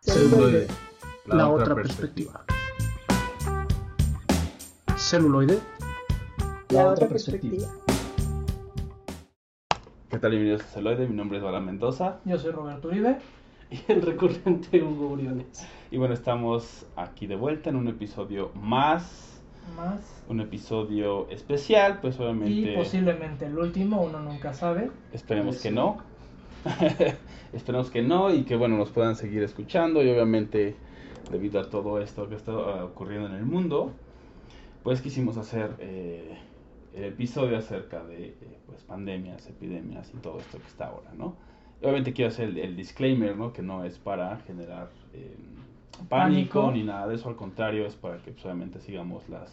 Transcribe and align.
Celuloide, 0.00 0.66
la, 1.26 1.48
otra 1.48 1.74
perspectiva. 1.74 2.44
Celuloide, 4.96 5.58
la 6.70 6.88
otra 6.88 7.08
perspectiva. 7.08 7.68
¿Qué 10.10 10.18
tal? 10.18 10.30
Bienvenidos 10.30 10.62
a 10.62 10.66
Celuloide, 10.66 11.08
mi 11.08 11.16
nombre 11.16 11.38
es 11.38 11.44
Bala 11.44 11.60
Mendoza. 11.60 12.20
Yo 12.24 12.38
soy 12.38 12.52
Roberto 12.52 12.88
Uribe. 12.88 13.18
Y 13.70 13.80
el 13.90 14.02
recurrente 14.02 14.82
Hugo 14.82 15.16
Briones. 15.16 15.66
Y 15.90 15.96
bueno, 15.96 16.14
estamos 16.14 16.86
aquí 16.96 17.26
de 17.26 17.36
vuelta 17.36 17.70
en 17.70 17.76
un 17.76 17.88
episodio 17.88 18.52
más. 18.54 19.42
Más. 19.74 20.22
Un 20.28 20.40
episodio 20.40 21.28
especial, 21.30 21.98
pues 22.00 22.20
obviamente. 22.20 22.72
Y 22.72 22.76
posiblemente 22.76 23.46
el 23.46 23.58
último, 23.58 24.02
uno 24.02 24.20
nunca 24.20 24.52
sabe. 24.52 24.90
Esperemos 25.12 25.60
que 25.62 25.70
no. 25.70 26.02
Esperemos 27.52 27.90
que 27.90 28.02
no 28.02 28.32
y 28.34 28.42
que 28.44 28.56
bueno, 28.56 28.76
nos 28.76 28.90
puedan 28.90 29.16
seguir 29.16 29.42
escuchando 29.42 30.02
y 30.02 30.08
obviamente 30.10 30.76
debido 31.30 31.60
a 31.60 31.70
todo 31.70 32.00
esto 32.00 32.28
que 32.28 32.34
está 32.34 32.52
ocurriendo 32.84 33.28
en 33.28 33.34
el 33.34 33.44
mundo, 33.46 33.92
pues 34.82 35.00
quisimos 35.00 35.36
hacer 35.36 35.74
eh, 35.78 36.36
el 36.94 37.04
episodio 37.04 37.56
acerca 37.58 38.04
de 38.04 38.28
eh, 38.28 38.58
pues 38.66 38.82
pandemias, 38.82 39.46
epidemias 39.48 40.10
y 40.14 40.18
todo 40.18 40.38
esto 40.40 40.58
que 40.58 40.66
está 40.66 40.88
ahora, 40.88 41.10
¿no? 41.16 41.34
Y 41.80 41.84
obviamente 41.84 42.12
quiero 42.12 42.28
hacer 42.30 42.48
el, 42.50 42.58
el 42.58 42.76
disclaimer, 42.76 43.36
¿no? 43.36 43.52
Que 43.52 43.62
no 43.62 43.84
es 43.84 43.98
para 43.98 44.36
generar 44.46 44.88
eh, 45.12 45.34
pánico, 46.08 46.60
Pánico. 46.62 46.72
ni 46.72 46.82
nada 46.82 47.06
de 47.08 47.14
eso, 47.16 47.28
al 47.28 47.36
contrario, 47.36 47.86
es 47.86 47.94
para 47.94 48.18
que 48.18 48.32
pues, 48.32 48.44
obviamente 48.44 48.80
sigamos 48.80 49.28
las 49.28 49.50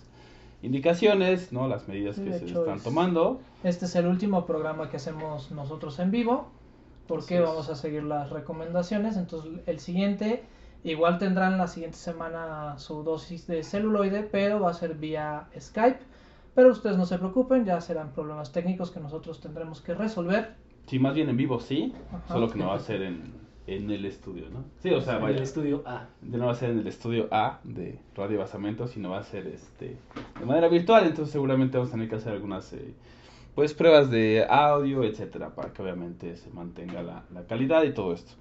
indicaciones, 0.61 1.51
¿no? 1.51 1.67
Las 1.67 1.87
medidas 1.87 2.17
que 2.17 2.25
de 2.29 2.39
se 2.39 2.45
hecho, 2.45 2.59
están 2.61 2.77
es- 2.77 2.83
tomando. 2.83 3.39
Este 3.63 3.85
es 3.85 3.95
el 3.95 4.07
último 4.07 4.45
programa 4.45 4.89
que 4.89 4.97
hacemos 4.97 5.51
nosotros 5.51 5.97
en 5.99 6.11
vivo. 6.11 6.47
Porque 7.11 7.35
Así 7.35 7.43
es. 7.43 7.49
vamos 7.49 7.69
a 7.69 7.75
seguir 7.75 8.03
las 8.03 8.29
recomendaciones. 8.29 9.17
Entonces, 9.17 9.51
el 9.65 9.79
siguiente, 9.79 10.43
igual 10.85 11.17
tendrán 11.17 11.57
la 11.57 11.67
siguiente 11.67 11.97
semana 11.97 12.77
su 12.77 13.03
dosis 13.03 13.47
de 13.47 13.63
celuloide, 13.63 14.23
pero 14.23 14.61
va 14.61 14.71
a 14.71 14.73
ser 14.73 14.95
vía 14.95 15.47
Skype. 15.59 15.99
Pero 16.55 16.69
ustedes 16.71 16.97
no 16.97 17.05
se 17.05 17.17
preocupen, 17.17 17.65
ya 17.65 17.81
serán 17.81 18.11
problemas 18.13 18.53
técnicos 18.53 18.91
que 18.91 19.01
nosotros 19.01 19.41
tendremos 19.41 19.81
que 19.81 19.93
resolver. 19.93 20.55
Sí, 20.87 20.99
más 20.99 21.13
bien 21.13 21.27
en 21.27 21.35
vivo 21.35 21.59
sí, 21.59 21.93
Ajá. 22.13 22.33
solo 22.33 22.49
que 22.49 22.57
no 22.59 22.67
va 22.69 22.75
a 22.75 22.79
ser 22.79 23.01
en, 23.01 23.33
en 23.67 23.89
el 23.91 24.05
estudio, 24.05 24.49
¿no? 24.49 24.63
Sí, 24.79 24.89
o 24.91 25.01
sea, 25.01 25.15
en 25.17 25.21
vaya, 25.21 25.35
el 25.37 25.43
estudio 25.43 25.83
A. 25.85 26.07
no 26.21 26.45
va 26.45 26.51
a 26.53 26.55
ser 26.55 26.71
en 26.71 26.79
el 26.79 26.87
estudio 26.87 27.27
A 27.31 27.59
de 27.63 27.99
Radio 28.15 28.39
Basamento, 28.39 28.87
sino 28.87 29.09
va 29.11 29.19
a 29.19 29.23
ser 29.23 29.47
este 29.47 29.97
de 30.39 30.45
manera 30.45 30.67
virtual, 30.69 31.05
entonces 31.05 31.31
seguramente 31.31 31.77
vamos 31.77 31.89
a 31.91 31.93
tener 31.93 32.09
que 32.09 32.15
hacer 32.15 32.33
algunas 32.33 32.71
eh, 32.73 32.93
pues 33.55 33.73
pruebas 33.73 34.09
de 34.09 34.45
audio, 34.49 35.03
etcétera, 35.03 35.53
para 35.55 35.73
que 35.73 35.81
obviamente 35.81 36.35
se 36.37 36.49
mantenga 36.51 37.03
la, 37.03 37.23
la 37.33 37.45
calidad 37.45 37.83
y 37.83 37.93
todo 37.93 38.13
esto, 38.13 38.33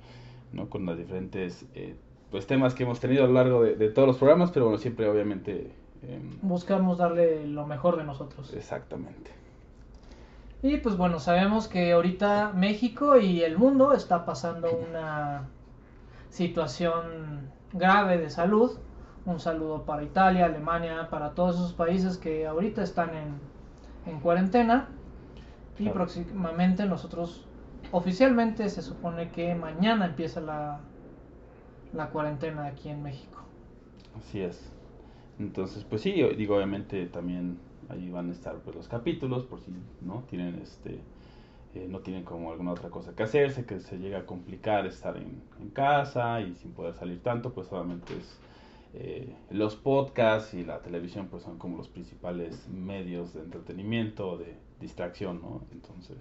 ¿no? 0.52 0.68
Con 0.70 0.86
las 0.86 0.98
diferentes 0.98 1.66
eh, 1.74 1.96
pues 2.30 2.46
temas 2.46 2.74
que 2.74 2.84
hemos 2.84 3.00
tenido 3.00 3.24
a 3.24 3.26
lo 3.26 3.32
largo 3.34 3.62
de, 3.62 3.74
de 3.76 3.88
todos 3.90 4.06
los 4.08 4.18
programas, 4.18 4.50
pero 4.52 4.66
bueno, 4.66 4.78
siempre 4.78 5.08
obviamente 5.08 5.72
em, 6.02 6.38
Buscamos 6.42 6.98
darle 6.98 7.46
lo 7.46 7.66
mejor 7.66 7.96
de 7.96 8.04
nosotros. 8.04 8.52
exactamente. 8.54 9.30
Y 10.62 10.76
pues 10.78 10.96
bueno, 10.96 11.18
sabemos 11.20 11.68
que 11.68 11.92
ahorita 11.92 12.52
México 12.54 13.18
y 13.18 13.42
el 13.42 13.56
mundo 13.58 13.92
está 13.94 14.24
pasando 14.26 14.70
una 14.72 15.48
situación 16.28 17.50
grave 17.72 18.18
de 18.18 18.30
salud. 18.30 18.78
Un 19.24 19.40
saludo 19.40 19.84
para 19.84 20.02
Italia, 20.02 20.46
Alemania, 20.46 21.08
para 21.10 21.34
todos 21.34 21.56
esos 21.56 21.72
países 21.72 22.18
que 22.18 22.46
ahorita 22.46 22.82
están 22.82 23.10
en, 23.14 23.40
en 24.06 24.20
cuarentena. 24.20 24.88
Y 25.78 25.84
Claro. 25.84 25.98
próximamente 25.98 26.84
nosotros, 26.86 27.40
oficialmente 27.92 28.68
se 28.68 28.82
supone 28.82 29.30
que 29.30 29.54
mañana 29.54 30.06
empieza 30.06 30.40
la, 30.40 30.80
la 31.92 32.10
cuarentena 32.10 32.66
aquí 32.66 32.88
en 32.88 33.02
México. 33.02 33.38
Así 34.14 34.40
es. 34.40 34.60
Entonces, 35.38 35.84
pues 35.84 36.02
sí, 36.02 36.12
digo, 36.36 36.56
obviamente 36.56 37.06
también 37.06 37.58
ahí 37.88 38.10
van 38.10 38.28
a 38.30 38.32
estar 38.32 38.56
pues 38.60 38.76
los 38.76 38.88
capítulos 38.88 39.44
por 39.44 39.60
si 39.60 39.72
no 40.00 40.24
tienen 40.28 40.56
este 40.62 41.00
eh, 41.74 41.86
no 41.88 42.00
tienen 42.00 42.24
como 42.24 42.50
alguna 42.52 42.72
otra 42.72 42.90
cosa 42.90 43.14
que 43.14 43.22
hacerse, 43.24 43.66
que 43.66 43.80
se 43.80 43.98
llega 43.98 44.20
a 44.20 44.26
complicar 44.26 44.86
estar 44.86 45.16
en, 45.16 45.42
en 45.60 45.70
casa 45.70 46.40
y 46.40 46.54
sin 46.56 46.72
poder 46.72 46.94
salir 46.94 47.22
tanto, 47.22 47.52
pues 47.54 47.72
obviamente 47.72 48.16
es 48.18 48.38
eh, 48.94 49.36
los 49.50 49.76
podcasts 49.76 50.54
y 50.54 50.64
la 50.64 50.82
televisión 50.82 51.28
pues 51.28 51.44
son 51.44 51.58
como 51.58 51.76
los 51.78 51.88
principales 51.88 52.68
medios 52.68 53.34
de 53.34 53.42
entretenimiento, 53.42 54.36
de 54.38 54.56
distracción, 54.80 55.40
¿no? 55.42 55.62
Entonces, 55.72 56.16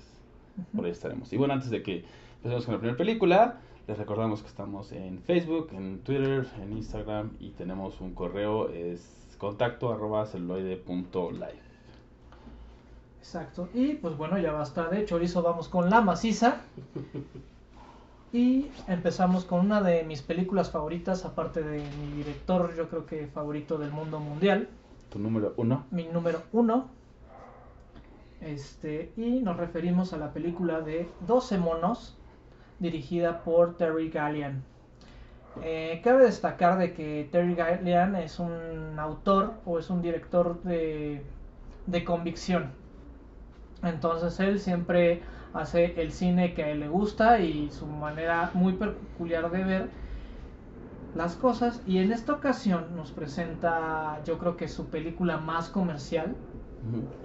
por 0.75 0.85
ahí 0.85 0.91
estaremos. 0.91 1.31
Y 1.33 1.37
bueno, 1.37 1.53
antes 1.53 1.69
de 1.69 1.81
que 1.83 2.05
empecemos 2.37 2.65
con 2.65 2.73
la 2.75 2.79
primera 2.79 2.97
película, 2.97 3.61
les 3.87 3.97
recordamos 3.97 4.41
que 4.41 4.47
estamos 4.47 4.91
en 4.91 5.19
Facebook, 5.19 5.69
en 5.73 5.99
Twitter, 5.99 6.47
en 6.61 6.73
Instagram 6.73 7.31
y 7.39 7.51
tenemos 7.51 8.01
un 8.01 8.13
correo, 8.13 8.69
es 8.69 9.15
contacto 9.37 9.91
arroba 9.91 10.25
celuloide.live. 10.25 11.69
Exacto. 13.19 13.69
Y 13.73 13.93
pues 13.95 14.17
bueno, 14.17 14.37
ya 14.37 14.51
basta 14.51 14.89
de 14.89 15.05
chorizo, 15.05 15.41
vamos 15.41 15.69
con 15.69 15.89
la 15.89 16.01
maciza. 16.01 16.61
Y 18.31 18.67
empezamos 18.87 19.43
con 19.43 19.61
una 19.61 19.81
de 19.81 20.03
mis 20.03 20.21
películas 20.21 20.69
favoritas, 20.69 21.25
aparte 21.25 21.63
de 21.63 21.79
mi 21.79 22.17
director, 22.17 22.75
yo 22.75 22.87
creo 22.87 23.05
que 23.05 23.25
favorito 23.27 23.77
del 23.79 23.91
mundo 23.91 24.19
mundial, 24.19 24.67
Tu 25.09 25.17
número 25.17 25.53
uno. 25.57 25.85
mi 25.89 26.03
número 26.05 26.43
uno. 26.51 26.89
Este, 28.41 29.11
y 29.17 29.41
nos 29.41 29.57
referimos 29.57 30.13
a 30.13 30.17
la 30.17 30.31
película 30.31 30.81
de 30.81 31.09
12 31.27 31.57
monos, 31.57 32.17
dirigida 32.79 33.43
por 33.43 33.75
Terry 33.77 34.09
Gallian. 34.09 34.63
Eh, 35.61 35.99
cabe 36.03 36.23
destacar 36.23 36.77
de 36.77 36.93
que 36.93 37.27
Terry 37.31 37.55
Gallian 37.55 38.15
es 38.15 38.39
un 38.39 38.97
autor 38.97 39.55
o 39.65 39.79
es 39.79 39.89
un 39.89 40.01
director 40.01 40.61
de, 40.63 41.23
de 41.87 42.03
convicción. 42.03 42.71
Entonces 43.83 44.39
él 44.39 44.59
siempre 44.59 45.21
hace 45.53 45.99
el 46.01 46.11
cine 46.11 46.53
que 46.53 46.63
a 46.63 46.69
él 46.69 46.81
le 46.81 46.87
gusta 46.87 47.39
y 47.39 47.69
su 47.71 47.87
manera 47.87 48.51
muy 48.53 48.73
peculiar 48.73 49.49
de 49.51 49.63
ver 49.63 49.89
las 51.15 51.35
cosas. 51.35 51.81
Y 51.85 51.99
en 51.99 52.11
esta 52.11 52.33
ocasión 52.33 52.95
nos 52.95 53.11
presenta, 53.11 54.21
yo 54.25 54.37
creo 54.37 54.57
que 54.57 54.67
su 54.67 54.87
película 54.87 55.37
más 55.37 55.69
comercial. 55.69 56.35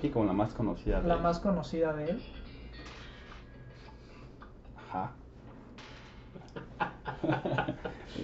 Sí, 0.00 0.10
como 0.10 0.24
la 0.26 0.32
más 0.32 0.52
conocida. 0.54 1.00
de- 1.00 1.08
la 1.08 1.16
más 1.16 1.38
conocida 1.38 1.92
de 1.92 2.10
él. 2.10 2.22
Ajá. 4.76 5.12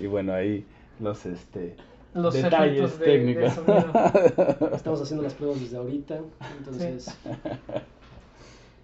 y 0.01 0.07
bueno, 0.07 0.33
ahí 0.35 0.67
los 0.99 1.25
este 1.27 1.77
Los 2.15 2.35
detalles 2.35 2.99
de, 2.99 3.05
técnicos. 3.05 3.53
Estamos 4.75 5.01
haciendo 5.03 5.23
las 5.23 5.35
pruebas 5.35 5.61
desde 5.61 5.77
ahorita. 5.77 6.19
Entonces, 6.59 7.17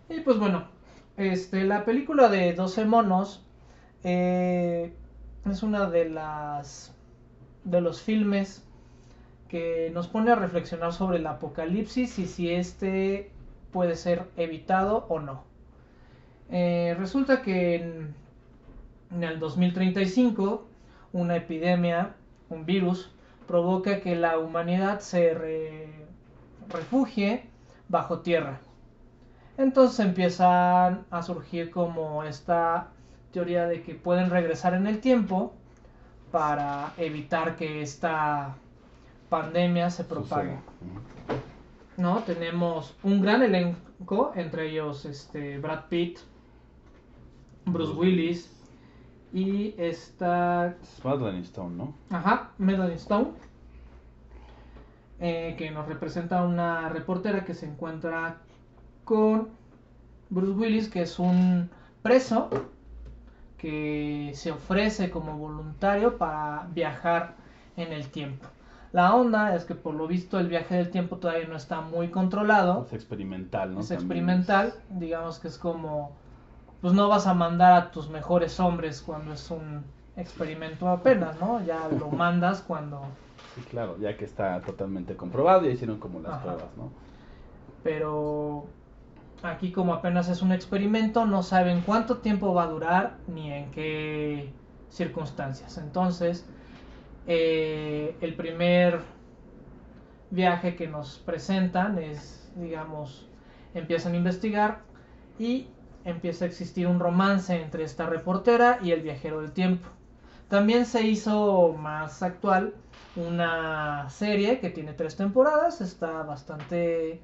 Y 0.08 0.20
pues 0.20 0.38
bueno, 0.38 0.64
este, 1.16 1.64
la 1.64 1.84
película 1.84 2.28
de 2.28 2.52
12 2.54 2.84
monos 2.84 3.44
eh, 4.04 4.92
es 5.44 5.62
una 5.62 5.90
de 5.90 6.08
las 6.08 6.92
de 7.64 7.80
los 7.80 8.00
filmes 8.00 8.62
que 9.48 9.90
nos 9.94 10.08
pone 10.08 10.30
a 10.32 10.34
reflexionar 10.36 10.92
sobre 10.92 11.18
el 11.18 11.26
apocalipsis 11.26 12.18
y 12.18 12.26
si 12.26 12.50
este 12.50 13.30
puede 13.72 13.96
ser 13.96 14.24
evitado 14.36 15.06
o 15.08 15.20
no. 15.20 15.44
Eh, 16.50 16.94
resulta 16.98 17.42
que 17.42 17.76
en, 17.76 18.14
el 19.22 19.38
2035 19.38 20.66
una 21.12 21.36
epidemia, 21.36 22.14
un 22.50 22.66
virus, 22.66 23.12
provoca 23.46 24.00
que 24.00 24.16
la 24.16 24.38
humanidad 24.38 25.00
se 25.00 25.34
re- 25.34 26.06
refugie 26.68 27.44
bajo 27.88 28.20
tierra. 28.20 28.60
Entonces 29.59 30.00
empiezan 30.00 31.04
a 31.10 31.22
surgir 31.22 31.71
como 31.71 32.22
esta 32.24 32.88
teoría 33.32 33.66
de 33.66 33.82
que 33.82 33.94
pueden 33.94 34.30
regresar 34.30 34.74
en 34.74 34.86
el 34.86 35.00
tiempo 35.00 35.54
para 36.30 36.92
evitar 36.98 37.56
que 37.56 37.82
esta 37.82 38.56
pandemia 39.28 39.90
se. 39.90 40.04
Sucede. 40.04 40.58
¿No? 41.96 42.18
Tenemos 42.24 42.94
un 43.02 43.22
gran 43.22 43.42
elenco, 43.42 44.32
entre 44.34 44.70
ellos 44.70 45.04
este 45.06 45.58
Brad 45.58 45.84
Pitt, 45.88 46.18
Bruce 47.64 47.92
Willis 47.94 48.52
y 49.32 49.74
esta 49.78 50.76
Es 50.82 51.04
Madeline 51.04 51.42
Stone, 51.42 51.74
¿no? 51.76 51.94
Ajá, 52.10 52.50
Madeline 52.58 52.94
Stone. 52.96 53.28
eh, 55.18 55.54
que 55.56 55.70
nos 55.70 55.86
representa 55.86 56.42
una 56.44 56.88
reportera 56.90 57.44
que 57.44 57.54
se 57.54 57.66
encuentra 57.66 58.38
con 59.04 59.48
Bruce 60.28 60.52
Willis, 60.58 60.88
que 60.88 61.02
es 61.02 61.18
un 61.18 61.70
preso 62.02 62.50
que 63.56 64.32
se 64.34 64.52
ofrece 64.52 65.10
como 65.10 65.38
voluntario 65.38 66.18
para 66.18 66.68
viajar 66.74 67.34
en 67.76 67.92
el 67.94 68.08
tiempo. 68.08 68.46
La 68.92 69.15
onda 69.15 69.54
es 69.54 69.65
que 69.65 69.74
por 69.74 69.94
lo 69.94 70.06
visto 70.06 70.38
el 70.38 70.48
viaje 70.48 70.77
del 70.77 70.91
tiempo 70.91 71.16
todavía 71.16 71.47
no 71.48 71.56
está 71.56 71.80
muy 71.80 72.09
controlado. 72.10 72.86
Es 72.86 72.92
experimental, 72.92 73.74
¿no? 73.74 73.80
es 73.80 73.88
También 73.88 74.00
experimental, 74.00 74.74
digamos 74.91 75.38
que 75.38 75.48
es 75.48 75.59
como, 75.59 76.10
pues 76.80 76.94
no 76.94 77.09
vas 77.09 77.27
a 77.27 77.34
mandar 77.34 77.72
a 77.74 77.91
tus 77.91 78.09
mejores 78.10 78.59
hombres 78.60 79.03
cuando 79.03 79.33
es 79.33 79.50
un 79.50 79.84
experimento 80.16 80.88
apenas, 80.88 81.38
¿no? 81.41 81.65
Ya 81.65 81.88
lo 81.88 82.10
mandas 82.10 82.62
cuando... 82.62 83.00
Sí, 83.54 83.62
claro, 83.65 83.98
ya 83.98 84.16
que 84.16 84.24
está 84.24 84.65
totalmente 84.65 85.16
comprobado 85.16 85.66
y 85.66 85.72
hicieron 85.72 85.98
como 85.98 86.21
las 86.21 86.34
Ajá. 86.34 86.42
pruebas, 86.42 86.77
¿no? 86.77 86.91
Pero 87.83 88.65
aquí 89.42 89.72
como 89.72 89.94
apenas 89.94 90.28
es 90.28 90.42
un 90.42 90.53
experimento, 90.53 91.27
no 91.27 91.42
saben 91.42 91.83
cuánto 91.83 92.18
tiempo 92.18 92.54
va 92.54 92.65
a 92.65 92.68
durar 92.68 93.18
ni 93.27 93.53
en 93.53 93.71
qué 93.71 94.53
circunstancias. 94.91 95.78
Entonces, 95.78 96.48
eh, 97.26 98.16
el 98.20 98.34
primer 98.34 99.00
viaje 100.30 100.76
que 100.76 100.86
nos 100.86 101.18
presentan 101.18 101.98
es, 101.98 102.52
digamos, 102.56 103.28
empiezan 103.74 104.14
a 104.14 104.16
investigar 104.16 104.82
y 105.38 105.68
empieza 106.04 106.44
a 106.44 106.48
existir 106.48 106.86
un 106.86 107.00
romance 107.00 107.54
entre 107.60 107.84
esta 107.84 108.06
reportera 108.06 108.78
y 108.82 108.92
el 108.92 109.02
viajero 109.02 109.40
del 109.40 109.52
tiempo. 109.52 109.88
También 110.48 110.86
se 110.86 111.02
hizo 111.02 111.72
más 111.72 112.22
actual 112.22 112.74
una 113.16 114.08
serie 114.08 114.60
que 114.60 114.70
tiene 114.70 114.92
tres 114.92 115.16
temporadas, 115.16 115.80
está 115.80 116.22
bastante 116.22 117.20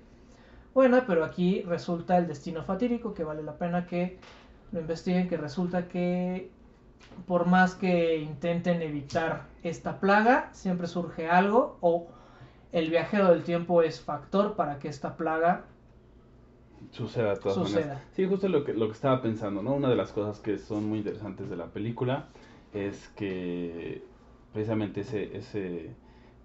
buena, 0.75 1.06
pero 1.06 1.25
aquí 1.25 1.62
resulta 1.62 2.19
el 2.19 2.26
destino 2.26 2.64
fatídico 2.64 3.14
que 3.14 3.22
vale 3.22 3.43
la 3.43 3.56
pena 3.56 3.87
que 3.87 4.19
lo 4.72 4.81
investiguen, 4.81 5.28
que 5.28 5.37
resulta 5.37 5.87
que 5.87 6.50
por 7.26 7.46
más 7.46 7.75
que 7.75 8.19
intenten 8.19 8.82
evitar 8.82 9.46
esta 9.62 10.00
plaga, 10.00 10.50
siempre 10.52 10.87
surge 10.87 11.28
algo 11.28 11.78
o 11.81 12.08
el 12.72 12.90
viajero 12.90 13.28
del 13.31 13.43
tiempo 13.44 13.82
es 13.82 14.00
factor 14.00 14.54
para 14.56 14.78
que 14.78 14.88
esta 14.88 15.16
plaga 15.16 15.64
Suceda 16.90 17.37
todas 17.37 17.54
Suceda. 17.54 17.81
maneras. 17.81 18.02
Sí, 18.12 18.26
justo 18.26 18.49
lo 18.49 18.64
que, 18.64 18.75
lo 18.75 18.87
que 18.87 18.93
estaba 18.93 19.22
pensando, 19.22 19.62
¿no? 19.62 19.75
Una 19.75 19.88
de 19.88 19.96
las 19.96 20.12
cosas 20.12 20.40
que 20.40 20.58
son 20.58 20.88
muy 20.88 20.99
interesantes 20.99 21.49
de 21.49 21.56
la 21.56 21.66
película 21.66 22.28
es 22.72 23.08
que 23.10 24.02
precisamente 24.52 25.02
ese, 25.02 25.37
ese 25.37 25.94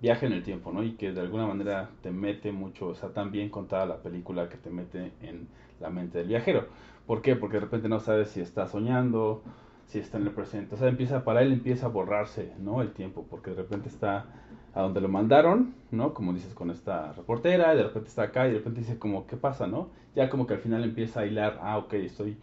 viaje 0.01 0.25
en 0.27 0.33
el 0.33 0.43
tiempo, 0.43 0.71
¿no? 0.71 0.83
Y 0.83 0.93
que 0.93 1.11
de 1.11 1.21
alguna 1.21 1.47
manera 1.47 1.89
te 2.01 2.11
mete 2.11 2.51
mucho, 2.51 2.87
o 2.89 2.95
sea, 2.95 3.09
tan 3.09 3.31
bien 3.31 3.49
contada 3.49 3.85
la 3.85 3.97
película 3.97 4.47
que 4.47 4.57
te 4.57 4.69
mete 4.69 5.11
en 5.21 5.47
la 5.79 5.89
mente 5.89 6.19
del 6.19 6.27
viajero. 6.27 6.67
¿Por 7.05 7.21
qué? 7.21 7.35
Porque 7.35 7.57
de 7.57 7.61
repente 7.61 7.89
no 7.89 7.99
sabes 7.99 8.29
si 8.29 8.41
está 8.41 8.67
soñando, 8.67 9.41
si 9.87 9.99
está 9.99 10.17
en 10.17 10.27
el 10.27 10.33
presente. 10.33 10.75
O 10.75 10.77
sea, 10.77 10.89
empieza, 10.89 11.23
para 11.23 11.41
él 11.41 11.51
empieza 11.51 11.87
a 11.87 11.89
borrarse, 11.89 12.53
¿no? 12.59 12.81
El 12.81 12.91
tiempo, 12.91 13.25
porque 13.29 13.51
de 13.51 13.57
repente 13.57 13.89
está 13.89 14.25
a 14.73 14.81
donde 14.81 15.01
lo 15.01 15.07
mandaron, 15.07 15.73
¿no? 15.91 16.13
Como 16.13 16.33
dices 16.33 16.53
con 16.53 16.69
esta 16.69 17.13
reportera, 17.13 17.73
y 17.73 17.77
de 17.77 17.83
repente 17.83 18.09
está 18.09 18.23
acá 18.23 18.47
y 18.47 18.51
de 18.51 18.57
repente 18.57 18.81
dice 18.81 18.99
como, 18.99 19.25
¿qué 19.25 19.37
pasa, 19.37 19.65
no? 19.65 19.89
Ya 20.13 20.29
como 20.29 20.45
que 20.45 20.53
al 20.53 20.59
final 20.59 20.83
empieza 20.83 21.21
a 21.21 21.25
hilar, 21.25 21.59
ah, 21.61 21.77
ok, 21.77 21.93
estoy 21.93 22.37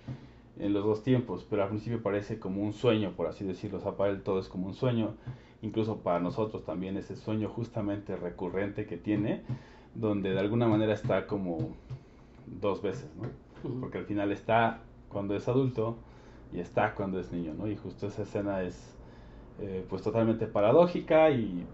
en 0.59 0.73
los 0.73 0.85
dos 0.85 1.03
tiempos, 1.03 1.47
pero 1.49 1.63
al 1.63 1.69
principio 1.69 2.03
parece 2.03 2.39
como 2.39 2.63
un 2.63 2.73
sueño, 2.73 3.13
por 3.13 3.27
así 3.27 3.45
decirlo, 3.45 3.79
o 3.79 3.81
sea, 3.81 3.93
para 3.93 4.11
él 4.11 4.23
todo 4.23 4.39
es 4.39 4.49
como 4.49 4.67
un 4.67 4.75
sueño, 4.75 5.15
incluso 5.63 5.99
para 5.99 6.21
nosotros 6.21 6.65
también 6.65 6.97
ese 6.97 7.15
sueño 7.15 7.49
justamente 7.49 8.17
recurrente 8.17 8.87
que 8.87 8.97
tiene, 8.97 9.43
donde 9.95 10.31
de 10.31 10.41
alguna 10.41 10.67
manera 10.67 10.95
está 10.95 11.27
como 11.27 11.59
dos 12.47 12.83
veces, 12.83 13.09
¿no? 13.17 13.29
Porque 13.81 13.99
al 13.99 14.07
final 14.07 14.33
está 14.33 14.81
cuando 15.09 15.37
es 15.37 15.47
adulto 15.47 15.99
y 16.55 16.61
está 16.61 16.95
cuando 16.95 17.19
es 17.19 17.33
niño, 17.33 17.53
¿no? 17.55 17.67
Y 17.69 17.77
justo 17.77 18.07
esa 18.07 18.23
escena 18.23 18.63
es 18.63 18.97
eh, 19.61 19.85
pues 19.89 20.03
totalmente 20.03 20.47
paradójica 20.47 21.31
y, 21.31 21.67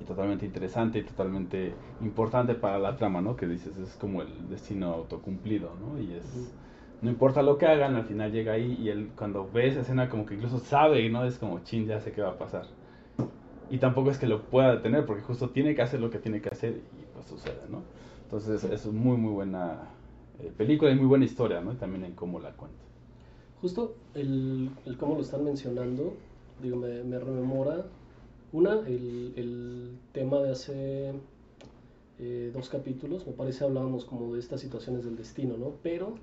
y 0.00 0.04
totalmente 0.04 0.44
interesante 0.44 0.98
y 0.98 1.02
totalmente 1.02 1.74
importante 2.00 2.54
para 2.54 2.78
la 2.78 2.96
trama, 2.96 3.20
¿no? 3.22 3.36
Que 3.36 3.46
dices, 3.46 3.76
es 3.78 3.96
como 3.96 4.22
el 4.22 4.48
destino 4.48 4.92
autocumplido, 4.92 5.72
¿no? 5.80 6.00
Y 6.00 6.14
es... 6.14 6.52
No 7.02 7.10
importa 7.10 7.42
lo 7.42 7.58
que 7.58 7.66
hagan, 7.66 7.94
al 7.94 8.04
final 8.04 8.32
llega 8.32 8.52
ahí 8.52 8.78
y 8.80 8.88
él 8.88 9.10
cuando 9.16 9.48
ve 9.52 9.68
esa 9.68 9.80
escena 9.82 10.08
como 10.08 10.24
que 10.24 10.34
incluso 10.34 10.58
sabe, 10.58 11.08
¿no? 11.10 11.24
Es 11.24 11.38
como, 11.38 11.60
chin, 11.60 11.86
ya 11.86 12.00
sé 12.00 12.12
qué 12.12 12.22
va 12.22 12.30
a 12.30 12.38
pasar. 12.38 12.66
Y 13.68 13.78
tampoco 13.78 14.10
es 14.10 14.18
que 14.18 14.26
lo 14.26 14.42
pueda 14.42 14.76
detener, 14.76 15.04
porque 15.04 15.22
justo 15.22 15.50
tiene 15.50 15.74
que 15.74 15.82
hacer 15.82 16.00
lo 16.00 16.08
que 16.10 16.18
tiene 16.18 16.40
que 16.40 16.48
hacer 16.48 16.70
y 16.98 17.04
pues 17.12 17.26
sucede, 17.26 17.62
¿no? 17.68 17.82
Entonces 18.22 18.64
es 18.64 18.86
muy, 18.86 19.16
muy 19.18 19.32
buena 19.32 19.90
eh, 20.40 20.52
película 20.56 20.90
y 20.90 20.96
muy 20.96 21.06
buena 21.06 21.24
historia, 21.26 21.60
¿no? 21.60 21.72
Y 21.72 21.76
también 21.76 22.04
en 22.04 22.14
cómo 22.14 22.40
la 22.40 22.52
cuenta. 22.52 22.85
Justo 23.60 23.94
el, 24.14 24.70
el 24.84 24.96
cómo 24.96 25.14
lo 25.14 25.22
están 25.22 25.44
mencionando, 25.44 26.14
digo, 26.62 26.76
me, 26.76 27.02
me 27.04 27.18
rememora, 27.18 27.86
una, 28.52 28.80
el, 28.86 29.32
el 29.36 29.98
tema 30.12 30.38
de 30.40 30.50
hace 30.50 31.12
eh, 32.18 32.50
dos 32.54 32.68
capítulos, 32.68 33.26
me 33.26 33.32
parece 33.32 33.64
hablábamos 33.64 34.04
como 34.04 34.32
de 34.34 34.40
estas 34.40 34.60
situaciones 34.60 35.04
del 35.04 35.16
destino, 35.16 35.56
¿no? 35.56 35.72
Pero 35.82 36.14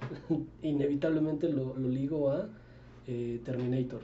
inevitablemente 0.62 1.48
lo, 1.48 1.76
lo 1.76 1.88
ligo 1.88 2.30
a 2.30 2.48
eh, 3.06 3.40
Terminator, 3.44 4.00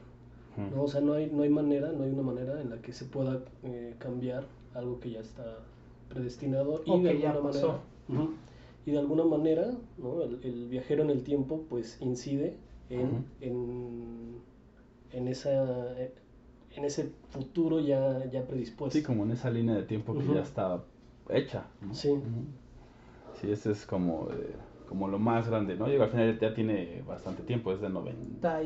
¿no? 0.74 0.84
O 0.84 0.88
sea, 0.88 1.00
no 1.00 1.14
hay, 1.14 1.30
no 1.30 1.42
hay 1.42 1.50
manera, 1.50 1.90
no 1.92 2.04
hay 2.04 2.10
una 2.10 2.22
manera 2.22 2.60
en 2.60 2.70
la 2.70 2.80
que 2.80 2.92
se 2.92 3.06
pueda 3.06 3.42
eh, 3.64 3.94
cambiar 3.98 4.46
algo 4.74 5.00
que 5.00 5.10
ya 5.10 5.20
está 5.20 5.58
predestinado 6.08 6.82
y 6.86 7.00
de 7.02 7.12
que 7.12 7.18
ya 7.20 7.30
alguna 7.32 7.50
pasó. 7.50 7.66
manera 8.08 8.30
y 8.86 8.90
de 8.90 8.98
alguna 8.98 9.24
manera 9.24 9.72
¿no? 9.96 10.22
el, 10.22 10.40
el 10.44 10.68
viajero 10.68 11.02
en 11.04 11.10
el 11.10 11.22
tiempo 11.22 11.64
pues 11.70 11.98
incide 12.02 12.54
en, 12.94 13.26
en, 13.40 14.40
en 15.12 15.28
esa 15.28 15.94
en 16.76 16.84
ese 16.84 17.12
futuro 17.30 17.80
ya, 17.80 18.24
ya 18.30 18.46
predispuesto 18.46 18.98
Sí, 18.98 19.04
como 19.04 19.24
en 19.24 19.30
esa 19.32 19.50
línea 19.50 19.74
de 19.74 19.84
tiempo 19.84 20.12
que 20.18 20.26
ya 20.26 20.40
estaba 20.40 20.84
hecha. 21.28 21.66
¿no? 21.80 21.94
Sí. 21.94 22.20
Sí, 23.40 23.50
ese 23.50 23.72
es 23.72 23.86
como, 23.86 24.28
eh, 24.32 24.54
como 24.88 25.08
lo 25.08 25.18
más 25.18 25.48
grande, 25.48 25.76
¿no? 25.76 25.90
Y 25.92 25.96
al 25.96 26.08
final 26.08 26.38
ya 26.38 26.54
tiene 26.54 27.02
bastante 27.06 27.42
tiempo, 27.42 27.72
es 27.72 27.80
de 27.80 27.88
90, 27.88 28.62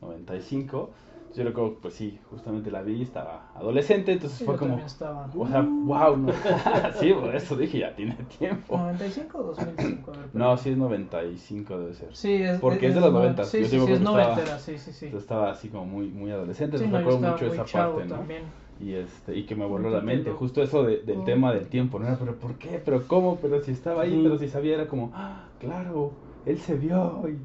95. 0.00 0.90
95. 1.30 1.34
Yo 1.36 1.44
recuerdo, 1.44 1.78
pues 1.80 1.94
sí, 1.94 2.18
justamente 2.28 2.70
la 2.70 2.82
vi, 2.82 3.02
estaba 3.02 3.50
adolescente, 3.54 4.12
entonces 4.12 4.38
Sí, 4.38 4.44
fue 4.44 4.54
yo 4.54 4.58
como, 4.60 4.78
estaba. 4.78 5.30
o 5.34 5.46
sea, 5.46 5.62
wow, 5.62 6.16
no. 6.16 6.32
sí, 7.00 7.12
por 7.12 7.34
eso 7.34 7.56
dije, 7.56 7.78
ya 7.78 7.94
tiene 7.94 8.14
tiempo. 8.38 8.76
95 8.76 9.38
o 9.38 9.42
2005, 9.44 10.10
a 10.12 10.16
ver, 10.16 10.26
No, 10.32 10.56
sí 10.56 10.70
es 10.70 10.76
95 10.76 11.78
debe 11.78 11.94
ser. 11.94 12.14
Sí, 12.16 12.32
es, 12.34 12.58
Porque 12.60 12.88
es 12.88 12.94
de 12.94 13.00
los 13.00 13.12
90, 13.12 13.44
Sí, 13.44 13.60
yo 13.60 13.64
sí, 13.66 13.70
sí, 13.70 13.76
es 13.76 13.84
que 13.84 13.92
estaba- 13.94 14.22
noventera, 14.22 14.58
sí, 14.58 14.78
sí, 14.78 14.92
sí. 14.92 15.06
Entonces 15.06 15.24
estaba 15.24 15.50
así 15.50 15.68
como 15.68 15.86
muy, 15.86 16.08
muy 16.08 16.30
adolescente, 16.30 16.78
Sí, 16.78 16.84
no, 16.84 16.90
yo 16.90 16.96
recuerdo 16.98 17.16
estaba 17.18 17.32
mucho 17.34 17.46
muy 17.46 17.54
esa 17.54 17.64
parte, 17.78 18.04
¿no? 18.06 18.14
también. 18.16 18.42
Y, 18.80 18.94
este, 18.94 19.36
y 19.36 19.44
que 19.44 19.54
me 19.54 19.66
voló 19.66 19.90
la 19.90 20.00
mente, 20.00 20.32
justo 20.32 20.62
eso 20.62 20.82
de- 20.84 21.02
del 21.02 21.18
Oh. 21.18 21.24
tema 21.24 21.52
del 21.52 21.68
tiempo, 21.68 21.98
¿no? 21.98 22.06
Era, 22.06 22.16
pero 22.18 22.38
¿por 22.38 22.56
qué? 22.56 22.80
¿Pero 22.82 23.06
cómo? 23.06 23.38
Pero 23.38 23.60
si 23.62 23.72
estaba 23.72 24.02
ahí, 24.02 24.20
pero 24.22 24.38
si 24.38 24.48
sabía, 24.48 24.74
era 24.74 24.88
como, 24.88 25.12
ah, 25.14 25.50
claro, 25.58 26.12
él 26.46 26.58
se 26.58 26.76
vio 26.76 27.22
y, 27.28 27.38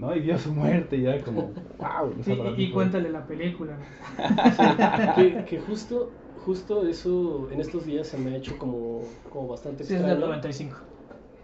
¿no? 0.00 0.14
y 0.16 0.20
vio 0.20 0.38
su 0.38 0.52
muerte 0.52 0.96
y 0.96 1.06
era 1.06 1.22
como, 1.22 1.56
wow. 1.78 2.16
Sí, 2.22 2.32
y, 2.32 2.64
y 2.64 2.70
cuéntale 2.70 3.10
la 3.10 3.26
película. 3.26 3.78
que, 5.12 5.44
que 5.44 5.58
justo 5.58 6.16
justo 6.34 6.86
eso 6.86 7.50
en 7.50 7.60
estos 7.60 7.84
días 7.84 8.08
se 8.08 8.18
me 8.18 8.32
ha 8.32 8.36
hecho 8.36 8.58
como, 8.58 9.18
como 9.28 9.48
bastante 9.48 9.82
Sí, 9.82 9.94
es 9.94 10.04
del 10.06 10.18
extraño 10.18 10.20
95. 10.20 10.78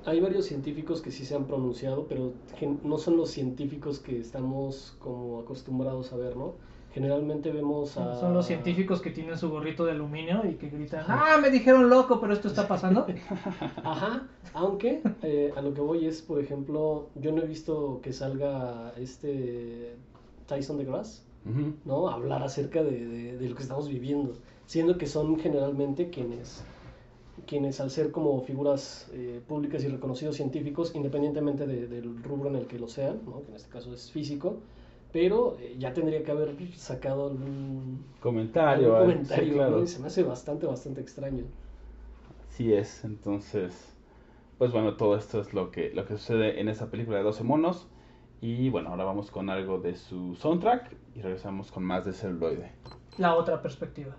hay 0.04 0.20
varios 0.20 0.46
científicos 0.46 1.02
que 1.02 1.10
sí 1.10 1.24
se 1.26 1.34
han 1.34 1.46
pronunciado, 1.46 2.06
pero 2.08 2.34
gen- 2.54 2.80
no 2.84 2.98
son 2.98 3.16
los 3.16 3.30
científicos 3.30 3.98
que 4.00 4.18
estamos 4.20 4.96
como 5.00 5.40
acostumbrados 5.40 6.12
a 6.12 6.16
ver, 6.16 6.36
¿no? 6.36 6.54
Generalmente 6.96 7.52
vemos 7.52 7.98
a... 7.98 8.18
Son 8.18 8.32
los 8.32 8.46
científicos 8.46 9.02
que 9.02 9.10
tienen 9.10 9.36
su 9.36 9.50
gorrito 9.50 9.84
de 9.84 9.90
aluminio 9.92 10.40
y 10.50 10.54
que 10.54 10.70
gritan, 10.70 11.04
ah, 11.08 11.36
me 11.42 11.50
dijeron 11.50 11.90
loco, 11.90 12.18
pero 12.22 12.32
esto 12.32 12.48
está 12.48 12.66
pasando. 12.66 13.06
Ajá, 13.84 14.26
aunque 14.54 15.02
eh, 15.22 15.52
a 15.54 15.60
lo 15.60 15.74
que 15.74 15.82
voy 15.82 16.06
es, 16.06 16.22
por 16.22 16.40
ejemplo, 16.40 17.08
yo 17.16 17.32
no 17.32 17.42
he 17.42 17.46
visto 17.46 18.00
que 18.02 18.14
salga 18.14 18.94
este 18.96 19.94
Tyson 20.46 20.78
DeGrasse, 20.78 21.20
Ujú. 21.44 21.74
¿no? 21.84 22.08
Hablar 22.08 22.42
acerca 22.42 22.82
de, 22.82 23.06
de- 23.06 23.36
de 23.36 23.46
lo 23.50 23.54
que 23.56 23.62
estamos 23.62 23.90
viviendo, 23.90 24.32
siendo 24.64 24.96
que 24.96 25.06
son 25.06 25.38
generalmente 25.38 26.08
quienes 26.08 26.64
quienes 27.46 27.78
al 27.80 27.90
ser 27.90 28.10
como 28.10 28.40
figuras 28.40 29.10
eh, 29.12 29.42
públicas 29.46 29.84
y 29.84 29.88
reconocidos 29.88 30.36
científicos, 30.36 30.92
independientemente 30.94 31.66
de- 31.66 31.86
del 31.88 32.22
rubro 32.22 32.48
en 32.48 32.56
el 32.56 32.66
que 32.66 32.78
lo 32.78 32.88
sean, 32.88 33.20
¿no? 33.26 33.42
que 33.42 33.50
en 33.50 33.56
este 33.56 33.68
caso 33.68 33.92
es 33.92 34.10
físico, 34.10 34.56
pero 35.16 35.56
eh, 35.58 35.76
ya 35.78 35.94
tendría 35.94 36.22
que 36.22 36.30
haber 36.30 36.54
sacado 36.74 37.28
algún, 37.28 38.04
Comentario, 38.20 38.96
algún 38.96 39.12
ah, 39.12 39.14
comentario, 39.14 39.48
sí, 39.48 39.54
claro. 39.54 39.78
¿no? 39.78 39.86
se 39.86 39.98
me 39.98 40.08
hace 40.08 40.22
bastante, 40.22 40.66
bastante 40.66 41.00
extraño. 41.00 41.44
Sí 42.50 42.74
es, 42.74 43.02
entonces, 43.02 43.96
pues 44.58 44.72
bueno, 44.72 44.98
todo 44.98 45.16
esto 45.16 45.40
es 45.40 45.54
lo 45.54 45.70
que, 45.70 45.90
lo 45.94 46.04
que 46.04 46.18
sucede 46.18 46.60
en 46.60 46.68
esa 46.68 46.90
película 46.90 47.16
de 47.16 47.22
12 47.22 47.44
monos. 47.44 47.88
Y 48.42 48.68
bueno, 48.68 48.90
ahora 48.90 49.04
vamos 49.04 49.30
con 49.30 49.48
algo 49.48 49.78
de 49.78 49.96
su 49.96 50.34
soundtrack 50.34 50.94
y 51.14 51.22
regresamos 51.22 51.72
con 51.72 51.82
más 51.82 52.04
de 52.04 52.12
celuloide. 52.12 52.72
La 53.16 53.36
otra 53.36 53.62
perspectiva. 53.62 54.14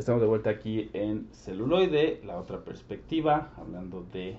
Estamos 0.00 0.22
de 0.22 0.26
vuelta 0.28 0.48
aquí 0.48 0.88
en 0.94 1.28
celuloide, 1.30 2.22
la 2.24 2.38
otra 2.38 2.60
perspectiva, 2.60 3.50
hablando 3.58 4.02
de 4.14 4.38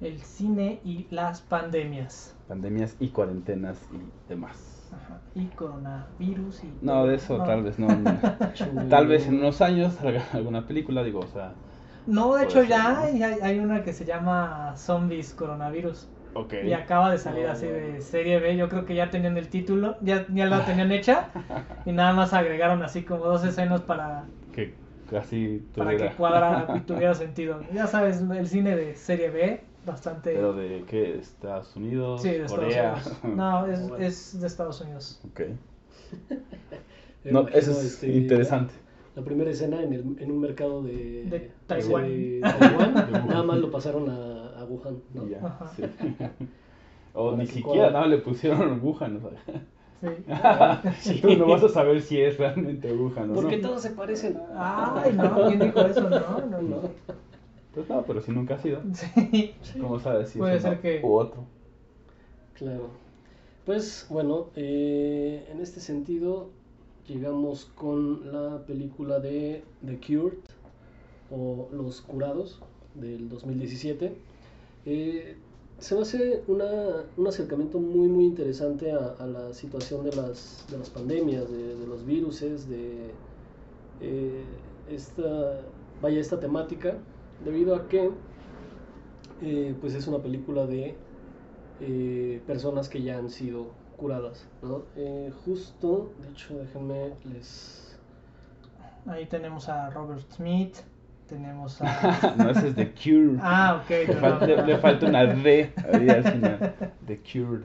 El 0.00 0.20
cine 0.20 0.78
y 0.84 1.08
las 1.10 1.40
pandemias. 1.40 2.32
pandemias 2.46 2.94
y 3.00 3.08
cuarentenas 3.08 3.76
y 3.92 4.28
demás. 4.28 4.92
Ajá. 4.92 5.18
Y 5.34 5.46
coronavirus 5.46 6.62
y... 6.62 6.72
No, 6.80 7.06
de 7.06 7.16
eso 7.16 7.38
tal 7.42 7.64
vez 7.64 7.76
no. 7.80 7.88
no. 7.88 8.16
Tal 8.88 9.08
vez 9.08 9.26
en 9.26 9.38
unos 9.40 9.60
años 9.62 9.94
salga 9.94 10.22
alguna 10.32 10.64
película, 10.68 11.02
digo, 11.02 11.18
o 11.18 11.26
sea, 11.26 11.54
No, 12.06 12.36
de 12.36 12.44
hecho 12.44 12.60
ser, 12.60 12.68
ya 12.68 12.92
¿no? 12.92 12.98
hay, 13.00 13.20
hay- 13.20 13.58
una 13.58 13.82
que 13.82 13.92
se 13.92 14.04
llama 14.04 14.74
Zombies 14.76 15.34
Coronavirus. 15.34 16.06
ok. 16.34 16.54
Y 16.66 16.72
acaba 16.72 17.10
de 17.10 17.18
salir 17.18 17.48
así 17.48 17.66
de 17.66 18.00
serie 18.00 18.38
B. 18.38 18.56
Yo 18.56 18.68
creo 18.68 18.86
que 18.86 18.94
ya 18.94 19.10
tenían 19.10 19.36
el 19.38 19.48
título, 19.48 19.96
ya, 20.02 20.24
ya 20.32 20.46
la 20.46 20.64
tenían 20.64 20.92
hecha. 20.92 21.30
Y 21.84 21.90
nada 21.90 22.12
más 22.12 22.32
agregaron 22.32 22.82
así 22.84 23.02
como 23.02 23.24
dos 23.24 23.44
escenas 23.44 23.80
para, 23.82 24.24
Que 24.52 24.83
casi 25.10 25.62
para 25.76 25.96
que 25.96 26.10
cuadrara 26.16 26.76
y 26.76 26.80
tuviera 26.86 27.14
sentido. 27.14 27.60
Ya 27.72 27.86
sabes, 27.86 28.20
el 28.20 28.46
cine 28.48 28.76
de 28.76 28.94
serie 28.94 29.30
B, 29.30 29.60
bastante... 29.86 30.32
Pero 30.34 30.52
de 30.54 30.84
qué? 30.88 31.18
¿Estados 31.18 31.74
Unidos? 31.76 32.22
sí, 32.22 32.30
de 32.30 32.46
Corea. 32.46 32.94
Estados 32.96 33.22
Unidos. 33.22 33.36
No, 33.36 33.66
es, 33.66 33.88
Bueno. 33.88 34.04
es 34.04 34.40
de 34.40 34.46
Estados 34.46 34.80
Unidos. 34.80 35.20
ok. 35.30 35.40
No, 37.24 37.48
eso 37.48 37.70
es 37.70 37.82
este, 37.84 38.08
interesante. 38.12 38.74
La, 39.14 39.22
la 39.22 39.24
primera 39.24 39.50
escena 39.50 39.82
en, 39.82 39.94
el, 39.94 40.00
en 40.18 40.30
un 40.30 40.40
mercado 40.40 40.82
de, 40.82 41.24
De 41.24 41.50
Taiwán. 41.66 42.06
de 42.06 42.40
Taiwán, 42.42 42.94
De 42.94 43.12
nada 43.12 43.42
más 43.42 43.58
lo 43.58 43.70
pasaron 43.70 44.10
a, 44.10 44.60
a 44.60 44.64
Wuhan. 44.66 45.00
O 47.14 47.30
Para 47.30 47.42
ni 47.42 47.46
siquiera, 47.46 47.90
nada, 47.90 48.06
le 48.08 48.18
pusieron 48.18 48.78
Wuhan. 48.82 49.16
o 49.16 49.20
sea. 49.20 49.62
Sí. 51.00 51.20
Tú 51.20 51.36
no 51.36 51.46
vas 51.46 51.62
a 51.64 51.68
saber 51.68 52.00
si 52.02 52.20
es 52.20 52.38
realmente 52.38 52.92
Wuhan 52.92 53.30
o 53.30 53.34
Porque 53.34 53.56
no. 53.58 53.68
todos 53.68 53.82
se 53.82 53.90
parecen. 53.90 54.38
Ay, 54.56 55.12
no, 55.14 55.46
¿quién 55.48 55.58
dijo 55.60 55.80
eso? 55.80 56.08
No, 56.08 56.40
no, 56.46 56.62
no. 56.62 56.80
Pues 57.74 57.88
no, 57.88 58.02
pero 58.02 58.20
si 58.20 58.30
nunca 58.32 58.54
has 58.54 58.64
ido, 58.64 58.80
Sí. 58.92 59.54
¿cómo 59.80 59.98
sabes 59.98 60.28
si 60.30 60.38
Puede 60.38 60.56
es 60.56 60.62
ser 60.62 60.80
que- 60.80 61.00
u 61.02 61.14
otro? 61.14 61.44
Claro. 62.54 62.88
Pues 63.66 64.06
bueno, 64.10 64.46
eh, 64.56 65.48
en 65.50 65.60
este 65.60 65.80
sentido 65.80 66.50
llegamos 67.08 67.64
con 67.74 68.30
la 68.32 68.58
película 68.66 69.18
de 69.20 69.64
The 69.84 69.98
Cured 69.98 70.38
o 71.30 71.68
Los 71.72 72.00
Curados 72.02 72.60
del 72.94 73.28
2017. 73.28 74.14
Eh, 74.86 75.36
se 75.84 75.94
me 75.94 76.00
hace 76.00 76.42
una, 76.46 77.04
un 77.18 77.26
acercamiento 77.26 77.78
muy 77.78 78.08
muy 78.08 78.24
interesante 78.24 78.90
a, 78.90 79.26
la 79.26 79.52
situación 79.52 80.02
de 80.02 80.16
las, 80.16 80.64
de 80.70 80.78
las 80.78 80.88
pandemias, 80.88 81.46
de, 81.50 81.86
los 81.86 82.06
viruses, 82.06 82.66
de 82.70 83.10
eh, 84.00 84.44
esta, 84.88 85.60
vaya, 86.00 86.20
esta 86.20 86.40
temática, 86.40 86.96
debido 87.44 87.76
a 87.76 87.86
que 87.86 88.10
eh, 89.42 89.74
pues 89.78 89.94
es 89.94 90.06
una 90.06 90.22
película 90.22 90.66
de 90.66 90.94
eh, 91.82 92.40
personas 92.46 92.88
que 92.88 93.02
ya 93.02 93.18
han 93.18 93.28
sido 93.28 93.66
curadas, 93.98 94.48
¿no? 94.62 94.84
Justo, 95.44 96.12
de 96.22 96.30
hecho, 96.30 96.56
déjenme 96.56 97.12
les... 97.30 97.98
Ahí 99.04 99.26
tenemos 99.26 99.68
a 99.68 99.90
Robert 99.90 100.32
Smith, 100.32 100.78
tenemos 101.26 101.80
a... 101.82 102.34
no, 102.36 102.50
ese 102.50 102.68
es 102.68 102.74
The 102.74 102.92
Cure. 102.92 103.38
Ah, 103.40 103.80
ok. 103.82 103.90
le, 103.90 104.18
perdón, 104.18 104.38
falta, 104.38 104.46
le 104.62 104.76
perdón. 104.76 104.80
falta 104.80 105.06
una 105.06 105.24
D 105.26 105.72
ahí 105.92 106.10
al 106.10 106.24
final. 106.24 106.62
The 107.06 107.20
Cure. 107.20 107.64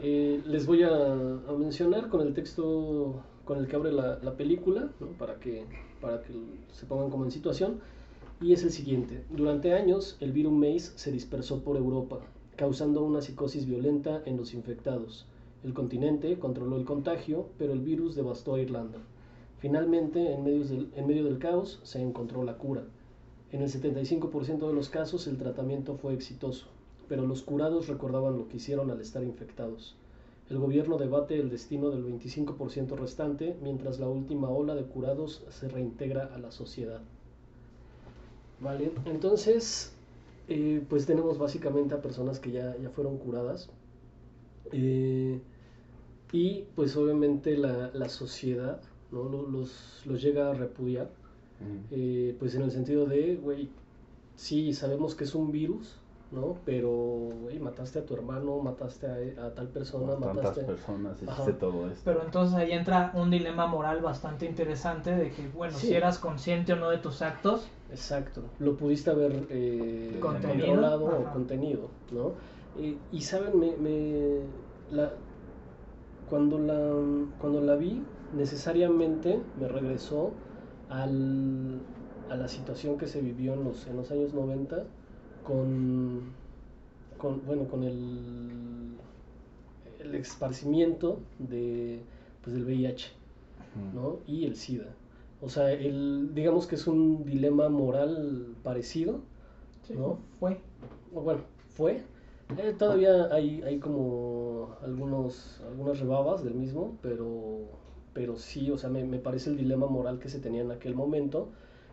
eh, 0.00 0.42
les 0.46 0.66
voy 0.66 0.82
a, 0.82 0.88
a 0.90 1.52
mencionar 1.58 2.08
con 2.08 2.20
el 2.20 2.34
texto 2.34 3.22
con 3.44 3.58
el 3.58 3.68
que 3.68 3.76
abre 3.76 3.92
la, 3.92 4.18
la 4.22 4.36
película, 4.36 4.90
¿no? 5.00 5.08
para, 5.18 5.36
que, 5.38 5.64
para 6.00 6.22
que 6.22 6.32
se 6.72 6.86
pongan 6.86 7.10
como 7.10 7.24
en 7.24 7.30
situación, 7.30 7.80
y 8.40 8.52
es 8.52 8.64
el 8.64 8.70
siguiente. 8.72 9.22
Durante 9.30 9.72
años, 9.72 10.16
el 10.20 10.32
virus 10.32 10.52
MEIS 10.52 10.92
se 10.96 11.12
dispersó 11.12 11.62
por 11.62 11.76
Europa, 11.76 12.18
causando 12.56 13.02
una 13.04 13.22
psicosis 13.22 13.66
violenta 13.66 14.22
en 14.26 14.36
los 14.36 14.52
infectados. 14.52 15.26
El 15.64 15.74
continente 15.74 16.38
controló 16.38 16.76
el 16.76 16.84
contagio, 16.84 17.48
pero 17.56 17.72
el 17.72 17.80
virus 17.80 18.14
devastó 18.16 18.56
a 18.56 18.60
Irlanda. 18.60 18.98
Finalmente, 19.66 20.32
en 20.32 20.44
medio 20.44 21.24
del, 21.24 21.38
caos, 21.40 21.80
se 21.82 22.00
encontró 22.00 22.44
la 22.44 22.56
cura. 22.56 22.84
En 23.50 23.62
el 23.62 23.68
75% 23.68 24.64
de 24.64 24.72
los 24.72 24.88
casos 24.90 25.26
el 25.26 25.38
tratamiento 25.38 25.96
fue 25.96 26.14
exitoso, 26.14 26.68
pero 27.08 27.26
los 27.26 27.42
curados 27.42 27.88
recordaban 27.88 28.38
lo 28.38 28.46
que 28.46 28.58
hicieron 28.58 28.92
al 28.92 29.00
estar 29.00 29.24
infectados. 29.24 29.96
El 30.48 30.60
gobierno 30.60 30.98
debate 30.98 31.40
el 31.40 31.50
destino 31.50 31.90
del 31.90 32.04
25% 32.04 32.96
restante, 32.96 33.56
mientras 33.60 33.98
la 33.98 34.08
última 34.08 34.50
ola 34.50 34.76
de 34.76 34.84
curados 34.84 35.42
se 35.50 35.66
reintegra 35.66 36.26
a 36.32 36.38
la 36.38 36.52
sociedad. 36.52 37.00
Vale, 38.60 38.92
entonces, 39.06 39.96
eh, 40.46 40.80
pues 40.88 41.06
tenemos 41.06 41.38
básicamente 41.38 41.92
a 41.96 42.02
personas 42.02 42.38
que 42.38 42.52
ya, 42.52 42.76
ya 42.76 42.90
fueron 42.90 43.18
curadas. 43.18 43.68
eh, 44.70 45.40
y 46.30 46.64
pues 46.76 46.96
obviamente 46.96 47.56
la, 47.56 47.90
la 47.94 48.08
sociedad 48.08 48.80
¿no? 49.16 49.28
Lo- 49.28 49.48
los, 49.48 50.02
los 50.06 50.20
llega 50.22 50.50
a 50.50 50.54
repudiar. 50.54 51.08
Eh, 51.90 52.36
pues 52.38 52.54
en 52.54 52.62
el 52.62 52.70
sentido 52.70 53.06
de, 53.06 53.36
güey, 53.36 53.70
sí, 54.34 54.74
sabemos 54.74 55.14
que 55.14 55.24
es 55.24 55.34
un 55.34 55.50
virus, 55.50 55.94
¿no? 56.30 56.56
Pero, 56.66 56.90
güey, 57.42 57.58
mataste 57.58 58.00
a 58.00 58.04
tu 58.04 58.12
hermano, 58.14 58.58
mataste 58.58 59.06
a, 59.06 59.46
a 59.46 59.54
tal 59.54 59.68
persona, 59.68 60.12
Tantas 60.12 60.34
mataste... 60.34 60.62
personas 60.64 61.22
Ajá. 61.22 61.32
hiciste 61.42 61.52
todo 61.58 61.88
esto. 61.88 62.02
Pero 62.04 62.22
entonces 62.24 62.54
ahí 62.56 62.72
entra 62.72 63.10
un 63.14 63.30
dilema 63.30 63.66
moral 63.66 64.00
bastante 64.02 64.44
interesante 64.44 65.12
de 65.16 65.30
que, 65.30 65.48
bueno, 65.48 65.78
Sí. 65.78 65.86
si 65.86 65.94
eras 65.94 66.18
consciente 66.18 66.74
o 66.74 66.76
no 66.76 66.90
de 66.90 66.98
tus 66.98 67.22
actos, 67.22 67.66
Exacto, 67.90 68.42
lo 68.58 68.76
pudiste 68.76 69.10
haber 69.10 69.46
eh, 69.48 70.18
Contenido, 70.20 70.66
controlado 70.66 71.04
o 71.06 71.32
contenido, 71.32 71.88
¿no? 72.10 72.32
Eh, 72.78 72.98
y 73.12 73.20
saben, 73.22 73.58
me, 73.58 73.76
me- 73.76 74.40
la, 74.90 75.12
cuando, 76.28 76.58
la, 76.58 76.92
cuando 77.38 77.60
la 77.60 77.76
vi, 77.76 78.02
necesariamente 78.32 79.42
me 79.58 79.68
regresó 79.68 80.32
al, 80.88 81.80
a 82.28 82.36
la 82.36 82.48
situación 82.48 82.98
que 82.98 83.06
se 83.06 83.20
vivió 83.20 83.54
en 83.54 83.64
los, 83.64 83.86
en 83.86 83.96
los 83.96 84.10
años 84.10 84.34
90 84.34 84.84
con, 85.42 86.34
con, 87.18 87.44
bueno, 87.46 87.68
con 87.68 87.84
el, 87.84 88.96
el 90.00 90.14
esparcimiento 90.14 91.20
de, 91.38 92.04
pues, 92.42 92.54
del 92.54 92.64
VIH. 92.64 93.12
¿no? 93.92 94.20
y 94.26 94.46
el 94.46 94.56
SIDA. 94.56 94.96
O 95.40 95.48
sea, 95.50 95.70
el, 95.72 96.34
digamos 96.34 96.66
que 96.66 96.76
es 96.76 96.86
un 96.86 97.24
dilema 97.24 97.68
moral 97.68 98.56
parecido, 98.62 99.20
Sí, 99.82 99.94
¿no? 99.94 100.18
Fue. 100.38 100.60
bueno, 101.12 101.42
fue. 101.70 102.02
Eh, 102.56 102.74
todavía 102.78 103.32
hay, 103.32 103.62
hay 103.62 103.78
como 103.78 104.76
algunos, 104.82 105.60
algunas 105.66 106.00
rebabas 106.00 106.44
del 106.44 106.54
mismo, 106.54 106.98
pero, 107.02 107.80
pero 108.16 108.38
sí, 108.38 108.70
o 108.70 108.78
sea, 108.78 108.88
me, 108.88 109.04
me 109.04 109.18
parece 109.18 109.50
el 109.50 109.58
dilema 109.58 109.86
moral 109.88 110.18
que 110.18 110.30
se 110.30 110.38
tenía 110.40 110.62
en 110.62 110.70
aquel 110.70 110.94
momento, 110.94 111.50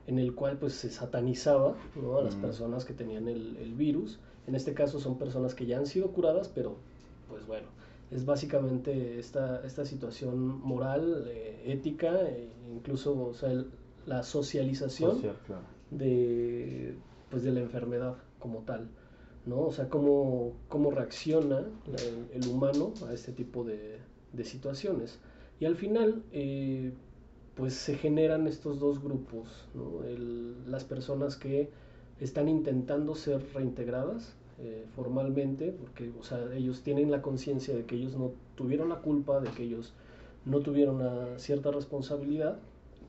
en 0.08 0.20
el 0.20 0.34
cual 0.34 0.58
pues 0.58 0.72
se 0.74 0.90
satanizaba 0.90 1.76
¿no? 2.02 2.18
a 2.18 2.22
las 2.24 2.38
Mm. 2.38 2.42
personas 2.42 2.86
que 2.86 2.94
tenían 2.94 3.28
el, 3.28 3.58
el 3.58 3.74
virus. 3.74 4.20
En 4.48 4.56
este 4.56 4.74
caso 4.74 5.02
son 5.02 5.18
personas 5.18 5.54
que 5.54 5.66
ya 5.66 5.78
han 5.78 5.86
sido 5.86 6.12
curadas, 6.14 6.48
pero 6.48 6.78
pues 7.28 7.46
bueno, 7.46 7.68
es 8.10 8.26
básicamente 8.26 9.20
esta, 9.20 9.66
esta 9.66 9.84
situación 9.86 10.62
moral, 10.62 11.26
eh, 11.28 11.64
ética, 11.66 12.22
e 12.30 12.48
incluso 12.74 13.20
o 13.22 13.34
sea, 13.34 13.52
el- 13.52 13.68
la 14.06 14.24
socialización 14.24 15.12
Social, 15.16 15.36
claro. 15.46 15.64
de, 15.92 16.96
pues, 17.30 17.44
de 17.44 17.52
la 17.52 17.60
enfermedad 17.60 18.16
como 18.40 18.60
tal, 18.60 18.88
¿no? 19.46 19.60
O 19.62 19.72
sea, 19.74 19.90
cómo, 19.90 20.54
cómo 20.70 20.90
reacciona 20.92 21.60
la- 21.86 22.34
el, 22.34 22.48
humano 22.48 22.94
a 23.10 23.14
este 23.14 23.34
tipo 23.34 23.66
de, 23.66 23.98
de 24.32 24.44
situaciones. 24.46 25.20
Y 25.60 25.66
al 25.66 25.76
final, 25.76 26.24
eh, 26.32 26.92
pues 27.56 27.74
se 27.76 27.96
generan 27.96 28.48
estos 28.48 28.80
dos 28.80 29.02
grupos, 29.02 29.48
¿no? 29.74 30.04
El- 30.04 30.70
las 30.72 30.84
personas 30.84 31.36
que 31.36 31.70
están 32.20 32.48
intentando 32.50 33.16
ser 33.16 33.42
reintegradas 33.54 34.36
eh, 34.60 34.86
formalmente, 34.96 35.72
porque, 35.72 36.12
o 36.20 36.24
sea, 36.24 36.54
ellos 36.56 36.82
tienen 36.84 37.10
la 37.10 37.22
conciencia 37.24 37.76
de 37.76 37.86
que 37.86 37.96
ellos 37.96 38.16
no 38.16 38.32
tuvieron 38.56 38.88
la 38.90 38.98
culpa, 39.02 39.40
de 39.42 39.50
que 39.50 39.64
ellos 39.64 39.94
no 40.46 40.60
tuvieron 40.60 40.98
una 40.98 41.40
cierta 41.40 41.72
responsabilidad, 41.72 42.60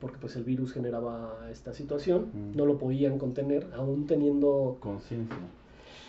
porque 0.01 0.17
pues 0.19 0.35
el 0.35 0.43
virus 0.43 0.73
generaba 0.73 1.47
esta 1.51 1.73
situación, 1.73 2.31
Mm. 2.33 2.57
no 2.57 2.65
lo 2.65 2.77
podían 2.77 3.17
contener, 3.19 3.67
aún 3.75 4.07
teniendo... 4.07 4.77
Conciencia. 4.79 5.37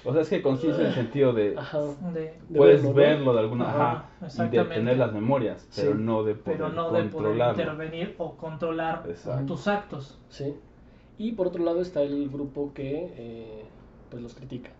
O 0.07 0.13
sea, 0.13 0.23
es 0.23 0.29
que 0.29 0.43
conciencia 0.43 0.83
en 0.83 0.89
el 0.89 0.95
sentido 0.95 1.33
de 1.33 1.57
Ajá, 1.57 1.81
De, 2.15 2.21
de 2.49 2.57
puedes 2.57 2.95
verlo, 2.95 3.33
de 3.35 3.41
alguna 3.41 3.69
Ajá, 3.69 4.11
ajá, 4.21 4.47
y 4.47 4.49
de 4.57 4.65
tener 4.65 4.99
las 4.99 5.13
memorias, 5.13 5.69
pero 5.75 5.93
Sí. 5.93 5.99
no 6.03 6.23
de 6.23 6.35
poder 6.35 6.59
pero 6.59 6.69
no 6.71 6.85
de 6.85 6.91
poder 6.91 7.11
controlarlo. 7.11 7.63
intervenir 7.63 8.15
o 8.19 8.37
controlar 8.37 9.05
Exacto. 9.09 9.47
tus 9.47 9.67
actos. 9.69 10.19
Sí. 10.29 10.55
Y 11.19 11.33
por 11.33 11.47
otro 11.49 11.65
lado 11.65 11.81
está 11.81 12.03
el 12.03 12.29
grupo 12.29 12.73
que 12.75 13.13
eh, 13.17 13.65
pues 14.11 14.23
los 14.23 14.35
critica, 14.35 14.71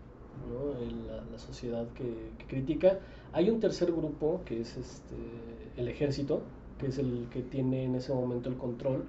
¿no? 0.49 0.79
El- 0.81 1.07
la, 1.07 1.23
la 1.31 1.37
sociedad 1.39 1.85
que, 1.95 2.31
que 2.37 2.45
critica. 2.45 2.99
Hay 3.33 3.49
un 3.49 3.59
tercer 3.59 3.91
grupo 3.91 4.41
que 4.45 4.61
es 4.61 4.77
este, 4.77 5.15
el 5.77 5.87
ejército, 5.87 6.41
que 6.79 6.87
es 6.87 6.97
el 6.99 7.27
que 7.31 7.41
tiene 7.41 7.83
en 7.85 7.95
ese 7.95 8.13
momento 8.13 8.49
el 8.49 8.55
control 8.55 9.03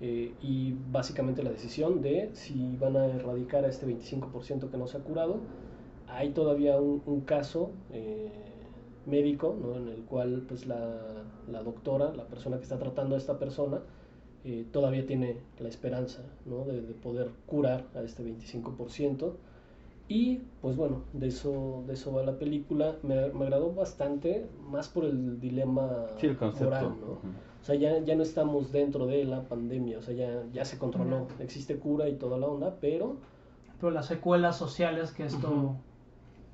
eh, 0.00 0.32
y 0.42 0.74
básicamente 0.90 1.42
la 1.42 1.50
decisión 1.50 2.02
de 2.02 2.28
si 2.34 2.76
van 2.76 2.96
a 2.96 3.06
erradicar 3.06 3.64
a 3.64 3.68
este 3.68 3.86
25% 3.86 4.68
que 4.70 4.76
no 4.76 4.86
se 4.86 4.98
ha 4.98 5.00
curado. 5.00 5.38
Hay 6.16 6.30
todavía 6.30 6.76
un, 6.80 7.02
un 7.06 7.20
caso 7.22 7.70
eh, 7.92 8.30
médico 9.06 9.56
¿no? 9.60 9.76
en 9.76 9.88
el 9.88 10.02
cual 10.04 10.44
pues 10.48 10.66
la, 10.66 10.96
la 11.50 11.62
doctora, 11.62 12.12
la 12.14 12.24
persona 12.24 12.56
que 12.58 12.62
está 12.62 12.78
tratando 12.78 13.14
a 13.16 13.18
esta 13.18 13.38
persona, 13.38 13.80
eh, 14.44 14.64
todavía 14.72 15.06
tiene 15.06 15.36
la 15.58 15.68
esperanza 15.68 16.22
¿no? 16.46 16.64
de, 16.64 16.82
de 16.82 16.94
poder 16.94 17.30
curar 17.46 17.84
a 17.94 18.02
este 18.02 18.22
25%. 18.24 19.32
Y 20.06 20.42
pues 20.60 20.76
bueno, 20.76 21.02
de 21.14 21.28
eso, 21.28 21.82
de 21.86 21.94
eso 21.94 22.12
va 22.12 22.22
la 22.22 22.38
película. 22.38 22.96
Me, 23.02 23.28
me 23.32 23.44
agradó 23.46 23.72
bastante, 23.72 24.46
más 24.68 24.88
por 24.88 25.04
el 25.06 25.40
dilema 25.40 26.06
Sí, 26.20 26.26
el 26.26 26.36
concepto. 26.36 26.66
moral. 26.66 26.88
¿no? 27.00 27.06
Ujú. 27.06 27.28
O 27.62 27.64
sea, 27.64 27.74
ya, 27.76 27.98
ya 28.04 28.14
no 28.14 28.22
estamos 28.22 28.70
dentro 28.70 29.06
de 29.06 29.24
la 29.24 29.42
pandemia, 29.48 29.98
o 29.98 30.02
sea, 30.02 30.14
ya, 30.14 30.42
ya 30.52 30.66
se 30.66 30.76
controló, 30.76 31.26
existe 31.40 31.78
cura 31.78 32.06
y 32.10 32.16
toda 32.16 32.36
la 32.36 32.46
onda, 32.46 32.76
pero 32.78 33.16
Pero 33.80 33.90
las 33.90 34.04
secuelas 34.06 34.56
sociales 34.58 35.10
que 35.12 35.24
esto... 35.24 35.48
Ujú. 35.48 35.74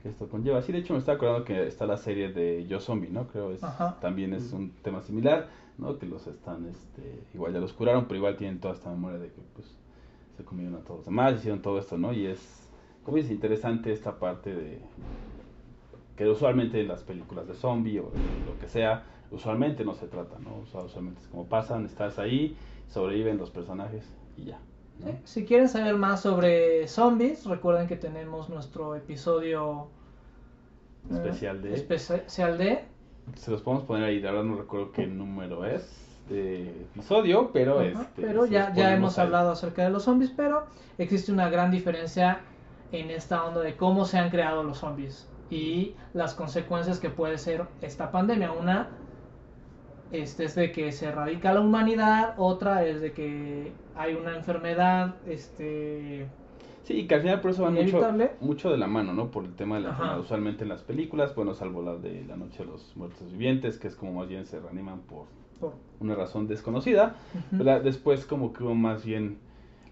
Que 0.02 0.08
esto 0.08 0.28
conlleva. 0.28 0.62
Sí, 0.62 0.72
de 0.72 0.78
hecho 0.78 0.92
me 0.92 0.98
estaba 0.98 1.16
acordando 1.16 1.44
que 1.44 1.66
está 1.66 1.86
la 1.86 1.96
serie 1.96 2.32
de 2.32 2.66
Yo 2.66 2.80
Zombie, 2.80 3.10
¿no? 3.10 3.26
Creo 3.28 3.52
es 3.52 3.62
Ajá. 3.62 3.98
también 4.00 4.32
es 4.34 4.52
un 4.52 4.70
tema 4.82 5.02
similar, 5.02 5.48
¿no? 5.78 5.98
Que 5.98 6.06
los 6.06 6.26
están, 6.26 6.66
este, 6.66 7.22
igual 7.34 7.52
ya 7.52 7.60
los 7.60 7.72
curaron, 7.72 8.04
pero 8.06 8.16
igual 8.16 8.36
tienen 8.36 8.60
toda 8.60 8.74
esta 8.74 8.90
memoria 8.90 9.18
de 9.18 9.28
que, 9.28 9.40
pues, 9.54 9.74
se 10.36 10.44
comieron 10.44 10.74
a 10.74 10.78
todos 10.80 10.98
los 11.00 11.06
demás, 11.06 11.34
hicieron 11.34 11.60
todo 11.62 11.78
esto, 11.78 11.98
¿no? 11.98 12.12
Y 12.12 12.26
es, 12.26 12.68
como 13.04 13.16
dice, 13.16 13.32
interesante 13.32 13.92
esta 13.92 14.18
parte 14.18 14.54
de 14.54 14.80
que 16.16 16.28
usualmente 16.28 16.80
en 16.80 16.88
las 16.88 17.02
películas 17.02 17.48
de 17.48 17.54
zombie 17.54 17.98
o 17.98 18.10
de 18.10 18.18
lo 18.46 18.58
que 18.60 18.68
sea, 18.68 19.04
usualmente 19.30 19.84
no 19.84 19.94
se 19.94 20.06
trata, 20.06 20.38
¿no? 20.38 20.58
O 20.62 20.66
sea, 20.66 20.82
usualmente 20.82 21.20
es 21.22 21.28
como 21.28 21.46
pasan, 21.46 21.86
estás 21.86 22.18
ahí, 22.18 22.56
sobreviven 22.88 23.38
los 23.38 23.50
personajes 23.50 24.04
y 24.36 24.44
ya. 24.46 24.60
Si 25.24 25.44
quieren 25.44 25.68
saber 25.68 25.96
más 25.96 26.20
sobre 26.22 26.86
zombies, 26.88 27.46
recuerden 27.46 27.86
que 27.88 27.96
tenemos 27.96 28.48
nuestro 28.48 28.94
episodio 28.94 29.88
eh, 31.10 31.14
Especial 31.14 31.62
de- 31.62 31.74
especial 31.74 32.58
de 32.58 32.84
Se 33.36 33.50
los 33.50 33.62
podemos 33.62 33.84
poner 33.86 34.04
ahí, 34.04 34.20
verdad 34.20 34.42
no 34.44 34.56
recuerdo 34.56 34.92
qué 34.92 35.06
número 35.06 35.64
es 35.64 36.06
de 36.28 36.68
episodio, 36.68 37.50
pero 37.52 37.80
Ajá, 37.80 38.02
este, 38.02 38.22
pero 38.22 38.46
ya, 38.46 38.72
ya 38.74 38.94
hemos 38.94 39.18
ahí. 39.18 39.26
hablado 39.26 39.50
acerca 39.52 39.82
de 39.84 39.90
los 39.90 40.04
zombies, 40.04 40.30
pero 40.36 40.66
existe 40.98 41.32
una 41.32 41.48
gran 41.48 41.70
diferencia 41.70 42.40
en 42.92 43.10
esta 43.10 43.44
onda 43.44 43.60
de 43.60 43.76
cómo 43.76 44.04
se 44.04 44.18
han 44.18 44.30
creado 44.30 44.62
los 44.62 44.78
zombies 44.78 45.26
y 45.48 45.94
las 46.12 46.34
consecuencias 46.34 46.98
que 47.00 47.10
puede 47.10 47.38
ser 47.38 47.64
esta 47.80 48.10
pandemia. 48.12 48.52
Una 48.52 48.88
este, 50.12 50.44
es 50.44 50.54
de 50.54 50.72
que 50.72 50.92
se 50.92 51.06
erradica 51.06 51.52
la 51.52 51.60
humanidad, 51.60 52.34
otra 52.36 52.84
es 52.86 53.00
de 53.00 53.12
que 53.12 53.72
hay 53.94 54.14
una 54.14 54.36
enfermedad 54.36 55.16
este, 55.26 56.26
Sí, 56.82 56.94
y 56.94 57.06
que 57.06 57.14
al 57.14 57.20
final 57.20 57.40
por 57.40 57.50
eso 57.52 57.62
va 57.62 57.70
mucho, 57.70 58.00
mucho 58.40 58.70
de 58.70 58.78
la 58.78 58.86
mano, 58.86 59.12
¿no? 59.12 59.30
Por 59.30 59.44
el 59.44 59.54
tema 59.54 59.76
de 59.76 59.82
la 59.82 59.88
Ajá. 59.90 59.96
enfermedad. 59.98 60.20
Usualmente 60.24 60.62
en 60.64 60.70
las 60.70 60.82
películas, 60.82 61.34
bueno, 61.34 61.54
salvo 61.54 61.82
la 61.82 61.96
de 61.96 62.24
La 62.24 62.36
Noche 62.36 62.64
de 62.64 62.70
los 62.70 62.96
Muertos 62.96 63.30
Vivientes, 63.30 63.78
que 63.78 63.86
es 63.88 63.94
como 63.96 64.12
más 64.14 64.28
bien 64.28 64.46
se 64.46 64.58
reaniman 64.60 65.00
por 65.00 65.26
por- 65.60 65.74
una 66.00 66.14
razón 66.14 66.46
desconocida. 66.48 67.16
Después 67.84 68.24
como 68.24 68.52
que 68.54 68.64
hubo 68.64 68.74
más 68.74 69.04
bien 69.04 69.38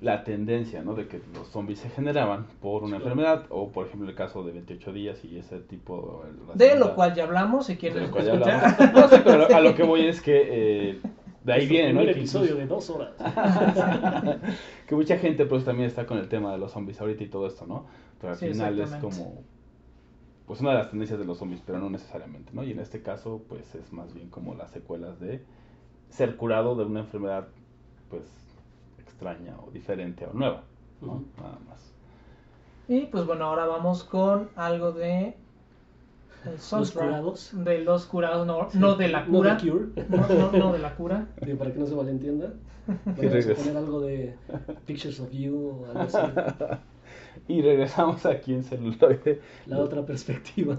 la 0.01 0.23
tendencia, 0.23 0.83
¿no? 0.83 0.95
De 0.95 1.09
que 1.09 1.21
los 1.35 1.49
zombies 1.49 1.81
se 1.81 1.91
generaban 1.91 2.47
por 2.61 2.85
una 2.85 2.99
Sí. 2.99 3.03
enfermedad, 3.03 3.47
o 3.51 3.71
por 3.73 3.87
ejemplo 3.87 4.09
el 4.09 4.15
caso 4.15 4.45
de 4.45 4.53
28 4.53 4.93
días 4.93 5.25
y 5.25 5.39
ese 5.39 5.59
tipo... 5.61 6.25
de 6.55 6.77
lo 6.79 6.95
cual 6.95 7.15
ya 7.15 7.25
hablamos, 7.25 7.67
si 7.67 7.73
de 7.73 7.79
quieren 7.79 8.03
lo 8.05 8.11
cual 8.13 8.25
ya 8.27 8.33
hablamos. 8.35 8.79
No, 8.95 9.09
sí, 9.09 9.17
pero 9.25 9.55
a 9.57 9.61
lo 9.61 9.75
que 9.75 9.83
voy 9.83 10.07
es 10.07 10.21
que 10.23 10.91
eh, 10.93 11.01
de 11.45 11.53
ahí 11.53 11.67
viene, 11.67 11.93
¿no? 11.93 12.01
Que 12.03 12.11
episodio 12.13 12.61
incluso- 12.61 12.61
de 12.61 12.67
dos 12.67 12.91
horas. 12.91 13.15
que 14.87 14.95
mucha 14.95 15.19
gente 15.19 15.45
pues 15.47 15.65
también 15.65 15.89
está 15.89 16.07
con 16.07 16.19
el 16.19 16.29
tema 16.29 16.53
de 16.53 16.59
los 16.59 16.73
zombies 16.73 17.01
ahorita 17.01 17.25
y 17.25 17.29
todo 17.29 17.47
esto, 17.47 17.67
¿no? 17.67 17.87
Pero 18.21 18.33
al 18.33 18.39
Sí, 18.39 18.49
final 18.49 18.79
es 18.81 18.91
como 18.97 19.43
pues 20.47 20.61
una 20.61 20.71
de 20.71 20.79
las 20.79 20.91
tendencias 20.91 21.19
de 21.19 21.27
los 21.27 21.39
zombies, 21.39 21.61
pero 21.67 21.79
no 21.79 21.91
necesariamente, 21.91 22.53
¿no? 22.55 22.63
Y 22.63 22.71
en 22.71 22.79
este 22.79 23.03
caso 23.03 23.43
pues 23.49 23.75
es 23.75 23.93
más 23.93 24.15
bien 24.15 24.31
como 24.31 24.55
las 24.55 24.71
secuelas 24.71 25.21
de 25.21 25.43
ser 26.09 26.37
curado 26.37 26.75
de 26.75 26.85
una 26.85 27.01
enfermedad 27.01 27.49
pues 28.09 28.23
extraña 29.19 29.57
o 29.67 29.71
diferente 29.73 30.25
o 30.27 30.33
nueva, 30.33 30.63
¿no? 31.01 31.15
Ujú. 31.15 31.25
Nada 31.39 31.59
más. 31.69 31.93
Y 32.87 33.07
pues 33.07 33.27
bueno, 33.27 33.47
ahora 33.47 33.67
vamos 33.67 34.05
con 34.05 34.49
algo 34.55 34.93
de 34.93 35.35
el 36.45 36.53
Los 36.53 36.93
curados. 36.93 37.51
de 37.53 37.79
los 37.81 38.07
curados, 38.07 38.47
no, 38.47 38.69
no 38.75 38.95
de 38.95 39.09
la 39.09 39.27
cura. 39.27 39.55
No 39.55 39.61
de 39.61 39.71
Cure. 39.71 40.07
No, 40.09 40.29
no, 40.29 40.53
no 40.53 40.73
de 40.73 40.79
la 40.79 40.95
cura. 40.95 41.27
Digo, 41.45 41.59
para 41.59 41.73
que 41.73 41.81
no 41.81 41.87
se 41.87 41.97
malentienda. 41.97 42.53
Y 43.19 43.27
Vamos 43.27 43.47
a 43.47 43.55
poner 43.55 43.77
algo 43.77 44.01
de 44.01 44.35
Pictures 44.87 45.21
of 45.21 45.31
You 45.33 45.83
o 45.83 45.87
algo 45.87 46.01
así. 46.01 46.19
Y 47.49 47.63
regresamos 47.63 48.25
aquí 48.27 48.55
en 48.55 48.63
celuloide. 48.63 49.41
La 49.67 49.79
otra 49.79 50.05
perspectiva. 50.05 50.79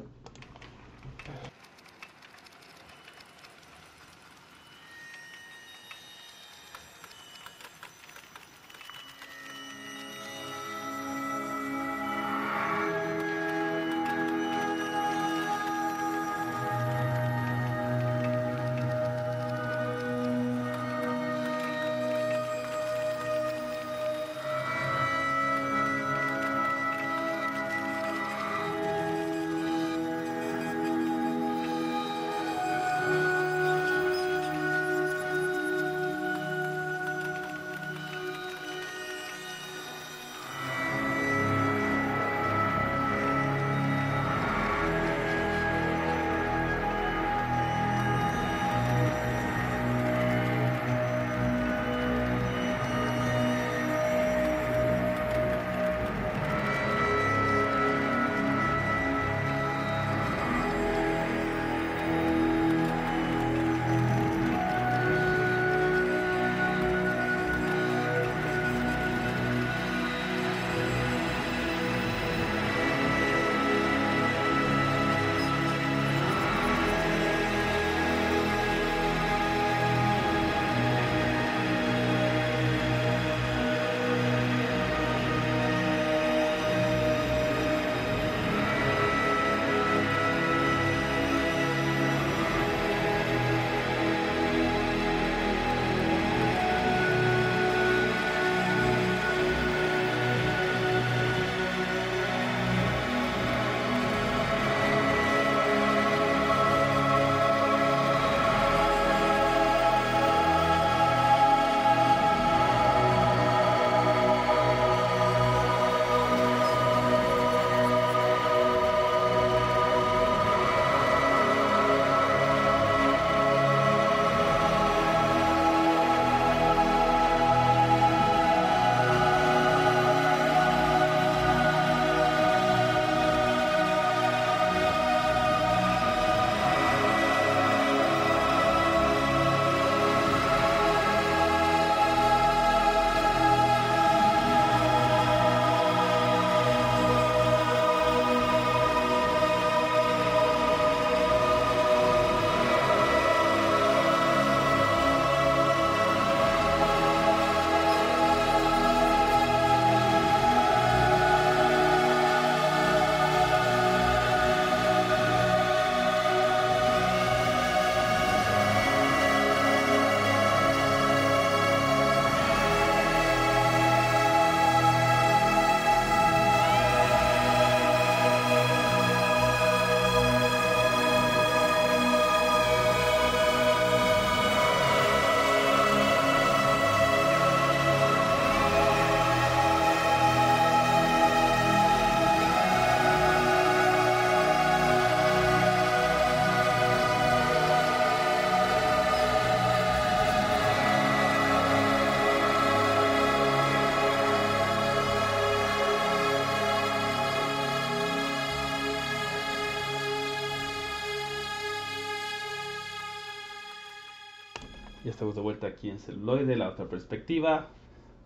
Estamos 215.20 215.36
de 215.36 215.42
vuelta 215.42 215.68
aquí 215.68 215.90
en 215.90 216.00
Celuloide, 216.00 216.56
la 216.56 216.70
otra 216.70 216.86
perspectiva, 216.86 217.68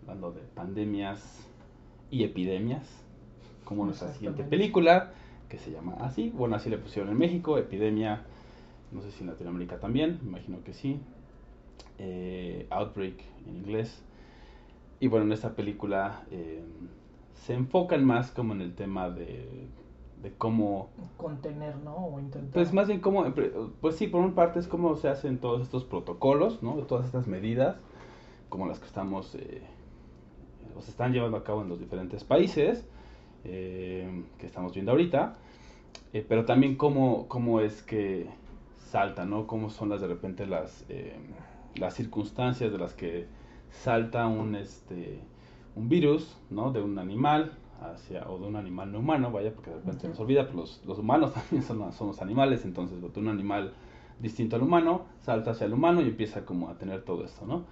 hablando 0.03 0.32
de 0.32 0.41
pandemias 0.41 1.43
y 2.12 2.23
epidemias, 2.23 2.88
como 3.65 3.84
nuestra 3.84 4.13
siguiente 4.13 4.43
película, 4.43 5.12
que 5.49 5.58
se 5.58 5.71
llama 5.71 5.95
así, 6.01 6.29
bueno, 6.29 6.56
así 6.56 6.69
le 6.69 6.77
pusieron 6.77 7.10
en 7.10 7.17
México, 7.17 7.58
Epidemia, 7.58 8.21
no 8.91 9.01
sé 9.01 9.10
si 9.10 9.21
en 9.21 9.32
Latinoamérica 9.32 9.79
también, 9.79 10.19
me 10.21 10.29
imagino 10.29 10.63
que 10.63 10.73
sí, 10.73 10.99
eh, 11.97 12.67
Outbreak 12.69 13.23
en 13.47 13.56
inglés. 13.56 14.03
Y 14.99 15.08
bueno, 15.08 15.25
en 15.25 15.32
esta 15.32 15.56
película 15.56 16.25
eh, 16.29 16.62
se 17.34 17.56
enfocan 17.56 18.06
más 18.06 18.29
como 18.29 18.53
en 18.53 18.62
el 18.62 18.75
tema 18.75 19.10
de, 19.10 19.47
de 20.23 20.31
cómo 20.31 20.89
Contener, 21.17 21.75
¿no? 21.77 21.95
O 21.95 22.19
intentar. 22.19 22.51
pues 22.53 22.73
más 22.73 22.88
bien 22.88 23.01
como, 23.01 23.25
pues 23.81 23.97
sí, 23.97 24.07
por 24.07 24.21
una 24.21 24.33
parte 24.33 24.59
es 24.59 24.67
como 24.67 24.95
se 24.95 25.09
hacen 25.09 25.38
todos 25.38 25.62
estos 25.62 25.83
protocolos, 25.83 26.63
¿no? 26.63 26.73
Todas 26.83 27.05
estas 27.05 27.27
medidas, 27.27 27.77
como 28.49 28.65
las 28.65 28.79
que 28.79 28.86
estamos, 28.86 29.36
eh, 29.36 29.62
o 30.75 30.81
se 30.81 30.91
están 30.91 31.12
llevando 31.12 31.38
a 31.38 31.43
cabo 31.43 31.62
en 31.62 31.69
los 31.69 31.79
diferentes 31.79 32.23
países 32.23 32.88
eh, 33.43 34.23
que 34.38 34.47
estamos 34.47 34.73
viendo 34.73 34.93
ahorita, 34.93 35.36
eh, 36.13 36.25
pero 36.27 36.45
también 36.45 36.77
cómo, 36.77 37.27
cómo 37.27 37.59
es 37.59 37.83
que 37.83 38.29
salta, 38.77 39.25
¿no? 39.25 39.45
Cómo 39.45 39.69
son 39.69 39.89
las 39.89 39.99
de 39.99 40.07
repente 40.07 40.47
las, 40.47 40.86
eh, 40.88 41.17
las 41.75 41.95
circunstancias 41.95 42.71
de 42.71 42.77
las 42.77 42.93
que 42.93 43.27
salta 43.71 44.27
un, 44.27 44.55
este, 44.55 45.19
un 45.75 45.89
virus, 45.89 46.38
¿no? 46.49 46.71
De 46.71 46.81
un 46.81 46.97
animal 46.97 47.57
hacia, 47.81 48.29
o 48.29 48.39
de 48.39 48.47
un 48.47 48.55
animal 48.55 48.91
no 48.91 48.99
humano, 48.99 49.31
vaya, 49.31 49.53
porque 49.53 49.69
de 49.69 49.77
repente 49.77 50.07
nos 50.07 50.19
olvida, 50.19 50.45
pero 50.45 50.59
los, 50.59 50.81
los 50.86 50.99
humanos 50.99 51.33
también 51.33 51.63
son, 51.63 51.91
somos 51.93 52.21
animales, 52.21 52.65
entonces 52.65 53.01
de 53.01 53.19
un 53.19 53.27
animal 53.27 53.73
distinto 54.19 54.55
al 54.55 54.63
humano, 54.63 55.05
salta 55.21 55.51
hacia 55.51 55.65
el 55.65 55.73
humano 55.73 56.01
y 56.01 56.05
empieza 56.05 56.45
como 56.45 56.69
a 56.69 56.77
tener 56.77 57.03
todo 57.03 57.25
esto, 57.25 57.45
¿no? 57.45 57.63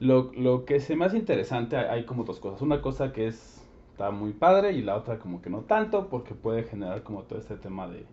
Lo, 0.00 0.32
lo 0.34 0.64
que 0.64 0.76
es 0.76 0.96
más 0.96 1.14
interesante, 1.14 1.76
hay, 1.76 1.86
hay 1.86 2.04
como 2.04 2.24
dos 2.24 2.40
cosas. 2.40 2.60
Una 2.62 2.82
cosa 2.82 3.12
que 3.12 3.28
es, 3.28 3.64
está 3.92 4.10
muy 4.10 4.32
padre 4.32 4.72
y 4.72 4.82
la 4.82 4.96
otra 4.96 5.18
como 5.18 5.40
que 5.40 5.50
no 5.50 5.60
tanto, 5.60 6.08
porque 6.08 6.34
puede 6.34 6.64
generar 6.64 7.02
como 7.02 7.22
todo 7.22 7.38
este 7.38 7.56
tema 7.56 7.86
de, 7.86 8.04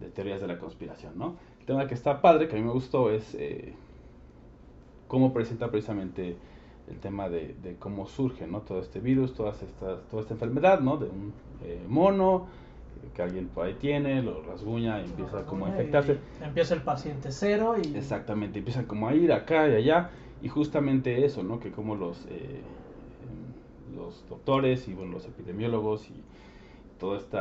de 0.00 0.10
teorías 0.10 0.40
de 0.40 0.48
la 0.48 0.58
conspiración, 0.58 1.16
¿no? 1.16 1.36
El 1.60 1.66
tema 1.66 1.86
que 1.86 1.94
está 1.94 2.20
padre, 2.20 2.48
que 2.48 2.56
a 2.56 2.58
mí 2.58 2.64
me 2.64 2.72
gustó, 2.72 3.10
es 3.10 3.34
eh, 3.36 3.74
cómo 5.08 5.32
presenta 5.32 5.70
precisamente 5.70 6.36
el 6.88 6.98
tema 6.98 7.28
de, 7.28 7.54
de 7.62 7.76
cómo 7.76 8.06
surge, 8.06 8.46
¿no? 8.46 8.60
Todo 8.60 8.80
este 8.80 9.00
virus, 9.00 9.34
todas 9.34 9.62
estas, 9.62 10.02
toda 10.08 10.22
esta 10.22 10.34
enfermedad, 10.34 10.80
¿no? 10.80 10.96
De 10.96 11.06
un 11.06 11.32
eh, 11.64 11.82
mono 11.88 12.46
que 13.14 13.22
alguien 13.22 13.48
por 13.48 13.66
ahí 13.66 13.74
tiene, 13.74 14.22
lo 14.22 14.42
rasguña 14.42 15.00
y 15.00 15.04
empieza 15.04 15.44
como 15.44 15.66
a 15.66 15.70
infectarse. 15.70 16.18
Empieza 16.42 16.74
el 16.74 16.82
paciente 16.82 17.30
cero 17.32 17.76
y. 17.82 17.96
Exactamente, 17.96 18.58
empiezan 18.58 18.86
como 18.86 19.08
a 19.08 19.14
ir 19.14 19.32
acá 19.32 19.68
y 19.68 19.74
allá, 19.74 20.10
y 20.42 20.48
justamente 20.48 21.24
eso, 21.24 21.42
¿no? 21.42 21.60
Que 21.60 21.70
como 21.70 21.96
los, 21.96 22.26
eh, 22.28 22.60
los 23.94 24.24
doctores 24.28 24.88
y 24.88 24.94
bueno, 24.94 25.12
los 25.12 25.26
epidemiólogos 25.26 26.08
y 26.10 26.22
todo 26.98 27.16
este 27.16 27.38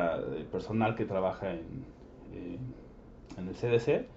personal 0.52 0.96
que 0.96 1.06
trabaja 1.06 1.52
en, 1.52 1.86
eh, 2.34 2.58
en 3.38 3.48
el 3.48 3.56
CDC 3.56 4.08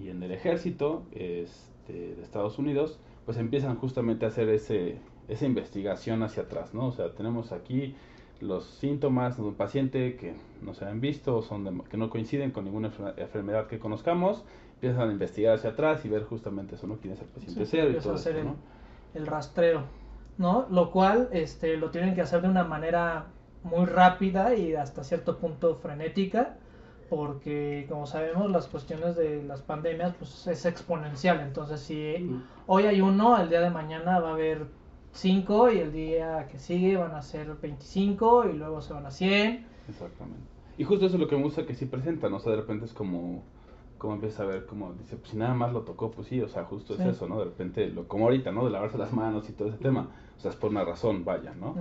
y 0.00 0.08
en 0.08 0.22
el 0.22 0.32
ejército 0.32 1.04
este, 1.12 2.14
de 2.14 2.22
Estados 2.22 2.58
Unidos, 2.58 2.98
pues 3.24 3.38
empiezan 3.38 3.76
justamente 3.76 4.24
a 4.24 4.28
hacer 4.28 4.48
ese, 4.48 4.98
esa 5.28 5.46
investigación 5.46 6.22
hacia 6.22 6.44
atrás, 6.44 6.74
¿no? 6.74 6.86
O 6.88 6.92
sea, 6.92 7.14
tenemos 7.14 7.52
aquí 7.52 7.94
los 8.40 8.64
síntomas 8.64 9.36
de 9.36 9.42
un 9.44 9.54
paciente 9.54 10.16
que 10.16 10.34
no 10.62 10.74
se 10.74 10.84
han 10.84 11.00
visto, 11.00 11.36
o 11.36 11.42
son 11.42 11.64
de- 11.64 11.84
que 11.88 11.96
no 11.96 12.10
coinciden 12.10 12.50
con 12.50 12.64
ninguna 12.64 12.90
enfer- 12.90 13.14
enfermedad 13.16 13.68
que 13.68 13.78
conozcamos, 13.78 14.44
empiezan 14.74 15.08
a 15.08 15.12
investigar 15.12 15.54
hacia 15.54 15.70
atrás 15.70 16.04
y 16.04 16.08
ver 16.08 16.24
justamente 16.24 16.74
eso, 16.74 16.86
¿no? 16.88 16.96
¿Quién 16.96 17.14
es 17.14 17.20
el 17.20 17.28
paciente 17.28 17.64
Sí, 17.64 17.70
cero 17.70 17.90
y 17.90 18.00
todo 18.00 18.12
a 18.12 18.16
hacer 18.16 18.36
esto, 18.36 18.56
el, 19.14 19.22
el 19.22 19.26
rastreo, 19.28 19.82
¿no? 20.38 20.66
Lo 20.70 20.90
cual 20.90 21.28
este, 21.32 21.76
lo 21.76 21.90
tienen 21.90 22.14
que 22.16 22.22
hacer 22.22 22.42
de 22.42 22.48
una 22.48 22.64
manera 22.64 23.26
muy 23.62 23.84
rápida 23.86 24.56
y 24.56 24.74
hasta 24.74 25.04
cierto 25.04 25.38
punto 25.38 25.76
frenética, 25.76 26.56
porque 27.16 27.84
como 27.90 28.06
sabemos 28.06 28.50
las 28.50 28.68
cuestiones 28.68 29.16
de 29.16 29.42
las 29.42 29.60
pandemias 29.60 30.14
pues 30.18 30.46
es 30.46 30.64
exponencial, 30.64 31.40
entonces 31.40 31.80
si 31.80 32.16
hoy 32.66 32.84
hay 32.84 33.02
uno, 33.02 33.38
el 33.38 33.50
día 33.50 33.60
de 33.60 33.68
mañana 33.68 34.18
va 34.18 34.30
a 34.30 34.32
haber 34.32 34.64
5 35.12 35.72
y 35.72 35.78
el 35.80 35.92
día 35.92 36.48
que 36.50 36.58
sigue 36.58 36.96
van 36.96 37.12
a 37.14 37.20
ser 37.20 37.54
25 37.60 38.46
y 38.48 38.54
luego 38.54 38.80
se 38.80 38.94
van 38.94 39.04
a 39.04 39.10
100. 39.10 39.66
Exactamente. 39.90 40.40
Y 40.78 40.84
justo 40.84 41.04
eso 41.04 41.16
es 41.16 41.20
lo 41.20 41.28
que 41.28 41.36
me 41.36 41.42
gusta 41.42 41.66
que 41.66 41.74
sí 41.74 41.84
presentan, 41.84 42.32
o 42.32 42.38
sea, 42.40 42.52
de 42.52 42.56
repente 42.62 42.86
es 42.86 42.94
como, 42.94 43.42
como 43.98 44.14
empieza 44.14 44.44
a 44.44 44.46
ver, 44.46 44.64
como 44.64 44.94
dice, 44.94 45.16
pues 45.16 45.32
si 45.32 45.36
nada 45.36 45.52
más 45.52 45.70
lo 45.70 45.82
tocó, 45.82 46.10
pues 46.10 46.28
sí, 46.28 46.40
o 46.40 46.48
sea, 46.48 46.64
justo 46.64 46.96
Sí. 46.96 47.02
es 47.02 47.08
eso, 47.08 47.28
¿no? 47.28 47.38
De 47.40 47.44
repente, 47.44 47.88
lo, 47.88 48.08
como 48.08 48.24
ahorita, 48.24 48.52
¿no? 48.52 48.64
De 48.64 48.70
lavarse 48.70 48.96
las 48.96 49.12
manos 49.12 49.50
y 49.50 49.52
todo 49.52 49.68
ese 49.68 49.76
tema, 49.76 50.08
o 50.38 50.40
sea, 50.40 50.50
es 50.50 50.56
por 50.56 50.70
una 50.70 50.82
razón, 50.82 51.26
vaya, 51.26 51.52
¿no? 51.60 51.74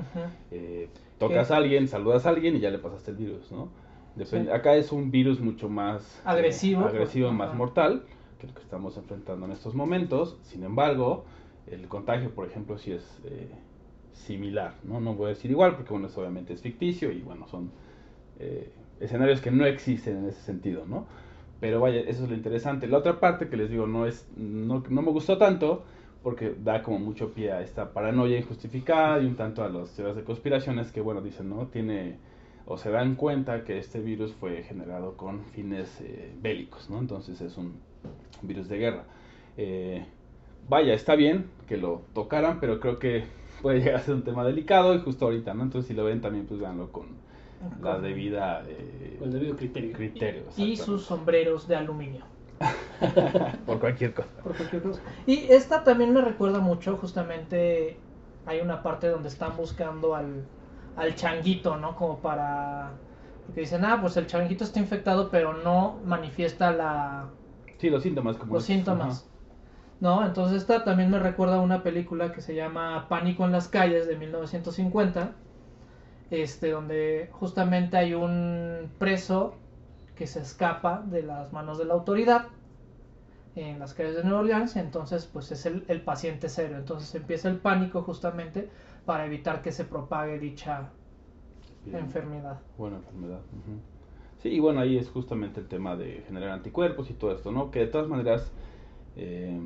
Eh, 0.52 0.90
tocas 1.18 1.52
a 1.52 1.56
alguien, 1.56 1.88
saludas 1.88 2.26
a 2.26 2.30
alguien 2.32 2.58
y 2.58 2.60
ya 2.60 2.70
le 2.70 2.80
pasaste 2.80 3.12
el 3.12 3.18
virus, 3.18 3.50
¿no? 3.50 3.70
Depende- 4.16 4.50
Sí. 4.52 4.56
Acá 4.56 4.76
es 4.76 4.92
un 4.92 5.10
virus 5.12 5.40
mucho 5.40 5.70
más 5.70 6.18
eh, 6.20 6.22
Agresivo, 6.26 6.86
agresivo, 6.86 7.28
pues, 7.30 7.38
más 7.38 7.50
ajá. 7.50 7.58
mortal 7.58 8.04
que 8.40 8.48
lo 8.48 8.54
que 8.54 8.62
estamos 8.62 8.98
enfrentando 8.98 9.46
en 9.46 9.52
estos 9.52 9.74
momentos. 9.76 10.38
Sin 10.44 10.64
embargo, 10.64 11.26
el 11.68 11.88
contagio, 11.88 12.32
por 12.32 12.48
ejemplo, 12.48 12.78
sí 12.78 12.92
es 12.92 13.20
eh, 13.26 13.50
similar, 14.14 14.76
¿no? 14.84 15.00
No 15.00 15.14
voy 15.14 15.28
a 15.28 15.30
decir 15.30 15.52
igual 15.52 15.76
porque, 15.76 15.92
bueno, 15.94 16.08
eso 16.08 16.20
obviamente 16.22 16.54
es 16.54 16.62
ficticio 16.62 17.12
y, 17.12 17.22
bueno, 17.22 17.48
son 17.48 17.72
eh, 18.40 18.72
escenarios 19.00 19.42
que 19.42 19.52
no 19.52 19.66
existen 19.66 20.18
en 20.18 20.26
ese 20.28 20.42
sentido, 20.42 20.86
¿no? 20.86 21.06
Pero 21.60 21.80
vaya, 21.80 22.00
eso 22.02 22.24
es 22.24 22.30
lo 22.30 22.36
interesante. 22.36 22.88
La 22.88 22.98
otra 22.98 23.20
parte 23.20 23.48
que 23.48 23.56
les 23.56 23.70
digo 23.70 23.86
no 23.88 24.06
es, 24.08 24.28
no, 24.36 24.84
no 24.90 25.02
me 25.02 25.12
gustó 25.12 25.38
tanto 25.38 25.84
porque 26.24 26.56
da 26.64 26.82
como 26.84 27.00
mucho 27.00 27.34
pie 27.34 27.52
a 27.52 27.62
esta 27.62 27.94
paranoia 27.94 28.38
injustificada 28.38 29.22
y 29.22 29.26
un 29.26 29.36
tanto 29.36 29.64
a 29.64 29.70
las 29.70 29.92
teorías 29.96 30.16
de 30.18 30.24
conspiraciones 30.24 30.92
que, 30.92 31.02
bueno, 31.02 31.22
dicen, 31.22 31.50
¿no? 31.50 31.68
Tiene 31.68 32.18
o 32.66 32.78
se 32.78 32.90
dan 32.92 33.16
cuenta 33.16 33.64
que 33.64 33.78
este 33.78 34.00
virus 34.00 34.34
fue 34.34 34.64
generado 34.64 35.18
con 35.18 35.46
fines 35.46 36.00
eh, 36.02 36.34
bélicos, 36.42 36.90
¿no? 36.90 37.00
Entonces 37.00 37.42
es 37.42 37.58
un 37.58 37.80
virus 38.42 38.68
de 38.70 38.78
guerra. 38.78 39.04
Eh, 39.58 40.06
vaya, 40.70 40.94
está 40.94 41.16
bien 41.16 41.50
que 41.68 41.78
lo 41.78 42.04
tocaran, 42.14 42.60
pero 42.60 42.80
creo 42.80 43.00
que 43.00 43.26
puede 43.62 43.80
llegar 43.80 43.96
a 43.96 44.00
ser 44.00 44.16
un 44.16 44.24
tema 44.24 44.44
delicado 44.44 44.96
y 44.96 45.00
justo 45.00 45.26
ahorita, 45.26 45.54
¿no? 45.54 45.64
Entonces 45.64 45.88
si 45.88 45.94
lo 45.94 46.04
ven 46.06 46.22
también, 46.22 46.46
pues 46.46 46.60
véanlo 46.60 46.92
con 46.92 47.08
la 47.82 48.00
debida 48.00 48.64
eh, 48.68 49.18
Con 49.20 49.28
el 49.30 49.34
debido 49.34 49.56
criterio. 49.56 49.94
criterio. 49.94 50.42
Y 50.58 50.74
exactamente. 50.74 50.78
sus 50.78 51.04
sombreros 51.06 51.68
de 51.68 51.76
aluminio. 51.76 52.26
Por 53.66 53.80
cualquier 53.80 54.14
cosa. 54.14 54.30
por 54.44 54.56
cualquier 54.56 54.84
cosa. 54.84 55.02
Y 55.26 55.52
esta 55.52 55.84
también 55.84 56.14
me 56.14 56.22
recuerda 56.22 56.60
mucho, 56.60 56.98
justamente 56.98 57.98
hay 58.46 58.60
una 58.62 58.84
parte 58.84 59.08
donde 59.08 59.30
están 59.30 59.58
buscando 59.58 60.16
al, 60.16 60.46
al 60.96 61.16
changuito, 61.16 61.78
¿no? 61.78 61.96
Como 61.96 62.22
para... 62.22 62.92
Porque 63.46 63.62
dicen, 63.62 63.86
ah, 63.86 64.00
pues 64.02 64.18
el 64.18 64.28
changuito 64.28 64.64
está 64.64 64.80
infectado, 64.80 65.30
pero 65.32 65.54
no 65.54 66.00
manifiesta 66.06 66.72
la, 66.72 67.30
Sí, 67.80 67.90
los 67.90 68.04
síntomas 68.04 68.38
como 68.38 68.56
los 68.56 68.64
es- 68.64 68.66
síntomas. 68.66 69.26
¿No? 70.00 70.26
Entonces 70.26 70.58
esta 70.64 70.84
también 70.84 71.12
me 71.12 71.20
recuerda 71.20 71.58
a 71.58 71.62
una 71.62 71.84
película 71.84 72.32
que 72.34 72.42
se 72.42 72.56
llama 72.56 73.08
Pánico 73.08 73.46
en 73.46 73.52
las 73.52 73.68
calles 73.68 74.08
de 74.08 74.16
1950, 74.18 75.36
este, 76.32 76.72
donde 76.72 77.30
justamente 77.34 77.98
hay 77.98 78.14
un 78.16 78.92
preso 79.00 79.56
que 80.16 80.28
se 80.28 80.42
escapa 80.42 81.04
de 81.08 81.24
las 81.24 81.54
manos 81.54 81.78
de 81.80 81.86
la 81.86 81.96
autoridad 81.96 82.50
en 83.56 83.80
las 83.80 83.94
calles 83.94 84.16
de 84.16 84.24
Nueva 84.24 84.40
Orleans, 84.42 84.76
entonces 84.78 85.26
pues 85.32 85.52
es 85.52 85.66
el, 85.66 85.84
el 85.90 86.02
paciente 86.02 86.48
cero, 86.50 86.76
entonces 86.78 87.14
empieza 87.16 87.50
el 87.50 87.58
pánico 87.60 88.02
justamente 88.04 88.70
para 89.06 89.26
evitar 89.26 89.62
que 89.62 89.72
se 89.72 89.86
propague 89.86 90.40
dicha 90.40 90.92
Bien. 91.86 91.98
enfermedad. 91.98 92.60
Buena 92.78 92.98
enfermedad. 92.98 93.40
Sí, 94.42 94.50
y 94.50 94.60
bueno, 94.60 94.82
ahí 94.82 94.98
es 94.98 95.10
justamente 95.10 95.60
el 95.60 95.68
tema 95.68 95.96
de 95.96 96.24
generar 96.28 96.50
anticuerpos 96.50 97.10
y 97.10 97.14
todo 97.14 97.32
esto, 97.32 97.52
¿no? 97.52 97.72
Que 97.72 97.80
de 97.80 97.88
todas 97.88 98.08
maneras, 98.08 98.52
eh, 99.16 99.60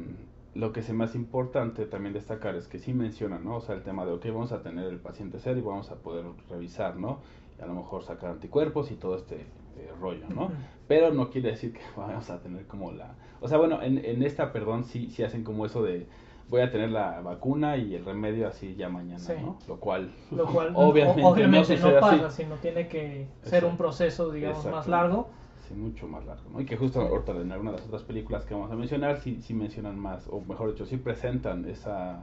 lo 0.53 0.71
que 0.73 0.81
es 0.81 0.93
más 0.93 1.15
importante 1.15 1.85
también 1.85 2.13
destacar 2.13 2.55
es 2.55 2.67
que 2.67 2.79
sí 2.79 2.93
mencionan, 2.93 3.43
¿no? 3.43 3.57
O 3.57 3.61
sea, 3.61 3.75
el 3.75 3.83
tema 3.83 4.05
de, 4.05 4.11
ok, 4.13 4.25
vamos 4.27 4.51
a 4.51 4.61
tener 4.61 4.85
el 4.85 4.99
paciente 4.99 5.37
cero 5.39 5.59
y 5.59 5.61
vamos 5.61 5.91
a 5.91 5.95
poder 5.95 6.25
revisar, 6.49 6.97
¿no? 6.97 7.19
Y 7.57 7.61
a 7.61 7.67
lo 7.67 7.73
mejor 7.73 8.03
sacar 8.03 8.31
anticuerpos 8.31 8.91
y 8.91 8.95
todo 8.95 9.15
este 9.15 9.35
eh, 9.77 9.91
rollo, 9.99 10.27
¿no? 10.29 10.51
Pero 10.87 11.13
no 11.13 11.29
quiere 11.29 11.51
decir 11.51 11.73
que 11.73 11.81
vamos 11.97 12.29
a 12.29 12.39
tener 12.41 12.65
como 12.67 12.91
la... 12.91 13.15
O 13.41 13.47
sea, 13.47 13.57
bueno, 13.57 13.81
en, 13.81 14.03
en 14.03 14.23
esta, 14.23 14.51
perdón, 14.51 14.83
sí, 14.83 15.09
sí 15.09 15.23
hacen 15.23 15.43
como 15.43 15.65
eso 15.65 15.83
de 15.83 16.07
voy 16.47 16.61
a 16.61 16.71
tener 16.71 16.89
la 16.91 17.21
vacuna 17.21 17.77
y 17.77 17.95
el 17.95 18.05
remedio 18.05 18.47
así 18.47 18.75
ya 18.75 18.89
mañana, 18.89 19.19
Sí. 19.19 19.33
¿no? 19.41 19.57
Lo 19.67 19.79
cual, 19.79 20.11
Lo 20.31 20.45
cual 20.45 20.71
obviamente, 20.75 21.23
o- 21.23 21.27
obviamente 21.29 21.77
no 21.77 21.91
no, 21.91 21.97
así. 22.05 22.17
pasa, 22.19 22.29
sino 22.31 22.55
tiene 22.55 22.87
que 22.87 23.27
ser 23.43 23.65
un 23.65 23.77
proceso, 23.77 24.31
digamos, 24.31 24.65
más 24.65 24.87
largo. 24.87 25.29
Sí, 25.67 25.73
mucho 25.73 26.07
más 26.07 26.23
largo, 26.25 26.43
¿no? 26.51 26.61
Y 26.61 26.65
que 26.65 26.77
justo 26.77 27.01
ahorita 27.01 27.31
en 27.31 27.51
alguna 27.51 27.71
de 27.71 27.77
las 27.77 27.87
otras 27.87 28.03
películas 28.03 28.45
que 28.45 28.53
vamos 28.53 28.71
a 28.71 28.75
mencionar, 28.75 29.17
sí, 29.19 29.41
sí 29.41 29.55
mencionan 29.55 29.97
más, 29.99 30.27
o 30.29 30.39
mejor 30.41 30.71
dicho, 30.71 30.85
sí 30.85 30.97
presentan 30.97 31.67
esa 31.67 32.19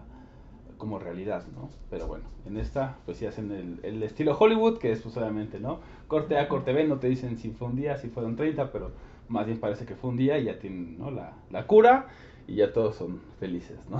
como 0.79 0.99
realidad, 0.99 1.45
¿no? 1.55 1.69
Pero 1.91 2.07
bueno, 2.09 2.25
en 2.47 2.57
esta, 2.57 2.97
pues 3.05 3.17
sí 3.17 3.27
hacen 3.27 3.53
el, 3.53 3.81
el 3.85 4.03
estilo 4.03 4.37
Hollywood, 4.39 4.79
que 4.79 4.91
es 4.93 5.01
pues 5.03 5.17
obviamente, 5.17 5.61
¿no? 5.61 5.79
Corte 6.09 6.39
A, 6.39 6.49
corte 6.49 6.73
B, 6.73 6.85
no 6.89 6.99
te 6.99 7.09
dicen 7.09 7.37
si 7.39 7.51
fue 7.51 7.69
un 7.69 7.77
día, 7.77 7.97
si 7.99 8.09
fueron 8.09 8.35
30, 8.37 8.73
pero 8.73 8.91
más 9.33 9.47
bien 9.47 9.59
parece 9.59 9.85
que 9.87 9.95
fue 9.95 10.11
un 10.11 10.17
día 10.17 10.39
y 10.39 10.45
ya 10.45 10.59
tienen, 10.59 10.99
¿no? 10.99 11.11
La, 11.11 11.33
la 11.51 11.67
cura 11.67 12.07
y 12.47 12.57
ya 12.57 12.73
todos 12.73 12.97
son 12.97 13.21
felices, 13.41 13.79
¿no? 13.89 13.99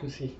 Pues 0.00 0.12
sí. 0.12 0.36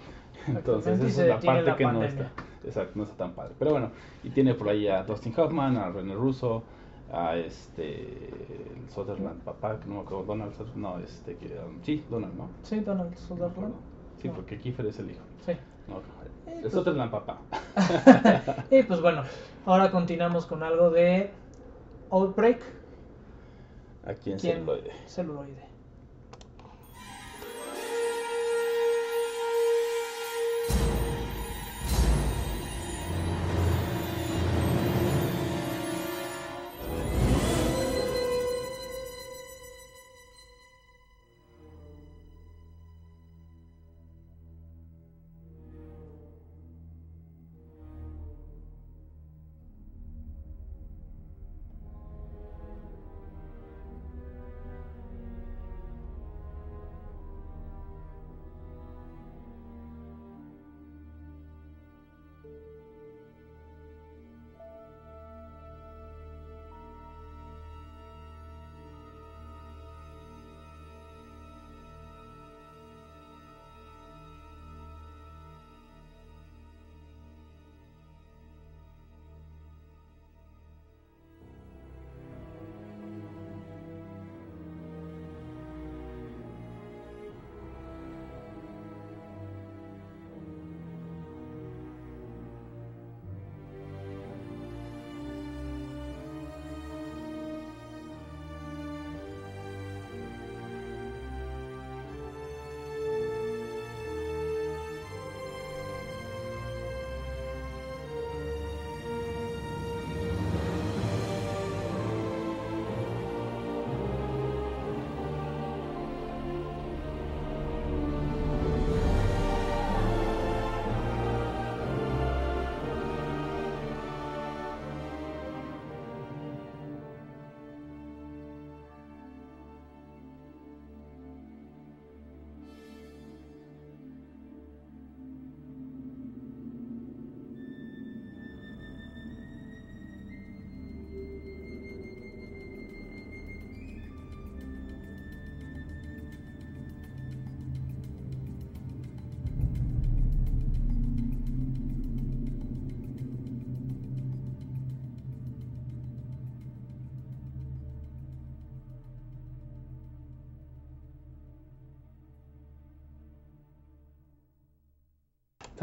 Entonces 0.46 1.00
esa 1.00 1.22
es 1.22 1.28
la 1.28 1.40
parte 1.40 1.62
la 1.62 1.76
que 1.76 1.84
no 1.84 2.02
está, 2.02 2.30
exacto, 2.64 2.92
no 2.96 3.04
está 3.04 3.16
tan 3.16 3.32
padre. 3.32 3.54
Pero 3.58 3.70
bueno, 3.70 3.90
y 4.22 4.30
tiene 4.30 4.54
por 4.54 4.68
ahí 4.68 4.88
a 4.88 5.02
Dustin 5.04 5.32
Hoffman, 5.38 5.76
a 5.76 5.88
René 5.90 6.14
Russo, 6.14 6.62
a 7.12 7.36
este 7.36 8.02
el 8.02 8.90
Sutherland, 8.90 9.40
papá, 9.42 9.78
que 9.80 9.86
no 9.88 9.94
me 9.94 10.00
acuerdo, 10.00 10.24
Donald, 10.24 10.52
Sutherland, 10.52 10.82
no, 10.82 10.98
este, 10.98 11.36
que, 11.36 11.46
um, 11.46 11.80
sí, 11.82 12.04
Donald, 12.10 12.34
¿no? 12.36 12.48
Sí, 12.62 12.80
Donald 12.80 13.14
Sutherland. 13.16 13.74
Sí, 14.20 14.28
No. 14.28 14.34
porque 14.34 14.58
Kiefer 14.58 14.86
es 14.86 14.98
el 14.98 15.10
hijo. 15.12 15.22
Sí. 15.46 15.52
No, 15.88 15.98
Eh, 16.46 16.54
el 16.56 16.60
pues- 16.62 16.72
Sutherland, 16.74 17.10
papá. 17.10 17.38
y 18.70 18.82
pues 18.82 19.00
bueno, 19.00 19.22
ahora 19.64 19.90
continuamos 19.90 20.44
con 20.46 20.62
algo 20.62 20.90
de 20.90 21.30
Outbreak, 22.10 22.60
Aquí 24.06 24.32
en 24.32 24.38
celuloide. 24.40 25.73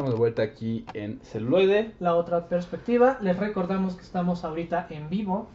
Estamos 0.01 0.15
de 0.15 0.19
vuelta 0.19 0.41
aquí 0.41 0.83
en 0.95 1.19
celuloide 1.21 1.93
La 1.99 2.15
otra 2.15 2.47
perspectiva, 2.49 3.19
les 3.21 3.37
recordamos 3.37 3.93
que 3.95 4.01
estamos 4.01 4.43
ahorita 4.43 4.87
en 4.89 5.11
vivo 5.11 5.45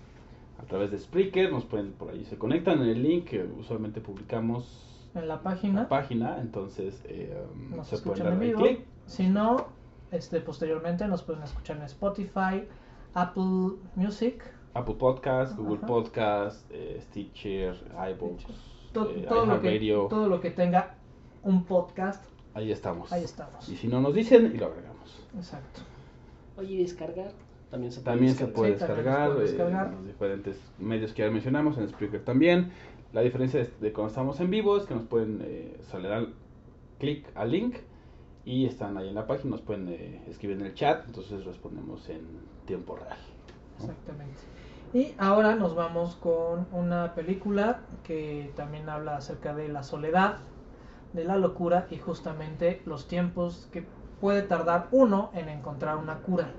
a 0.62 0.66
través 0.66 0.92
de 0.92 1.00
Spreaker. 1.00 1.50
Nos 1.50 1.64
pueden 1.64 1.90
por 1.94 2.10
ahí 2.12 2.24
se 2.26 2.38
conectan 2.38 2.80
en 2.80 2.90
el 2.90 3.02
link 3.02 3.24
que 3.24 3.42
usualmente 3.42 4.00
publicamos 4.00 5.10
en 5.16 5.26
la 5.26 5.34
en 5.34 5.40
página. 5.40 5.82
la 5.82 5.88
página. 5.88 6.38
Entonces 6.40 7.02
eh, 7.08 7.36
um, 7.52 7.76
nos 7.76 7.88
se 7.88 7.98
pueden 7.98 8.22
escuchan 8.22 8.26
en 8.34 8.38
dar 8.38 8.48
vivo. 8.48 8.60
clic. 8.60 8.86
Si 9.06 9.26
no, 9.26 9.66
este, 10.12 10.40
posteriormente 10.40 11.08
nos 11.08 11.24
pueden 11.24 11.42
escuchar 11.42 11.78
en 11.78 11.82
Spotify, 11.82 12.62
Apple 13.14 13.78
Music, 13.96 14.44
Apple 14.74 14.94
Podcast, 14.94 15.56
Google 15.56 15.78
Ajá. 15.78 15.86
Podcast, 15.88 16.70
eh, 16.70 17.00
Stitcher, 17.02 17.74
iBooks, 18.12 18.44
to- 18.92 19.10
eh, 19.10 19.26
todo, 19.28 19.44
lo 19.44 19.60
que, 19.60 20.06
todo 20.08 20.28
lo 20.28 20.40
que 20.40 20.50
tenga 20.52 20.94
un 21.42 21.64
podcast, 21.64 22.24
Ahí 22.56 22.72
estamos. 22.72 23.12
ahí 23.12 23.22
estamos. 23.22 23.68
Y 23.68 23.76
si 23.76 23.86
no 23.86 24.00
nos 24.00 24.14
dicen 24.14 24.50
y 24.54 24.56
lo 24.56 24.66
agregamos. 24.66 25.22
Exacto. 25.36 25.82
Oye, 26.56 26.78
descargar. 26.78 27.30
También 27.70 27.92
se 27.92 28.00
puede 28.00 28.14
También 28.14 28.34
se 28.34 28.46
descargar. 28.46 28.72
Sí, 28.72 28.78
se 28.78 29.34
puede 29.34 29.44
eh, 29.44 29.48
descargar. 29.48 29.86
en 29.88 29.94
los 29.96 30.06
diferentes 30.06 30.60
medios 30.78 31.12
que 31.12 31.22
ya 31.22 31.30
mencionamos, 31.30 31.76
en 31.76 31.86
Spreaker 31.90 32.24
también. 32.24 32.72
La 33.12 33.20
diferencia 33.20 33.60
es 33.60 33.78
de 33.78 33.92
cuando 33.92 34.08
estamos 34.08 34.40
en 34.40 34.50
vivo 34.50 34.78
es 34.78 34.84
que 34.84 34.94
nos 34.94 35.04
pueden, 35.04 35.42
eh, 35.44 35.76
o 35.86 35.90
sea, 35.90 36.00
le 36.00 36.08
dan 36.08 36.32
clic 36.98 37.30
al 37.34 37.50
link 37.50 37.76
y 38.46 38.64
están 38.64 38.96
ahí 38.96 39.08
en 39.08 39.14
la 39.14 39.26
página, 39.26 39.50
nos 39.50 39.60
pueden 39.60 39.88
eh, 39.90 40.22
escribir 40.26 40.58
en 40.58 40.64
el 40.64 40.74
chat, 40.74 41.04
entonces 41.04 41.44
respondemos 41.44 42.08
en 42.08 42.22
tiempo 42.64 42.96
real. 42.96 43.18
¿no? 43.80 43.84
Exactamente. 43.84 44.38
Y 44.94 45.14
ahora 45.18 45.56
nos 45.56 45.74
vamos 45.74 46.14
con 46.16 46.66
una 46.72 47.14
película 47.14 47.80
que 48.02 48.50
también 48.56 48.88
habla 48.88 49.16
acerca 49.16 49.54
de 49.54 49.68
la 49.68 49.82
soledad, 49.82 50.38
de 51.16 51.24
la 51.24 51.36
locura 51.36 51.88
y 51.90 51.96
justamente 51.96 52.82
los 52.84 53.08
tiempos 53.08 53.68
que 53.72 53.84
puede 54.20 54.42
tardar 54.42 54.88
uno 54.92 55.30
en 55.34 55.48
encontrar 55.48 55.96
una 55.96 56.18
cura. 56.18 56.50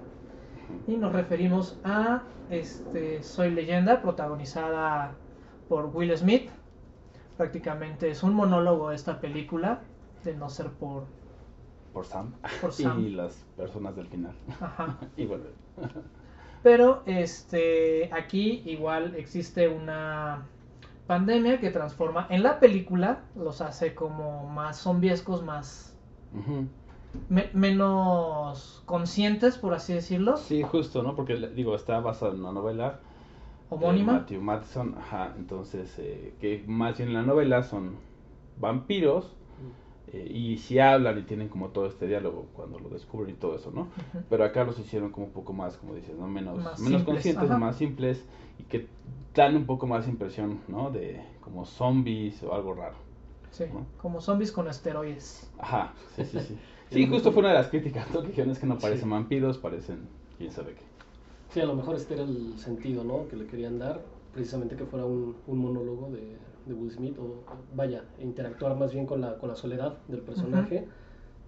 Y 0.87 0.97
nos 0.97 1.13
referimos 1.13 1.79
a 1.83 2.23
este 2.49 3.23
Soy 3.23 3.51
leyenda, 3.51 4.01
protagonizada 4.01 5.13
por 5.69 5.85
Will 5.95 6.15
Smith. 6.17 6.49
Prácticamente 7.37 8.09
es 8.09 8.23
un 8.23 8.33
monólogo 8.33 8.91
esta 8.91 9.21
película, 9.21 9.81
de 10.23 10.35
no 10.35 10.49
ser 10.49 10.71
por, 10.71 11.05
Por 11.93 12.05
Sam. 12.05 12.33
por 12.59 12.73
Sam. 12.73 12.99
Y 12.99 13.09
las 13.11 13.45
personas 13.55 13.95
del 13.95 14.07
final. 14.07 14.35
Ajá. 14.59 14.97
y 15.15 15.25
bueno, 15.25 15.45
Pero 16.63 17.03
este 17.05 18.09
aquí 18.11 18.63
igual 18.65 19.15
existe 19.15 19.67
una 19.69 20.47
pandemia 21.07 21.59
que 21.59 21.71
transforma 21.71 22.27
en 22.29 22.43
la 22.43 22.59
película, 22.59 23.23
los 23.35 23.61
hace 23.61 23.95
como 23.95 24.47
más 24.49 24.79
zombiescos, 24.81 25.43
más 25.43 25.95
ujú. 26.33 26.67
me- 27.29 27.49
menos 27.53 28.81
conscientes, 28.85 29.57
por 29.57 29.73
así 29.73 29.93
decirlo, 29.93 30.47
sí, 30.47 30.63
justo, 30.63 31.03
¿no? 31.03 31.15
Porque 31.15 31.35
digo, 31.55 31.75
está 31.75 31.99
basado 31.99 32.33
en 32.33 32.39
una 32.41 32.51
novela. 32.51 32.99
homónima. 33.69 34.13
Matthew 34.13 34.41
Matson, 34.41 34.95
ajá, 34.97 35.33
entonces, 35.37 35.93
eh, 35.99 36.35
que 36.41 36.63
más 36.67 36.97
bien 36.97 37.09
en 37.09 37.15
la 37.15 37.23
novela 37.23 37.63
son 37.63 37.97
vampiros. 38.57 39.36
Eh, 40.13 40.27
y 40.33 40.57
si 40.57 40.79
hablan 40.79 41.17
y 41.19 41.23
tienen 41.23 41.49
como 41.49 41.69
todo 41.69 41.85
este 41.85 42.07
diálogo 42.07 42.47
cuando 42.53 42.79
lo 42.79 42.89
descubren 42.89 43.35
y 43.35 43.37
todo 43.37 43.55
eso, 43.55 43.71
¿no? 43.71 43.81
Ujú. 43.81 44.23
Pero 44.29 44.43
acá 44.45 44.63
los 44.63 44.79
hicieron 44.79 45.11
como 45.11 45.27
un 45.27 45.33
poco 45.33 45.53
más, 45.53 45.77
como 45.77 45.95
dices, 45.95 46.15
¿no? 46.17 46.27
Menos, 46.27 46.57
Más 46.57 46.79
menos 46.79 47.01
simples, 47.01 47.05
conscientes, 47.05 47.49
ajá. 47.49 47.57
más 47.59 47.75
simples 47.77 48.25
y 48.59 48.63
que 48.63 48.87
dan 49.35 49.55
un 49.55 49.65
poco 49.65 49.85
más 49.87 50.07
impresión, 50.07 50.59
¿no? 50.67 50.91
De 50.91 51.21
como 51.41 51.65
zombies 51.65 52.41
o 52.43 52.53
algo 52.53 52.73
raro. 52.73 52.95
Sí, 53.51 53.65
¿no? 53.73 53.85
como 54.01 54.21
zombies 54.21 54.51
con 54.51 54.67
esteroides. 54.67 55.49
Ajá, 55.59 55.93
sí, 56.15 56.23
sí, 56.25 56.39
sí. 56.39 56.57
Sí, 56.89 57.05
justo 57.05 57.33
fue 57.33 57.41
una 57.41 57.49
de 57.49 57.55
las 57.55 57.67
críticas, 57.67 58.09
¿no? 58.13 58.21
Que 58.21 58.27
dijeron 58.27 58.51
es 58.51 58.59
que 58.59 58.65
no 58.65 58.77
parecen 58.77 59.09
vampiros, 59.09 59.57
parecen 59.57 60.07
quién 60.37 60.51
sabe 60.51 60.73
qué. 60.73 60.83
Sí, 61.53 61.59
a 61.59 61.65
lo 61.65 61.75
mejor 61.75 61.97
este 61.97 62.13
era 62.13 62.23
el 62.23 62.57
sentido, 62.57 63.03
¿no? 63.03 63.27
Que 63.27 63.35
le 63.35 63.45
querían 63.45 63.77
dar, 63.77 63.99
precisamente 64.33 64.77
que 64.77 64.85
fuera 64.85 65.05
un, 65.05 65.35
un 65.47 65.57
monólogo 65.57 66.09
de, 66.11 66.37
de 66.67 66.73
Will 66.73 66.91
Smith, 66.91 67.17
o 67.19 67.43
vaya, 67.75 68.03
interactuar 68.19 68.75
más 68.75 68.93
bien 68.93 69.05
con 69.05 69.21
la, 69.21 69.37
con 69.37 69.49
la 69.49 69.55
soledad 69.55 69.97
del 70.07 70.21
personaje, 70.21 70.87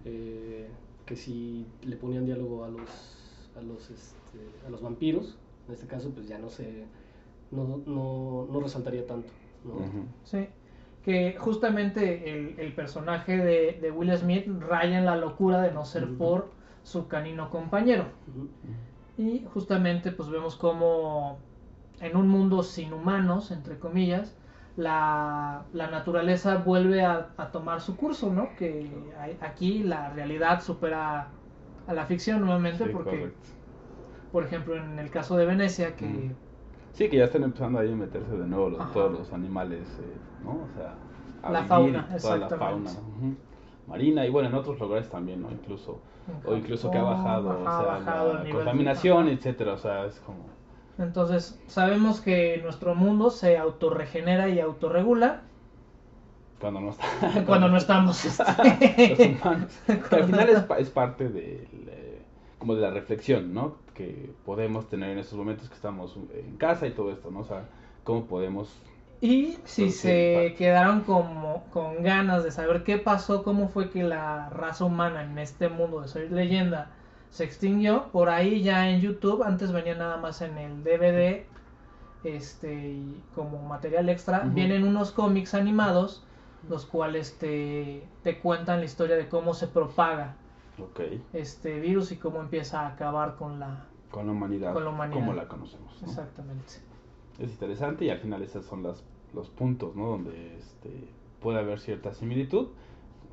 eh, 0.04 0.68
que 1.06 1.16
si 1.16 1.66
le 1.82 1.96
ponían 1.96 2.24
diálogo 2.26 2.64
a 2.64 2.68
los, 2.68 3.50
a 3.56 3.62
los, 3.62 3.90
este, 3.90 4.38
a 4.66 4.70
los 4.70 4.80
vampiros, 4.80 5.36
en 5.68 5.74
este 5.74 5.86
caso 5.86 6.10
pues 6.10 6.28
ya 6.28 6.38
no 6.38 6.48
se, 6.50 6.84
no, 7.50 7.82
no, 7.86 8.48
no 8.50 8.60
resaltaría 8.60 9.06
tanto. 9.06 9.28
Sí. 10.24 10.46
Que 11.04 11.36
justamente 11.38 12.30
el, 12.30 12.58
el 12.58 12.74
personaje 12.74 13.36
de, 13.36 13.78
de 13.80 13.90
Will 13.90 14.16
Smith 14.16 14.46
raya 14.60 14.98
en 14.98 15.04
la 15.04 15.16
locura 15.16 15.62
de 15.62 15.72
no 15.72 15.84
ser 15.84 16.16
por 16.16 16.50
su 16.82 17.08
canino 17.08 17.50
compañero. 17.50 18.04
Y 19.18 19.44
justamente 19.52 20.12
pues 20.12 20.28
vemos 20.28 20.56
como 20.56 21.38
en 22.00 22.16
un 22.16 22.28
mundo 22.28 22.62
sin 22.62 22.92
humanos, 22.92 23.50
entre 23.50 23.78
comillas, 23.78 24.34
la, 24.80 25.66
la 25.72 25.90
naturaleza 25.90 26.56
vuelve 26.58 27.02
a, 27.04 27.34
a 27.36 27.50
tomar 27.52 27.80
su 27.80 27.96
curso, 27.96 28.32
¿no? 28.32 28.48
Que 28.56 29.12
aquí 29.40 29.82
la 29.82 30.10
realidad 30.10 30.62
supera 30.62 31.30
a 31.86 31.92
la 31.92 32.06
ficción 32.06 32.40
nuevamente 32.40 32.84
Sí, 32.84 32.90
porque, 32.92 33.10
correcto. 33.18 33.48
por 34.32 34.44
ejemplo, 34.44 34.76
en 34.76 34.98
el 34.98 35.10
caso 35.10 35.36
de 35.36 35.46
Venecia, 35.46 35.96
que... 35.96 36.06
Mm. 36.06 36.34
Sí, 36.92 37.08
que 37.08 37.16
ya 37.18 37.24
están 37.24 37.44
empezando 37.44 37.78
ahí 37.78 37.92
a 37.92 37.96
meterse 37.96 38.36
de 38.36 38.46
nuevo 38.46 38.68
los- 38.70 38.92
todos 38.92 39.12
los 39.18 39.32
animales, 39.32 39.86
eh, 40.00 40.18
¿no? 40.44 40.50
O 40.50 40.68
sea, 40.74 40.94
a 41.42 41.50
La 41.52 41.62
fauna, 41.64 42.06
toda 42.20 42.36
la 42.38 42.48
fauna 42.48 42.90
marina 43.86 44.26
y 44.26 44.30
bueno, 44.30 44.48
en 44.48 44.54
otros 44.54 44.78
lugares 44.78 45.08
también, 45.10 45.42
¿no? 45.42 45.50
Incluso, 45.50 45.98
o 46.44 46.54
incluso 46.56 46.90
que 46.90 46.98
ha 46.98 47.02
bajado, 47.02 47.50
ajá, 47.50 47.80
o 47.80 47.82
sea, 47.84 47.92
bajado 47.94 48.34
la 48.34 48.50
contaminación, 48.50 49.28
etcétera, 49.28 49.72
o 49.74 49.78
sea, 49.78 50.06
es 50.06 50.20
como... 50.20 50.59
Entonces, 51.00 51.58
sabemos 51.66 52.20
que 52.20 52.60
nuestro 52.62 52.94
mundo 52.94 53.30
se 53.30 53.56
autorregenera 53.56 54.50
y 54.50 54.60
autorregula 54.60 55.40
Cuando 56.60 56.80
no 56.80 56.90
está... 56.90 57.06
cuando 57.46 57.68
no 57.68 57.78
estamos. 57.78 58.24
los 58.24 58.40
este, 58.80 59.38
humanos. 59.40 59.72
Que 59.86 60.16
al 60.16 60.24
final 60.24 60.48
es, 60.48 60.64
es 60.78 60.90
parte 60.90 61.28
de, 61.28 61.66
como 62.58 62.74
de 62.74 62.82
la 62.82 62.90
reflexión, 62.90 63.54
¿no? 63.54 63.76
Que 63.94 64.30
podemos 64.44 64.88
tener 64.88 65.10
en 65.10 65.18
estos 65.18 65.38
momentos 65.38 65.68
que 65.68 65.74
estamos 65.74 66.16
en 66.34 66.56
casa 66.58 66.86
y 66.86 66.90
todo 66.90 67.10
esto, 67.10 67.30
¿no? 67.30 67.40
O 67.40 67.44
sea, 67.44 67.64
cómo 68.04 68.26
podemos... 68.26 68.76
Y 69.22 69.58
si 69.64 69.90
se 69.90 70.54
quedaron 70.56 71.02
como 71.02 71.64
con 71.70 72.02
ganas 72.02 72.42
de 72.42 72.50
saber 72.50 72.84
qué 72.84 72.96
pasó, 72.96 73.42
cómo 73.42 73.68
fue 73.68 73.90
que 73.90 74.02
la 74.02 74.48
raza 74.48 74.86
humana 74.86 75.24
en 75.24 75.38
este 75.38 75.68
mundo 75.68 76.00
de 76.00 76.08
Soy 76.08 76.30
Leyenda 76.30 76.90
se 77.30 77.44
extinguió, 77.44 78.08
por 78.12 78.28
ahí 78.28 78.62
ya 78.62 78.90
en 78.90 79.00
YouTube, 79.00 79.42
antes 79.42 79.72
venía 79.72 79.94
nada 79.94 80.16
más 80.16 80.42
en 80.42 80.58
el 80.58 80.82
DVD, 80.82 81.44
este, 82.24 82.74
y 82.74 83.22
como 83.34 83.62
material 83.62 84.08
extra, 84.08 84.40
vienen 84.40 84.86
unos 84.86 85.12
cómics 85.12 85.54
animados, 85.54 86.24
los 86.68 86.84
cuales 86.84 87.38
te, 87.38 88.04
te 88.22 88.38
cuentan 88.38 88.80
la 88.80 88.84
historia 88.84 89.16
de 89.16 89.28
cómo 89.28 89.54
se 89.54 89.66
propaga 89.68 90.34
este 91.32 91.80
virus 91.80 92.12
y 92.12 92.16
cómo 92.16 92.40
empieza 92.40 92.80
a 92.82 92.88
acabar 92.88 93.36
con 93.36 93.60
la... 93.60 93.86
Con 94.10 94.26
la 94.26 94.32
humanidad, 94.32 94.72
Con 94.72 94.84
la 94.84 94.90
humanidad. 94.90 95.20
como 95.20 95.32
la 95.34 95.46
conocemos. 95.46 96.02
¿no? 96.02 96.08
Exactamente. 96.08 96.74
Es 97.38 97.50
interesante 97.50 98.04
y 98.06 98.10
al 98.10 98.18
final 98.18 98.42
esos 98.42 98.64
son 98.66 98.82
las, 98.82 99.04
los 99.34 99.48
puntos, 99.50 99.94
¿no? 99.94 100.08
Donde 100.08 100.56
este, 100.58 100.90
puede 101.40 101.58
haber 101.58 101.80
cierta 101.80 102.12
similitud. 102.12 102.68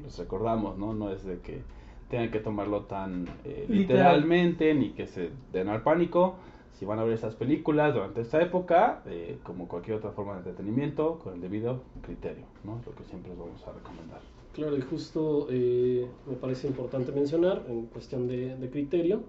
Les 0.04 0.18
recordamos, 0.20 0.78
¿no? 0.78 0.94
No 0.94 1.12
es 1.12 1.26
de 1.26 1.40
que 1.40 1.64
tengan 2.10 2.32
que 2.32 2.40
tomarlo 2.40 2.84
tan 2.84 3.28
eh, 3.44 3.66
Literal. 3.68 3.78
literalmente 3.78 4.74
ni 4.74 4.92
que 4.92 5.08
se 5.08 5.32
den 5.52 5.70
al 5.70 5.82
pánico. 5.84 6.36
Si 6.74 6.86
van 6.86 7.00
a 7.00 7.04
ver 7.04 7.14
estas 7.14 7.36
películas 7.36 7.94
durante 7.96 8.22
esta 8.22 8.40
época, 8.40 9.02
eh, 9.08 9.40
como 9.44 9.68
cualquier 9.68 9.98
otra 9.98 10.12
forma 10.12 10.34
de 10.34 10.40
entretenimiento, 10.40 11.18
con 11.20 11.34
el 11.34 11.42
debido 11.42 11.82
criterio, 12.04 12.46
¿no? 12.64 12.80
Lo 12.86 12.94
que 12.94 13.04
siempre 13.06 13.32
les 13.32 13.40
vamos 13.40 13.66
a 13.68 13.72
recomendar. 13.74 14.22
Claro, 14.54 14.78
y 14.78 14.82
justo 14.82 15.48
eh, 15.50 16.08
me 16.28 16.36
parece 16.36 16.68
importante 16.68 17.12
mencionar, 17.12 17.64
en 17.68 17.88
cuestión 17.88 18.28
de, 18.28 18.56
de 18.56 18.70
criterio, 18.70 19.22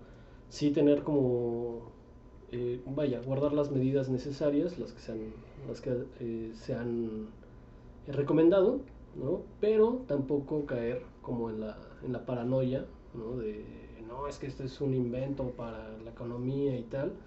sí 0.50 0.70
tener 0.72 1.02
como, 1.02 1.90
eh, 2.52 2.80
vaya, 2.86 3.20
guardar 3.20 3.54
las 3.54 3.70
medidas 3.70 4.10
necesarias, 4.10 4.78
las 4.78 4.92
que 4.92 5.00
se 5.00 5.12
han, 5.12 5.18
las 5.68 5.80
que, 5.80 5.90
eh, 6.20 6.50
se 6.54 6.74
han 6.74 7.28
eh, 8.06 8.12
recomendado, 8.12 8.80
¿no? 9.16 9.40
Pero 9.60 10.02
tampoco 10.06 10.66
caer 10.66 11.02
como 11.22 11.48
en 11.50 11.60
la, 11.60 11.78
en 12.02 12.12
la 12.12 12.24
paranoia, 12.26 12.86
¿no? 13.14 13.36
De, 13.36 13.64
no, 14.06 14.26
es 14.28 14.38
que 14.38 14.46
esto 14.46 14.64
es 14.64 14.80
un 14.80 14.94
invento 14.94 15.50
para 15.52 15.98
la 15.98 16.10
economía 16.10 16.76
y 16.78 16.84
tal. 16.84 17.18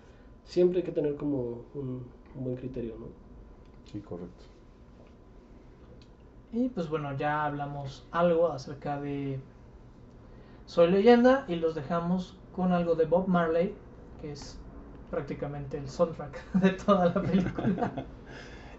Siempre 0.44 0.80
hay 0.80 0.84
que 0.86 0.92
tener 0.92 1.16
como 1.16 1.66
un, 1.74 2.12
un 2.36 2.44
buen 2.44 2.56
criterio, 2.58 2.98
¿no? 3.00 3.08
Sí, 3.86 4.02
correcto. 4.02 4.46
Y 6.52 6.70
pues 6.70 6.90
bueno, 6.90 7.16
ya 7.18 7.46
hablamos 7.46 8.08
algo 8.12 8.52
acerca 8.52 9.00
de 9.00 9.42
Soy 10.66 10.90
leyenda 10.92 11.46
y 11.48 11.56
los 11.56 11.76
dejamos 11.76 12.40
con 12.52 12.72
algo 12.74 12.96
de 12.96 13.06
Bob 13.06 13.28
Marley, 13.28 13.78
que 14.20 14.32
es 14.32 14.62
prácticamente 15.10 15.78
el 15.78 15.90
soundtrack 15.90 16.52
de 16.54 16.72
toda 16.72 17.08
la 17.08 17.22
película. 17.22 17.94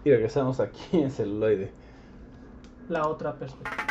Y 0.05 0.09
regresamos 0.11 0.59
aquí 0.59 0.99
en 0.99 1.11
celuloide. 1.11 1.73
la 2.87 3.07
otra 3.07 3.37
perspectiva. 3.37 3.82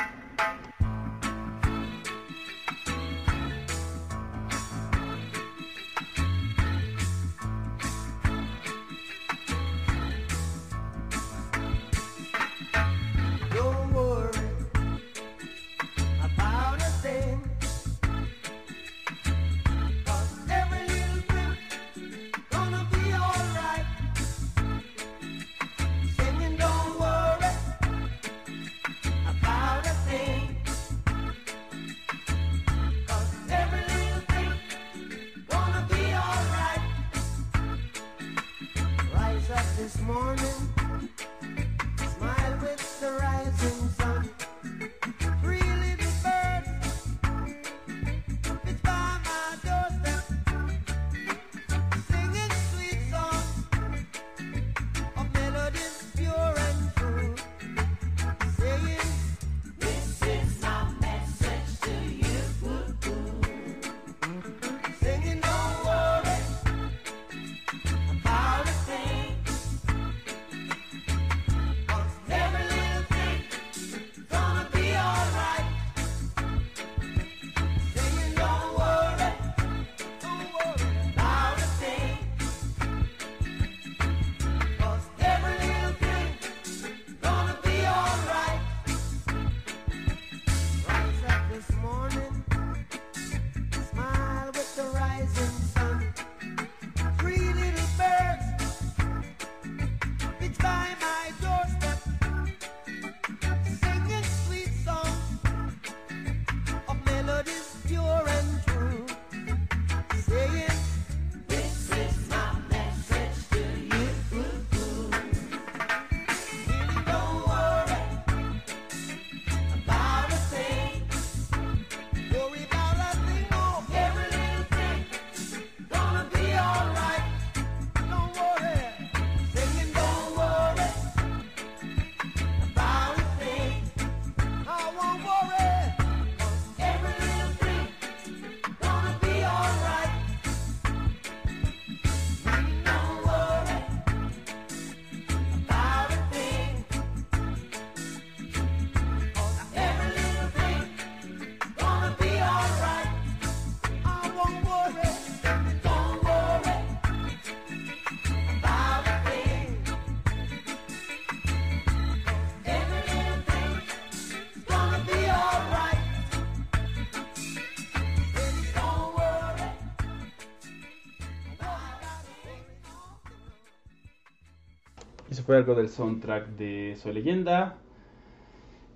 Eso 175.43 175.47
fue 175.49 175.57
algo 175.57 175.74
del 175.74 175.88
soundtrack 175.88 176.51
de 176.51 176.95
Soy 177.03 177.14
Leyenda, 177.14 177.76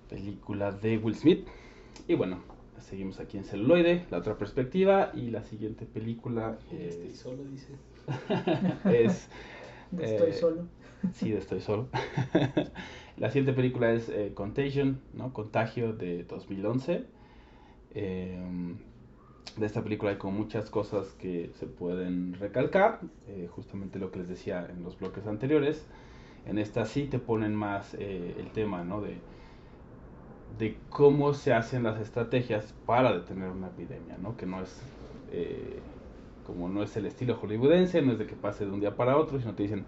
película 0.09 0.71
de 0.71 0.97
Will 0.97 1.13
Smith. 1.13 1.45
Y 2.07 2.13
bueno, 2.13 2.39
seguimos 2.79 3.19
aquí 3.19 3.35
en 3.35 3.43
celuloide, 3.43 4.05
la 4.09 4.19
otra 4.19 4.37
perspectiva. 4.37 5.11
Y 5.13 5.29
la 5.29 5.43
siguiente 5.43 5.85
película 5.85 6.57
Estoy 6.71 7.07
es. 7.09 7.17
solo, 7.17 7.43
dice. 7.43 7.73
es 8.85 9.27
Estoy 9.99 10.29
eh, 10.29 10.33
solo. 10.33 10.67
Sí, 11.11 11.31
de 11.31 11.39
estoy 11.39 11.59
solo. 11.59 11.89
la 13.17 13.27
siguiente 13.27 13.51
película 13.51 13.91
es 13.91 14.07
eh, 14.07 14.31
Contagion, 14.33 15.01
¿no? 15.13 15.33
Contagio 15.33 15.91
de 15.91 16.23
2011. 16.23 17.03
Eh, 17.93 18.39
de 19.57 19.65
esta 19.65 19.83
película 19.83 20.11
hay 20.11 20.17
como 20.17 20.37
muchas 20.37 20.69
cosas 20.69 21.07
que 21.19 21.51
se 21.55 21.65
pueden 21.65 22.35
recalcar, 22.35 23.01
eh, 23.27 23.49
justamente 23.51 23.99
lo 23.99 24.11
que 24.11 24.19
les 24.19 24.29
decía 24.29 24.65
en 24.69 24.83
los 24.83 24.97
bloques 24.97 25.27
anteriores. 25.27 25.85
En 26.45 26.57
esta 26.57 26.85
sí 26.85 27.07
te 27.09 27.19
ponen 27.19 27.55
más 27.55 27.93
eh, 27.95 28.35
el 28.39 28.51
tema, 28.53 28.83
¿no? 28.83 29.01
De, 29.01 29.27
de 30.47 30.85
cómo 30.89 31.33
se 31.33 31.53
hacen 31.53 31.83
las 31.83 31.99
estrategias 31.99 32.73
para 32.85 33.13
detener 33.13 33.49
una 33.51 33.67
epidemia, 33.69 34.17
¿no? 34.17 34.37
Que 34.37 34.45
no 34.45 34.61
es 34.61 34.95
eh, 35.27 35.93
como 36.43 36.69
no 36.69 36.83
es 36.83 36.95
el 36.97 37.05
estilo 37.05 37.35
hollywoodense, 37.37 38.01
no 38.01 38.13
es 38.13 38.19
de 38.19 38.27
que 38.27 38.37
pase 38.37 38.65
de 38.65 38.71
un 38.71 38.79
día 38.79 38.95
para 38.95 39.17
otro, 39.17 39.39
sino 39.39 39.55
te 39.55 39.63
dicen, 39.63 39.87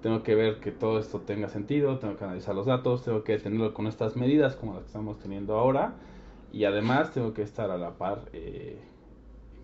tengo 0.00 0.22
que 0.24 0.34
ver 0.34 0.60
que 0.60 0.72
todo 0.72 0.98
esto 0.98 1.22
tenga 1.24 1.48
sentido, 1.48 1.98
tengo 2.00 2.16
que 2.16 2.24
analizar 2.24 2.54
los 2.54 2.66
datos, 2.66 3.04
tengo 3.04 3.22
que 3.24 3.38
tenerlo 3.38 3.72
con 3.74 3.86
estas 3.86 4.16
medidas 4.16 4.56
como 4.56 4.74
las 4.74 4.82
que 4.84 4.86
estamos 4.88 5.18
teniendo 5.20 5.56
ahora, 5.58 6.00
y 6.50 6.64
además 6.64 7.12
tengo 7.12 7.32
que 7.34 7.42
estar 7.42 7.70
a 7.70 7.78
la 7.78 7.96
par 7.98 8.28
eh, 8.32 8.89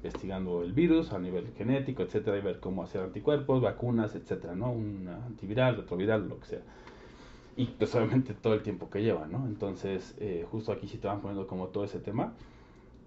investigando 0.06 0.62
el 0.62 0.72
virus 0.72 1.12
a 1.12 1.18
nivel 1.18 1.52
genético, 1.56 2.02
etcétera, 2.02 2.38
y 2.38 2.40
ver 2.40 2.60
cómo 2.60 2.82
hacer 2.82 3.02
anticuerpos, 3.02 3.60
vacunas, 3.60 4.14
etcétera, 4.14 4.54
¿no? 4.54 4.70
Un 4.72 5.08
antiviral, 5.08 5.76
retroviral, 5.76 6.28
lo 6.28 6.40
que 6.40 6.46
sea. 6.46 6.62
Y 7.56 7.66
pues 7.66 7.94
obviamente 7.94 8.34
todo 8.34 8.54
el 8.54 8.62
tiempo 8.62 8.88
que 8.90 9.02
lleva, 9.02 9.26
¿no? 9.26 9.46
Entonces, 9.46 10.14
eh, 10.18 10.46
justo 10.50 10.72
aquí 10.72 10.86
sí 10.88 10.98
te 10.98 11.08
van 11.08 11.20
poniendo 11.20 11.46
como 11.46 11.68
todo 11.68 11.84
ese 11.84 11.98
tema. 11.98 12.32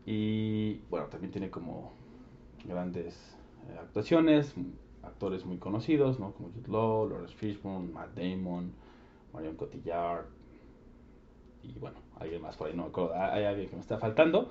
Y 0.05 0.81
bueno, 0.89 1.07
también 1.07 1.31
tiene 1.31 1.49
como 1.49 1.93
grandes 2.65 3.37
eh, 3.69 3.77
actuaciones, 3.79 4.53
actores 5.03 5.45
muy 5.45 5.57
conocidos, 5.57 6.19
¿no? 6.19 6.33
Como 6.33 6.49
Jude 6.49 6.67
Law, 6.69 7.09
Lawrence 7.09 7.35
Fishburne, 7.35 7.91
Matt 7.91 8.15
Damon, 8.15 8.73
Marion 9.33 9.55
Cotillard, 9.55 10.25
y 11.63 11.77
bueno, 11.79 11.97
alguien 12.19 12.41
más 12.41 12.57
por 12.57 12.67
ahí, 12.67 12.75
no 12.75 12.83
me 12.83 12.89
acuerdo, 12.89 13.13
hay 13.15 13.43
alguien 13.43 13.69
que 13.69 13.75
me 13.75 13.81
está 13.81 13.97
faltando, 13.97 14.49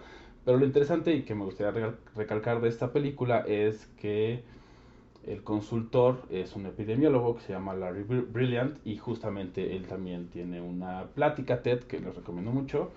pero 0.48 0.60
lo 0.60 0.64
interesante 0.64 1.12
y 1.12 1.24
que 1.24 1.34
me 1.34 1.44
gustaría 1.44 1.78
recal- 1.78 1.98
recalcar 2.16 2.62
de 2.62 2.70
esta 2.70 2.90
película 2.90 3.44
es 3.46 3.86
que 4.00 4.40
el 5.26 5.42
consultor 5.42 6.22
es 6.30 6.56
un 6.56 6.64
epidemiólogo 6.64 7.34
que 7.34 7.42
se 7.42 7.52
llama 7.52 7.74
Larry 7.74 8.04
Br- 8.04 8.32
Brilliant 8.32 8.78
y 8.82 8.96
justamente 8.96 9.76
él 9.76 9.86
también 9.86 10.28
tiene 10.30 10.62
una 10.62 11.04
plática 11.14 11.60
TED 11.60 11.80
que 11.80 12.00
les 12.00 12.16
recomiendo 12.16 12.50
mucho 12.50 12.88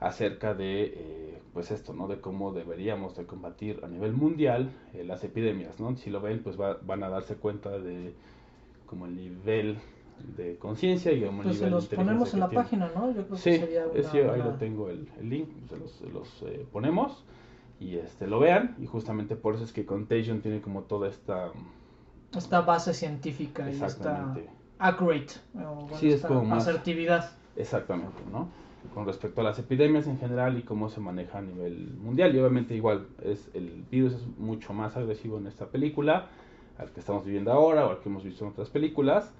acerca 0.00 0.54
de 0.54 0.94
eh, 0.96 1.38
pues 1.52 1.70
esto, 1.72 1.92
¿no? 1.92 2.08
De 2.08 2.22
cómo 2.22 2.52
deberíamos 2.54 3.14
de 3.18 3.26
combatir 3.26 3.80
a 3.82 3.88
nivel 3.88 4.14
mundial 4.14 4.70
eh, 4.94 5.04
las 5.04 5.22
epidemias, 5.24 5.78
¿no? 5.78 5.94
Si 5.98 6.08
lo 6.08 6.22
ven, 6.22 6.42
pues 6.42 6.58
va- 6.58 6.78
van 6.80 7.02
a 7.02 7.10
darse 7.10 7.36
cuenta 7.36 7.78
de 7.78 8.14
como 8.86 9.04
el 9.04 9.14
nivel 9.14 9.76
de 10.18 10.56
conciencia 10.58 11.12
y 11.12 11.20
como 11.24 11.42
el 11.42 11.48
Pues 11.48 11.58
se 11.58 11.64
nivel 11.64 11.70
de 11.70 11.76
los 11.76 11.86
ponemos 11.88 12.34
en 12.34 12.40
la 12.40 12.48
tiene. 12.48 12.64
página, 12.64 12.90
¿no? 12.94 13.12
Yo 13.12 13.24
creo 13.26 13.36
Sí, 13.36 13.50
que 13.50 13.58
sería 13.58 13.86
una 13.86 14.12
yo, 14.12 14.20
ahí 14.22 14.26
buena- 14.28 14.44
lo 14.44 14.50
tengo 14.54 14.90
el, 14.90 15.08
el 15.18 15.28
link, 15.28 15.48
se 15.68 15.76
los, 15.76 15.90
se 15.92 16.06
los, 16.08 16.42
eh, 16.42 16.66
ponemos 16.72 17.24
y 17.80 17.96
este 17.96 18.26
lo 18.26 18.38
vean 18.38 18.76
y 18.78 18.86
justamente 18.86 19.36
por 19.36 19.54
eso 19.56 19.64
es 19.64 19.72
que 19.72 19.84
Contagion 19.84 20.40
tiene 20.40 20.60
como 20.60 20.82
toda 20.82 21.08
esta 21.08 21.50
esta 22.36 22.60
base 22.62 22.94
científica 22.94 23.70
y 23.70 23.80
esta 23.82 24.34
accurate, 24.78 25.34
o 25.54 25.58
bueno, 25.58 25.96
Sí, 25.98 26.08
es 26.08 26.14
esta 26.16 26.28
como 26.28 26.44
más- 26.44 26.66
asertividad. 26.66 27.30
exactamente, 27.56 28.22
¿no? 28.30 28.48
Con 28.92 29.06
respecto 29.06 29.40
a 29.40 29.44
las 29.44 29.58
epidemias 29.58 30.06
en 30.06 30.18
general 30.18 30.58
y 30.58 30.62
cómo 30.62 30.88
se 30.88 31.00
maneja 31.00 31.38
a 31.38 31.42
nivel 31.42 31.94
mundial 31.96 32.34
y 32.34 32.38
obviamente 32.38 32.74
igual 32.74 33.06
es 33.22 33.50
el 33.54 33.84
virus 33.90 34.14
es 34.14 34.26
mucho 34.36 34.72
más 34.72 34.96
agresivo 34.96 35.38
en 35.38 35.46
esta 35.46 35.66
película 35.66 36.28
al 36.76 36.90
que 36.90 37.00
estamos 37.00 37.24
viviendo 37.24 37.52
ahora 37.52 37.86
o 37.86 37.90
al 37.90 38.00
que 38.00 38.08
hemos 38.08 38.24
visto 38.24 38.44
en 38.44 38.50
otras 38.50 38.68
películas. 38.70 39.32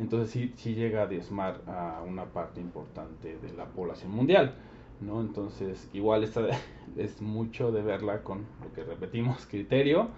Entonces 0.00 0.30
sí, 0.30 0.52
sí 0.56 0.74
llega 0.74 1.02
a 1.02 1.06
diezmar 1.06 1.60
a 1.66 2.02
una 2.06 2.24
parte 2.24 2.60
importante 2.60 3.36
de 3.36 3.52
la 3.52 3.66
población 3.66 4.12
mundial, 4.12 4.54
¿no? 5.00 5.20
Entonces 5.20 5.88
igual 5.92 6.24
esta 6.24 6.40
es 6.96 7.20
mucho 7.20 7.70
de 7.70 7.82
verla 7.82 8.22
con 8.22 8.46
lo 8.62 8.72
que 8.74 8.82
repetimos, 8.82 9.46
criterio, 9.46 10.08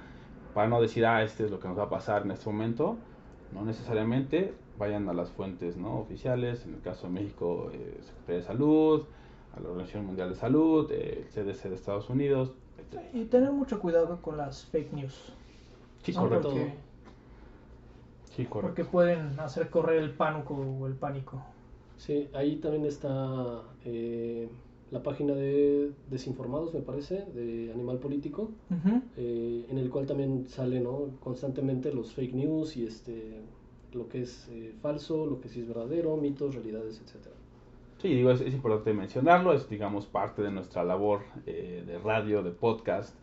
para 0.55 0.69
no 0.69 0.81
decir, 0.81 1.05
ah, 1.05 1.23
este 1.23 1.45
es 1.45 1.51
lo 1.51 1.59
que 1.59 1.69
nos 1.69 1.79
va 1.79 1.85
a 1.85 1.91
pasar 1.91 2.23
en 2.23 2.31
este 2.31 2.49
momento, 2.49 2.97
no 3.53 3.65
necesariamente, 3.65 4.55
vayan 4.79 5.09
a 5.09 5.13
las 5.13 5.31
fuentes 5.31 5.77
¿no? 5.77 5.99
oficiales, 5.99 6.65
en 6.65 6.75
el 6.75 6.81
caso 6.81 7.09
de 7.09 7.13
México, 7.15 7.71
eh, 7.73 7.99
Secretaría 8.03 8.37
de 8.37 8.43
Salud, 8.43 9.03
a 9.57 9.61
la 9.61 9.69
Organización 9.69 10.07
Mundial 10.07 10.31
de 10.31 10.37
Salud, 10.37 10.91
eh, 10.93 11.27
el 11.27 11.29
CDC 11.29 11.69
de 11.69 11.75
Estados 11.75 12.09
Unidos, 12.09 12.53
etc. 12.79 13.03
Y 13.13 13.25
tener 13.25 13.51
mucho 13.53 13.81
cuidado 13.81 14.23
con 14.23 14.37
las 14.37 14.65
fake 14.67 14.93
news. 14.93 15.33
Sí, 16.03 16.13
¿no? 16.13 16.23
correcto. 16.23 16.51
Porque, 16.51 16.75
Sí, 18.37 18.47
correcto. 18.47 18.75
porque 18.75 18.85
pueden 18.85 19.39
hacer 19.41 19.69
correr 19.71 20.03
el 20.03 20.11
pánico 20.13 20.55
o 20.55 20.87
el 20.87 20.95
pánico. 20.95 21.43
Sí, 21.97 22.29
ahí 22.33 22.57
también 22.57 22.85
está 22.87 23.63
eh, 23.85 24.49
la 24.91 25.03
página 25.03 25.35
de 25.35 25.91
Desinformados, 26.11 26.75
me 26.75 26.81
parece, 26.81 27.25
de 27.35 27.71
Animal 27.73 27.99
Político, 27.99 28.51
eh, 29.17 29.67
en 29.69 29.79
el 29.79 29.89
cual 29.89 30.07
también 30.07 30.47
sale 30.49 30.81
¿no? 30.81 31.11
constantemente 31.21 31.93
los 31.93 32.13
fake 32.13 32.35
news 32.35 32.77
y 32.77 32.87
este 32.87 33.41
lo 33.95 34.09
que 34.09 34.23
es 34.23 34.49
eh, 34.51 34.75
falso, 34.81 35.27
lo 35.27 35.41
que 35.41 35.49
sí 35.49 35.61
es 35.61 35.69
verdadero, 35.69 36.17
mitos, 36.17 36.55
realidades, 36.55 37.01
etcétera. 37.05 37.35
Sí, 38.01 38.09
digo, 38.09 38.31
es, 38.31 38.41
es 38.41 38.53
importante 38.53 38.93
mencionarlo, 38.93 39.53
es 39.53 39.69
digamos 39.69 40.07
parte 40.07 40.43
de 40.43 40.51
nuestra 40.51 40.83
labor 40.83 41.21
eh, 41.47 41.85
de 41.87 41.99
radio, 41.99 42.43
de 42.43 42.51
podcast, 42.51 43.15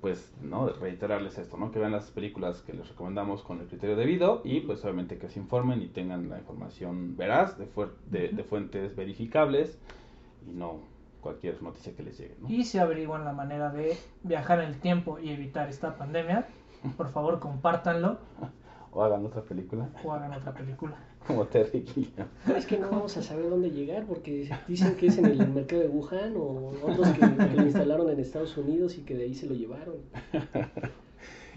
pues, 0.00 0.32
¿no? 0.42 0.68
Reiterarles 0.68 1.38
esto, 1.38 1.56
¿no? 1.56 1.70
Que 1.70 1.78
vean 1.78 1.92
las 1.92 2.10
películas 2.10 2.62
que 2.62 2.72
les 2.72 2.88
recomendamos 2.88 3.42
con 3.42 3.60
el 3.60 3.66
criterio 3.66 3.96
debido 3.96 4.40
y 4.44 4.60
pues 4.60 4.82
obviamente 4.84 5.18
que 5.18 5.28
se 5.28 5.38
informen 5.38 5.82
y 5.82 5.88
tengan 5.88 6.28
la 6.28 6.38
información 6.38 7.16
veraz, 7.16 7.58
de, 7.58 7.68
de, 8.10 8.28
de 8.28 8.44
fuentes 8.44 8.96
verificables 8.96 9.78
y 10.46 10.52
no 10.52 10.78
cualquier 11.20 11.62
noticia 11.62 11.94
que 11.94 12.02
les 12.02 12.18
llegue, 12.18 12.36
¿no? 12.40 12.48
Y 12.48 12.64
si 12.64 12.78
averiguan 12.78 13.24
la 13.24 13.32
manera 13.32 13.70
de 13.70 13.98
viajar 14.22 14.60
en 14.60 14.68
el 14.68 14.80
tiempo 14.80 15.18
y 15.18 15.30
evitar 15.30 15.68
esta 15.68 15.96
pandemia, 15.96 16.48
por 16.96 17.10
favor 17.10 17.40
compártanlo 17.40 18.18
O 18.92 19.04
hagan 19.04 19.24
otra 19.24 19.42
película 19.42 19.88
o 20.04 20.12
hagan 20.12 20.32
otra 20.32 20.52
película. 20.52 20.96
Como 21.26 21.46
Terry. 21.46 21.84
Es 22.56 22.66
que 22.66 22.78
no 22.78 22.90
vamos 22.90 23.16
a 23.16 23.22
saber 23.22 23.48
dónde 23.48 23.70
llegar 23.70 24.04
porque 24.06 24.50
dicen 24.66 24.96
que 24.96 25.06
es 25.06 25.18
en 25.18 25.26
el 25.26 25.48
mercado 25.48 25.82
de 25.82 25.88
Wuhan 25.88 26.34
o 26.36 26.72
otros 26.82 27.08
que, 27.08 27.20
que 27.20 27.56
lo 27.56 27.62
instalaron 27.62 28.10
en 28.10 28.20
Estados 28.20 28.56
Unidos 28.56 28.98
y 28.98 29.02
que 29.02 29.14
de 29.14 29.24
ahí 29.24 29.34
se 29.34 29.46
lo 29.46 29.54
llevaron. 29.54 29.96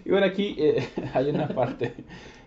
Y 0.04 0.10
bueno, 0.10 0.26
aquí 0.26 0.54
eh, 0.58 0.86
hay 1.14 1.30
una 1.30 1.48
parte 1.48 1.94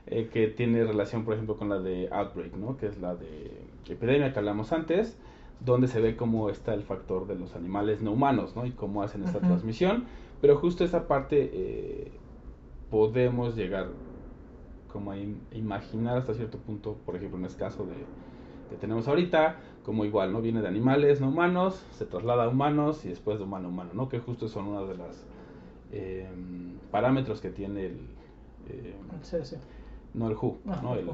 eh, 0.05 0.29
que 0.31 0.47
tiene 0.47 0.83
relación, 0.83 1.25
por 1.25 1.33
ejemplo, 1.33 1.57
con 1.57 1.69
la 1.69 1.79
de 1.79 2.07
Outbreak, 2.11 2.53
¿no? 2.55 2.77
Que 2.77 2.87
es 2.87 2.99
la 2.99 3.15
de 3.15 3.51
epidemia 3.89 4.31
que 4.31 4.39
hablamos 4.39 4.71
antes, 4.71 5.17
donde 5.59 5.87
se 5.87 5.99
ve 5.99 6.15
cómo 6.15 6.49
está 6.49 6.73
el 6.73 6.83
factor 6.83 7.25
de 7.25 7.35
los 7.35 7.55
animales 7.55 8.01
no 8.01 8.11
humanos, 8.11 8.55
¿no? 8.55 8.65
Y 8.65 8.71
cómo 8.71 9.01
hacen 9.01 9.23
esta 9.23 9.39
transmisión. 9.39 10.05
Pero 10.39 10.57
justo 10.57 10.83
esa 10.83 11.07
parte 11.07 11.49
eh, 11.51 12.11
podemos 12.91 13.55
llegar 13.55 13.87
como 14.91 15.11
a 15.11 15.17
imaginar 15.53 16.17
hasta 16.17 16.33
cierto 16.33 16.57
punto, 16.57 16.97
por 17.05 17.15
ejemplo, 17.15 17.37
en 17.39 17.45
este 17.45 17.59
caso 17.59 17.85
de 17.85 17.95
que 18.69 18.75
tenemos 18.75 19.07
ahorita, 19.07 19.55
como 19.85 20.03
igual, 20.05 20.33
¿no? 20.33 20.41
Viene 20.41 20.61
de 20.61 20.67
animales 20.67 21.21
no 21.21 21.29
humanos, 21.29 21.85
se 21.91 22.05
traslada 22.05 22.45
a 22.45 22.49
humanos 22.49 23.05
y 23.05 23.09
después 23.09 23.37
de 23.37 23.45
humano 23.45 23.67
a 23.67 23.71
humano, 23.71 23.91
¿no? 23.93 24.09
Que 24.09 24.19
justo 24.19 24.47
son 24.49 24.67
una 24.67 24.81
de 24.81 24.97
las 24.97 25.25
eh, 25.91 26.27
parámetros 26.91 27.39
que 27.41 27.49
tiene 27.49 27.85
el 27.87 27.99
eh, 28.69 28.93
Sí, 29.21 29.37
sí. 29.43 29.55
no 30.13 30.27
el 30.29 30.35
WHO, 30.35 30.57
Ah, 30.67 30.79
¿no? 30.83 30.95
el 30.95 31.07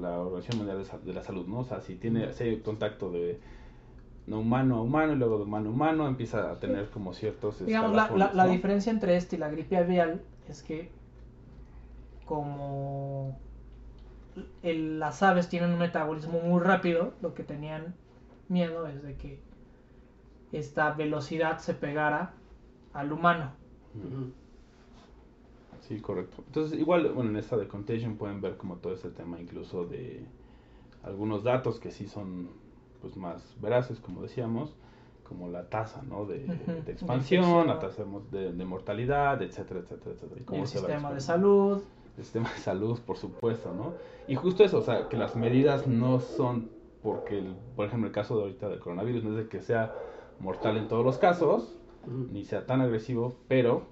la 0.00 0.20
Organización 0.20 0.58
Mundial 0.66 0.84
de, 1.04 1.12
la 1.14 1.22
Salud, 1.22 1.46
¿no? 1.46 1.60
O 1.60 1.64
sea, 1.64 1.80
si 1.80 1.94
tiene 1.96 2.32
si 2.34 2.44
hay 2.44 2.60
contacto 2.60 3.10
de 3.10 3.40
no 4.26 4.40
humano 4.40 4.76
a 4.76 4.82
humano 4.82 5.14
y 5.14 5.16
luego 5.16 5.38
de 5.38 5.44
humano 5.44 5.70
a 5.70 5.72
humano, 5.72 6.06
empieza 6.06 6.50
a 6.50 6.58
tener 6.60 6.90
como 6.90 7.14
ciertos 7.14 7.64
Digamos, 7.64 7.92
la, 7.92 7.96
la, 7.96 8.02
escalafones, 8.04 8.36
la 8.36 8.44
¿no? 8.44 8.50
diferencia 8.52 8.92
entre 8.92 9.16
este 9.16 9.36
y 9.36 9.38
la 9.38 9.48
gripe 9.48 9.76
avial 9.78 10.20
es 10.50 10.62
que 10.62 10.90
como 12.28 13.36
el- 14.62 14.98
las 15.00 15.22
aves 15.22 15.48
tienen 15.48 15.70
un 15.70 15.78
metabolismo 15.78 16.40
muy 16.40 16.60
rápido, 16.60 17.12
lo 17.22 17.34
que 17.34 17.42
tenían 17.44 17.94
miedo 18.48 18.86
es 18.86 19.02
de 19.02 19.14
que 19.16 19.40
esta 20.52 20.90
velocidad 20.92 21.58
se 21.58 21.72
pegara 21.74 22.34
al 22.92 23.12
humano. 23.12 23.52
Sí, 25.86 26.00
correcto. 26.00 26.42
Entonces, 26.46 26.78
igual, 26.78 27.10
bueno, 27.12 27.30
en 27.30 27.36
esta 27.36 27.56
de 27.56 27.68
Contagion 27.68 28.16
pueden 28.16 28.40
ver 28.40 28.56
como 28.56 28.76
todo 28.76 28.92
este 28.92 29.10
tema 29.10 29.40
incluso 29.40 29.84
de 29.86 30.26
algunos 31.02 31.44
datos 31.44 31.80
que 31.80 31.90
sí 31.90 32.06
son 32.08 32.50
pues 33.02 33.16
más 33.16 33.56
veraces, 33.60 34.00
como 34.00 34.22
decíamos, 34.22 34.74
como 35.28 35.48
la 35.48 35.68
tasa, 35.68 36.02
¿no? 36.08 36.26
De, 36.26 36.46
expansión, 36.88 37.66
la 37.68 37.78
tasa 37.78 38.04
de, 38.04 38.10
mo- 38.10 38.22
de- 38.32 38.52
de 38.52 38.64
mortalidad, 38.64 39.42
etcétera, 39.42 39.80
etcétera, 39.80 40.14
etcétera. 40.16 40.40
y 40.40 40.44
cómo 40.44 40.62
el 40.62 40.68
se 40.68 40.76
va 40.80 40.86
sistema 40.86 41.12
de 41.14 41.20
salud, 41.20 41.82
sistema 42.18 42.50
de 42.52 42.58
salud, 42.58 42.98
por 43.00 43.16
supuesto, 43.16 43.72
¿no? 43.72 43.94
Y 44.26 44.34
justo 44.34 44.64
eso, 44.64 44.78
o 44.78 44.82
sea, 44.82 45.08
que 45.08 45.16
las 45.16 45.36
medidas 45.36 45.86
no 45.86 46.20
son 46.20 46.70
porque, 47.02 47.38
el- 47.38 47.54
por 47.76 47.86
ejemplo, 47.86 48.08
el 48.08 48.12
caso 48.12 48.36
de 48.36 48.42
ahorita 48.42 48.68
del 48.68 48.80
coronavirus 48.80 49.24
no 49.24 49.30
es 49.30 49.36
de 49.44 49.48
que 49.48 49.62
sea 49.62 49.94
mortal 50.40 50.76
en 50.76 50.88
todos 50.88 51.04
los 51.04 51.18
casos, 51.18 51.74
ni 52.32 52.44
sea 52.44 52.66
tan 52.66 52.80
agresivo, 52.80 53.34
pero 53.48 53.82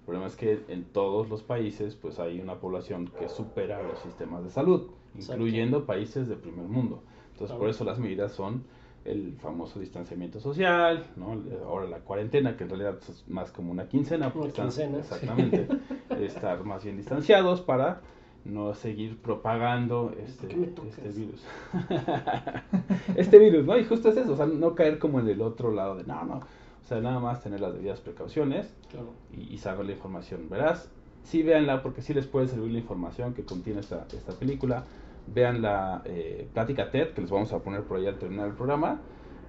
el 0.00 0.04
problema 0.04 0.26
es 0.26 0.36
que 0.36 0.64
en 0.68 0.84
todos 0.84 1.28
los 1.28 1.42
países 1.42 1.94
pues 1.96 2.18
hay 2.18 2.40
una 2.40 2.56
población 2.56 3.10
que 3.18 3.28
supera 3.28 3.82
los 3.82 3.98
sistemas 4.00 4.44
de 4.44 4.50
salud, 4.50 4.90
Exacto. 5.14 5.42
incluyendo 5.42 5.84
países 5.86 6.28
de 6.28 6.36
primer 6.36 6.66
mundo. 6.66 7.02
Entonces 7.32 7.56
por 7.56 7.68
eso 7.68 7.84
las 7.84 7.98
medidas 7.98 8.32
son 8.32 8.64
el 9.06 9.36
famoso 9.40 9.78
distanciamiento 9.80 10.40
social, 10.40 11.06
¿no? 11.16 11.40
ahora 11.66 11.86
la 11.86 11.98
cuarentena, 12.00 12.56
que 12.56 12.64
en 12.64 12.70
realidad 12.70 12.98
es 13.08 13.24
más 13.28 13.50
como 13.52 13.70
una 13.72 13.86
quincena, 13.88 14.32
porque 14.32 14.60
Una 14.60 14.68
están- 14.68 14.88
quincena, 14.88 15.02
sí. 15.02 15.14
exactamente, 15.14 15.68
estar 16.26 16.64
más 16.64 16.82
bien 16.84 16.96
distanciados 16.96 17.60
para 17.60 18.00
no 18.44 18.74
seguir 18.74 19.16
propagando 19.18 20.12
este, 20.24 20.46
este 20.46 21.08
virus. 21.08 21.40
este 23.16 23.38
virus, 23.38 23.64
¿no? 23.66 23.76
Y 23.78 23.84
justo 23.84 24.08
es 24.10 24.16
eso, 24.16 24.32
o 24.32 24.36
sea, 24.36 24.46
no 24.46 24.74
caer 24.74 24.98
como 24.98 25.20
en 25.20 25.28
el 25.28 25.42
otro 25.42 25.70
lado 25.72 25.96
de, 25.96 26.04
no, 26.04 26.24
no, 26.24 26.34
o 26.36 26.88
sea, 26.88 27.00
nada 27.00 27.18
más 27.18 27.42
tener 27.42 27.60
las 27.60 27.74
debidas 27.74 28.00
precauciones 28.00 28.72
Claro. 28.90 29.08
y, 29.36 29.54
y 29.54 29.58
saber 29.58 29.86
la 29.86 29.92
información. 29.92 30.48
Verás, 30.48 30.88
sí 31.24 31.42
véanla 31.42 31.82
porque 31.82 32.02
sí 32.02 32.14
les 32.14 32.26
puede 32.26 32.46
servir 32.48 32.70
la 32.72 32.78
información 32.78 33.34
que 33.34 33.44
contiene 33.44 33.80
esta, 33.80 34.06
esta 34.12 34.32
película. 34.32 34.84
Vean 35.26 35.62
la 35.62 36.02
eh, 36.04 36.48
plática 36.52 36.90
TED 36.90 37.14
que 37.14 37.20
les 37.20 37.30
vamos 37.30 37.52
a 37.52 37.58
poner 37.58 37.82
por 37.82 37.98
ahí 37.98 38.06
al 38.06 38.18
terminar 38.18 38.46
el 38.46 38.54
programa, 38.54 39.00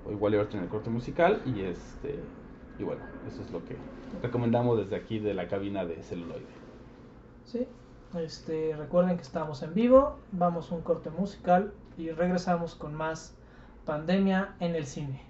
o 0.06 0.12
igual 0.12 0.34
ahorita 0.34 0.58
en 0.58 0.64
el 0.64 0.70
corte 0.70 0.90
musical 0.90 1.42
y 1.46 1.62
este 1.62 2.20
y 2.80 2.84
bueno, 2.84 3.02
eso 3.28 3.42
es 3.42 3.52
lo 3.52 3.64
que 3.66 3.76
recomendamos 4.22 4.78
desde 4.78 4.96
aquí 4.96 5.20
de 5.20 5.34
la 5.34 5.48
cabina 5.48 5.86
de 5.86 6.02
celuloide. 6.04 6.46
Sí. 7.46 7.68
Este, 8.16 8.74
recuerden 8.78 9.18
que 9.18 9.24
estamos 9.24 9.64
en 9.64 9.74
vivo, 9.74 10.18
vamos 10.32 10.72
a 10.72 10.76
un 10.76 10.82
corte 10.82 11.10
musical 11.10 11.74
y 11.98 12.10
regresamos 12.12 12.76
con 12.76 12.96
más 12.96 13.36
pandemia 13.86 14.56
en 14.60 14.76
el 14.76 14.86
cine. 14.86 15.27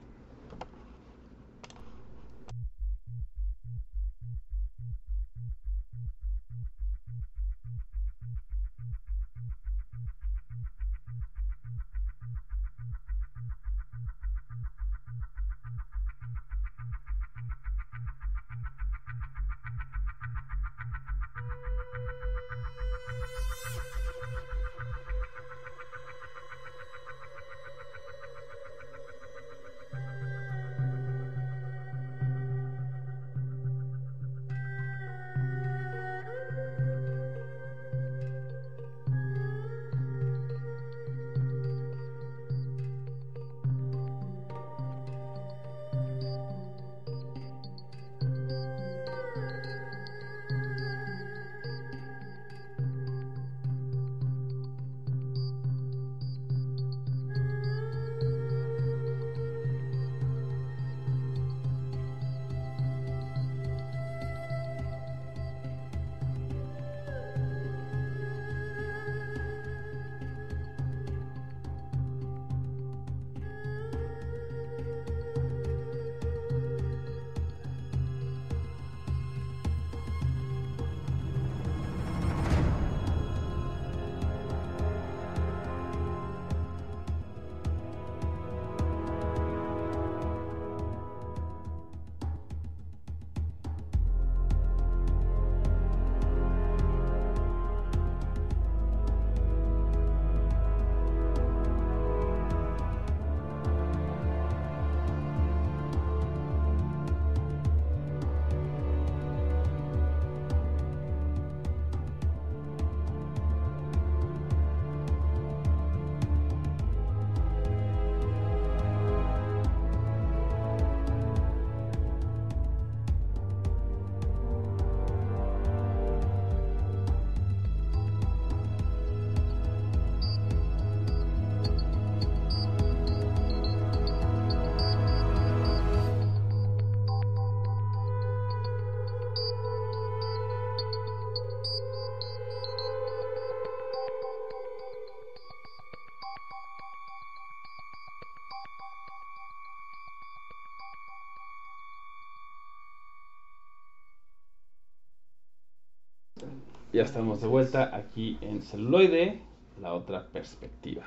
Ya 156.98 157.04
estamos 157.04 157.42
de 157.42 157.48
vuelta 157.48 157.96
aquí 157.96 158.40
en 158.42 158.64
celuloide, 158.64 159.40
la 159.80 159.94
otra 159.94 160.26
perspectiva. 160.30 161.04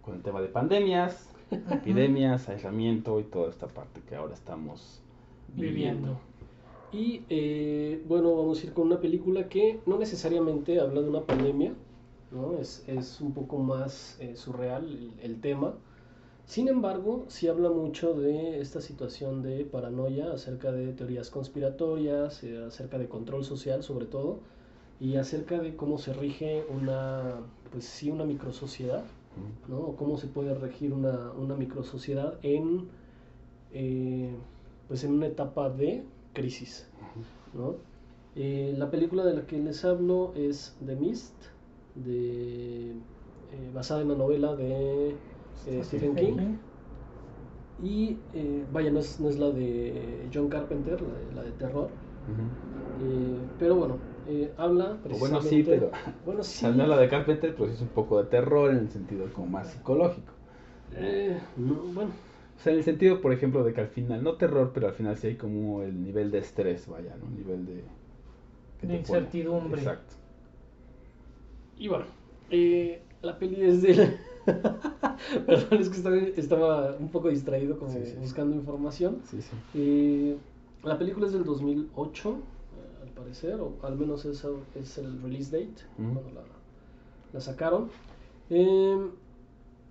Con 0.00 0.14
el 0.14 0.22
tema 0.22 0.40
de 0.40 0.46
pandemias, 0.46 1.28
epidemias, 1.50 2.48
aislamiento 2.48 3.18
y 3.18 3.24
toda 3.24 3.50
esta 3.50 3.66
parte 3.66 4.00
que 4.08 4.14
ahora 4.14 4.34
estamos 4.34 5.02
viviendo. 5.56 6.20
Y 6.92 7.24
eh, 7.28 8.00
bueno, 8.06 8.36
vamos 8.36 8.62
a 8.62 8.66
ir 8.66 8.74
con 8.74 8.86
una 8.86 9.00
película 9.00 9.48
que 9.48 9.80
no 9.86 9.98
necesariamente 9.98 10.78
habla 10.78 11.00
de 11.00 11.08
una 11.08 11.22
pandemia, 11.22 11.74
¿no? 12.30 12.58
Es, 12.60 12.84
es 12.86 13.20
un 13.20 13.32
poco 13.34 13.58
más 13.58 14.18
eh, 14.20 14.36
surreal 14.36 14.84
el, 14.84 15.12
el 15.20 15.40
tema. 15.40 15.74
Sin 16.48 16.66
embargo, 16.68 17.26
sí 17.28 17.46
habla 17.46 17.68
mucho 17.68 18.14
de 18.14 18.60
esta 18.62 18.80
situación 18.80 19.42
de 19.42 19.66
paranoia 19.66 20.32
acerca 20.32 20.72
de 20.72 20.94
teorías 20.94 21.28
conspiratorias, 21.28 22.42
eh, 22.42 22.64
acerca 22.64 22.96
de 22.96 23.06
control 23.06 23.44
social 23.44 23.82
sobre 23.82 24.06
todo, 24.06 24.38
y 24.98 25.16
acerca 25.16 25.58
de 25.58 25.76
cómo 25.76 25.98
se 25.98 26.14
rige 26.14 26.64
una, 26.70 27.34
pues 27.70 27.84
sí, 27.84 28.10
una 28.10 28.24
microsociedad, 28.24 29.04
¿no? 29.68 29.76
O 29.78 29.96
cómo 29.96 30.16
se 30.16 30.26
puede 30.26 30.54
regir 30.54 30.94
una, 30.94 31.32
una 31.32 31.54
microsociedad 31.54 32.38
en, 32.42 32.88
eh, 33.74 34.34
pues 34.88 35.04
en 35.04 35.12
una 35.12 35.26
etapa 35.26 35.68
de 35.68 36.02
crisis, 36.32 36.88
¿no? 37.52 37.74
Eh, 38.36 38.74
la 38.78 38.90
película 38.90 39.22
de 39.26 39.34
la 39.34 39.46
que 39.46 39.58
les 39.58 39.84
hablo 39.84 40.32
es 40.34 40.74
The 40.84 40.96
Mist, 40.96 41.34
de, 41.94 42.94
basada 43.74 44.00
en 44.00 44.08
la 44.08 44.14
novela 44.14 44.56
de 44.56 45.14
eh, 45.66 45.82
Stephen 45.84 46.14
King. 46.16 46.36
Y 47.80 48.18
eh, 48.32 48.66
vaya, 48.72 48.90
no 48.90 48.98
es, 49.00 49.20
no 49.20 49.28
es 49.28 49.38
la 49.38 49.50
de 49.50 50.28
John 50.32 50.48
Carpenter, 50.48 51.00
la 51.00 51.14
de, 51.14 51.32
la 51.32 51.42
de 51.42 51.52
terror. 51.52 51.90
Eh, 53.00 53.46
pero 53.58 53.76
bueno, 53.76 54.00
eh, 54.26 54.52
habla 54.56 54.98
O 55.04 55.18
bueno, 55.18 55.40
sí, 55.40 55.62
precisamente- 55.62 55.70
pero 55.70 55.90
Bueno, 56.24 56.42
sí. 56.42 56.66
la 56.66 56.98
de 56.98 57.08
Carpenter, 57.08 57.54
pero 57.54 57.68
sí 57.68 57.74
es 57.74 57.80
un 57.82 57.88
poco 57.88 58.22
de 58.22 58.28
terror 58.28 58.70
en 58.70 58.78
el 58.78 58.90
sentido 58.90 59.26
como 59.32 59.46
más 59.46 59.68
psicológico. 59.68 60.32
Eh, 60.92 61.38
no, 61.56 61.74
bueno, 61.74 62.10
O 62.58 62.60
sea, 62.60 62.72
en 62.72 62.78
el 62.78 62.84
sentido, 62.84 63.20
por 63.20 63.32
ejemplo, 63.32 63.62
de 63.62 63.72
que 63.72 63.80
al 63.80 63.88
final, 63.88 64.24
no 64.24 64.34
terror, 64.34 64.72
pero 64.74 64.88
al 64.88 64.94
final 64.94 65.16
sí 65.16 65.28
hay 65.28 65.36
como 65.36 65.82
el 65.82 66.02
nivel 66.02 66.30
de 66.32 66.38
estrés, 66.38 66.88
vaya, 66.88 67.14
¿no? 67.16 67.30
Nivel 67.30 67.64
de... 67.66 67.84
incertidumbre. 68.96 69.80
Exacto. 69.80 70.14
Y 71.76 71.88
bueno, 71.88 72.06
eh, 72.50 73.02
la 73.22 73.38
peli 73.38 73.62
es 73.62 73.82
del... 73.82 74.18
Perdón, 75.46 75.80
es 75.80 75.88
que 75.88 75.96
estaba, 75.96 76.16
estaba 76.16 76.96
un 76.98 77.08
poco 77.08 77.28
distraído 77.28 77.78
como 77.78 77.92
Sí, 77.92 78.00
sí. 78.06 78.16
buscando 78.20 78.54
información. 78.56 79.18
Sí. 79.24 79.38
Eh, 79.74 80.36
la 80.82 80.98
película 80.98 81.26
es 81.26 81.32
del 81.32 81.44
2008, 81.44 82.30
eh, 82.30 83.02
al 83.02 83.08
parecer, 83.10 83.60
o 83.60 83.72
al 83.82 83.96
menos 83.96 84.24
ese 84.24 84.48
es 84.78 84.98
el 84.98 85.20
release 85.22 85.50
date, 85.50 85.82
cuando 85.96 86.22
la, 86.34 86.42
la 87.32 87.40
sacaron. 87.40 87.88
Eh, 88.50 88.98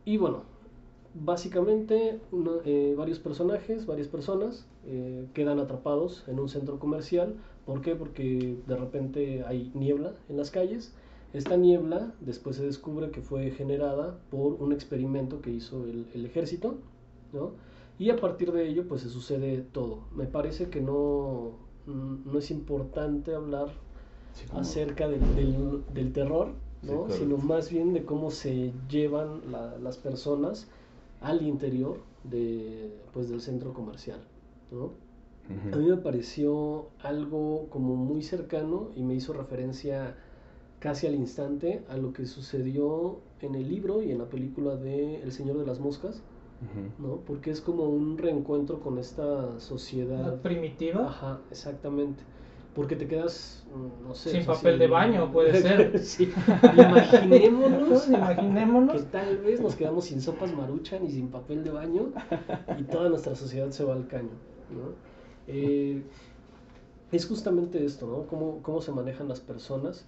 y 0.05 0.17
bueno, 0.17 0.43
básicamente 1.13 2.19
eh, 2.65 2.95
varios 2.97 3.19
personajes, 3.19 3.85
varias 3.85 4.07
personas 4.07 4.65
eh, 4.85 5.27
quedan 5.33 5.59
atrapados 5.59 6.23
en 6.27 6.39
un 6.39 6.49
centro 6.49 6.79
comercial. 6.79 7.35
¿Por 7.65 7.81
qué? 7.81 7.95
Porque 7.95 8.57
de 8.65 8.75
repente 8.77 9.43
hay 9.45 9.71
niebla 9.73 10.13
en 10.29 10.37
las 10.37 10.51
calles. 10.51 10.93
Esta 11.33 11.57
niebla 11.57 12.13
después 12.19 12.55
se 12.55 12.65
descubre 12.65 13.11
que 13.11 13.21
fue 13.21 13.51
generada 13.51 14.17
por 14.29 14.53
un 14.53 14.71
experimento 14.71 15.41
que 15.41 15.51
hizo 15.51 15.85
el, 15.85 16.07
el 16.13 16.25
ejército, 16.25 16.75
¿no? 17.33 17.51
Y 17.99 18.09
a 18.11 18.15
partir 18.17 18.51
de 18.51 18.67
ello, 18.67 18.87
pues 18.87 19.01
se 19.01 19.09
sucede 19.09 19.61
todo. 19.61 20.01
Me 20.15 20.25
parece 20.25 20.69
que 20.69 20.81
no, 20.81 21.51
mm, 21.85 22.31
no 22.31 22.39
es 22.39 22.51
importante 22.51 23.33
hablar 23.35 23.69
Sí, 24.33 24.45
acerca 24.53 25.07
del, 25.07 25.19
del- 25.35 25.83
del 25.93 26.13
terror, 26.13 26.53
Sí, 26.83 26.87
¿no? 26.91 27.09
sino 27.09 27.37
más 27.37 27.71
bien 27.71 27.93
de 27.93 28.05
cómo 28.05 28.29
se 28.29 28.71
llevan 28.87 29.51
la- 29.51 29.77
las 29.79 29.97
personas 29.97 30.67
al 31.21 31.41
interior 31.41 31.97
de, 32.23 33.01
pues, 33.13 33.29
del 33.29 33.41
centro 33.41 33.73
comercial. 33.73 34.19
¿no? 34.71 34.91
A 35.73 35.77
mí 35.77 35.85
me 35.89 35.97
pareció 35.97 36.89
algo 36.99 37.67
como 37.69 37.95
muy 37.95 38.21
cercano 38.21 38.89
y 38.95 39.01
me 39.03 39.15
hizo 39.15 39.33
referencia 39.33 40.15
casi 40.79 41.07
al 41.07 41.15
instante 41.15 41.83
a 41.89 41.97
lo 41.97 42.13
que 42.13 42.25
sucedió 42.25 43.19
en 43.41 43.55
el 43.55 43.67
libro 43.67 44.01
y 44.03 44.11
en 44.11 44.19
la 44.19 44.25
película 44.25 44.75
de 44.75 45.21
El 45.21 45.31
Señor 45.31 45.57
de 45.57 45.65
las 45.65 45.79
Moscas, 45.79 46.21
Ujú. 46.61 47.07
¿no? 47.07 47.15
Porque 47.17 47.51
es 47.51 47.61
como 47.61 47.83
un 47.85 48.17
reencuentro 48.17 48.79
con 48.79 48.97
esta 48.97 49.59
sociedad. 49.59 50.19
La 50.25 50.41
primitiva. 50.41 51.07
Ajá, 51.07 51.39
exactamente. 51.51 52.23
Porque 52.73 52.95
te 52.95 53.07
quedas, 53.07 53.65
mm, 53.75 54.07
no 54.07 54.13
sé. 54.13 54.31
Sin 54.31 54.45
papel 54.45 54.77
de 54.77 54.87
baño, 54.87 55.31
puede 55.31 55.59
ser. 55.61 55.97
sí. 56.03 56.31
Imaginémonos 56.73 58.07
Imaginémonos. 58.07 59.01
que 59.01 59.07
tal 59.09 59.37
vez 59.39 59.61
nos 59.61 59.75
quedamos 59.75 60.05
sin 60.05 60.21
sopas 60.21 60.55
maruchan 60.55 61.03
y 61.05 61.11
sin 61.11 61.29
papel 61.29 61.63
de 61.63 61.71
baño 61.71 62.11
y 62.77 62.83
toda 62.83 63.09
nuestra 63.09 63.35
sociedad 63.35 63.69
se 63.71 63.83
va 63.83 63.93
al 63.93 64.07
caño. 64.07 64.29
¿no? 64.71 64.93
Eh, 65.47 66.03
es 67.11 67.25
justamente 67.25 67.83
esto, 67.83 68.05
¿no? 68.05 68.27
Cómo, 68.27 68.61
cómo 68.61 68.81
se 68.81 68.91
manejan 68.91 69.27
las 69.27 69.39
personas. 69.39 70.05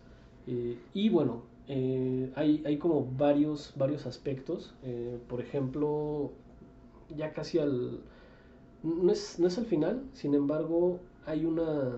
Eh, 0.50 0.78
y 0.94 1.10
bueno, 1.10 1.44
eh, 1.68 2.32
hay, 2.36 2.64
hay 2.66 2.78
como 2.78 3.06
varios, 3.18 3.74
varios 3.78 4.06
aspectos. 4.06 4.74
eh, 4.84 5.18
por 5.30 5.40
ejemplo, 5.42 6.32
ya 7.16 7.34
casi 7.34 7.60
al... 7.60 8.02
No 8.84 9.12
es, 9.12 9.40
no 9.40 9.48
es 9.48 9.58
al 9.58 9.66
final, 9.66 10.04
sin 10.14 10.34
embargo, 10.36 11.00
hay 11.26 11.46
una, 11.46 11.98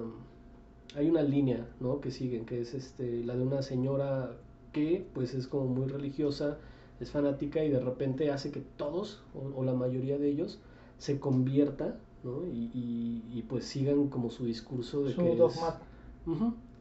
hay 0.95 1.09
una 1.09 1.21
línea 1.21 1.67
¿no? 1.79 2.01
que 2.01 2.11
siguen, 2.11 2.45
que 2.45 2.61
es 2.61 2.73
este, 2.73 3.23
la 3.23 3.35
de 3.35 3.43
una 3.43 3.61
señora 3.61 4.35
que 4.73 5.05
pues 5.13 5.33
es 5.33 5.47
como 5.47 5.65
muy 5.67 5.87
religiosa, 5.87 6.57
es 6.99 7.11
fanática 7.11 7.63
y 7.63 7.69
de 7.69 7.79
repente 7.79 8.31
hace 8.31 8.51
que 8.51 8.61
todos, 8.77 9.21
o, 9.35 9.59
o 9.59 9.63
la 9.63 9.73
mayoría 9.73 10.17
de 10.17 10.29
ellos, 10.29 10.59
se 10.97 11.19
convierta 11.19 11.97
¿no? 12.23 12.45
y, 12.47 12.69
y- 12.73 13.23
y, 13.37 13.41
pues 13.43 13.65
sigan 13.65 14.07
como 14.07 14.29
su 14.31 14.45
discurso 14.45 15.03
de 15.03 15.13
Su 15.13 15.21
que 15.21 15.31
es- 15.33 15.37
dogma. 15.37 15.79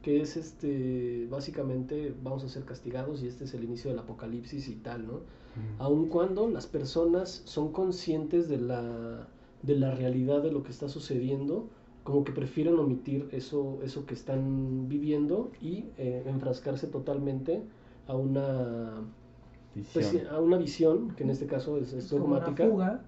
Que 0.03 0.21
es 0.23 0.37
este 0.37 1.27
básicamente 1.31 2.15
vamos 2.23 2.43
a 2.45 2.49
ser 2.49 2.65
castigados 2.65 3.23
y 3.23 3.27
este 3.27 3.45
es 3.45 3.55
el 3.55 3.65
inicio 3.65 3.91
del 3.91 3.99
apocalipsis 3.99 4.69
y 4.69 4.77
tal, 4.77 5.07
¿no? 5.07 5.21
Aun 5.79 6.09
cuando 6.09 6.49
las 6.49 6.67
personas 6.67 7.43
son 7.45 7.73
conscientes 7.73 8.49
de 8.49 8.59
la, 8.59 9.27
de 9.63 9.77
la 9.77 9.91
realidad 9.91 10.43
de 10.43 10.53
lo 10.53 10.63
que 10.63 10.71
está 10.71 10.89
sucediendo, 10.89 11.69
como 12.05 12.25
que 12.25 12.33
prefieren 12.33 12.79
omitir 12.79 13.29
eso, 13.33 13.79
eso 13.83 14.07
que 14.07 14.15
están 14.15 14.89
viviendo 14.89 15.51
y 15.61 15.85
eh, 15.99 16.23
enfrascarse 16.27 16.87
totalmente 16.87 17.63
a 18.07 18.17
una, 18.17 19.03
pues, 19.93 20.13
Visión. 20.13 20.27
a 20.35 20.41
una 20.41 20.57
visión, 20.57 21.11
que 21.17 21.25
en 21.25 21.31
este 21.31 21.47
caso 21.47 21.77
es, 21.77 21.93
es 21.93 22.09
como 22.09 22.27
una 22.27 22.41
dogmática. 22.41 22.69
fuga. 22.71 23.05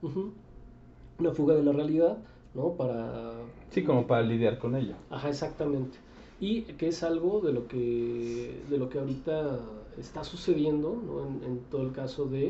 Una 1.20 1.30
fuga 1.32 1.55
de 1.55 1.62
la 1.62 1.72
realidad, 1.72 2.18
¿no? 2.55 2.72
Para 2.74 3.32
Sí, 3.70 3.82
como 3.84 4.07
para 4.07 4.22
lidiar 4.22 4.59
con 4.59 4.74
ello. 4.76 4.95
Ajá, 5.11 5.28
exactamente. 5.30 5.97
Y 6.43 6.62
que 6.78 6.88
es 6.88 7.03
algo 7.05 7.40
de 7.40 7.53
lo 7.53 7.68
que, 7.68 8.64
de 8.68 8.78
lo 8.78 8.88
que 8.90 8.99
ahorita 8.99 9.61
está 9.97 10.24
sucediendo, 10.24 11.01
¿no? 11.07 11.14
en, 11.26 11.43
en 11.45 11.61
todo 11.70 11.82
el 11.82 11.93
caso 11.93 12.26
de... 12.26 12.47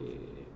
eh, 0.00 0.48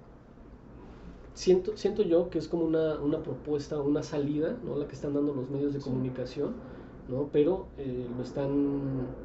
siento, 1.35 1.77
siento 1.77 2.03
yo 2.03 2.31
que 2.31 2.39
es 2.39 2.49
como 2.49 2.65
una, 2.65 3.01
una 3.01 3.23
propuesta, 3.23 3.81
una 3.81 4.03
salida, 4.03 4.59
¿no? 4.65 4.77
la 4.77 4.89
que 4.89 4.95
están 4.95 5.15
dando 5.15 5.35
los 5.35 5.51
medios 5.51 5.73
de 5.73 5.81
comunicación, 5.81 6.57
¿no? 7.09 7.31
pero 7.33 7.69
eh, 7.79 8.13
lo, 8.17 8.23
están, 8.23 9.17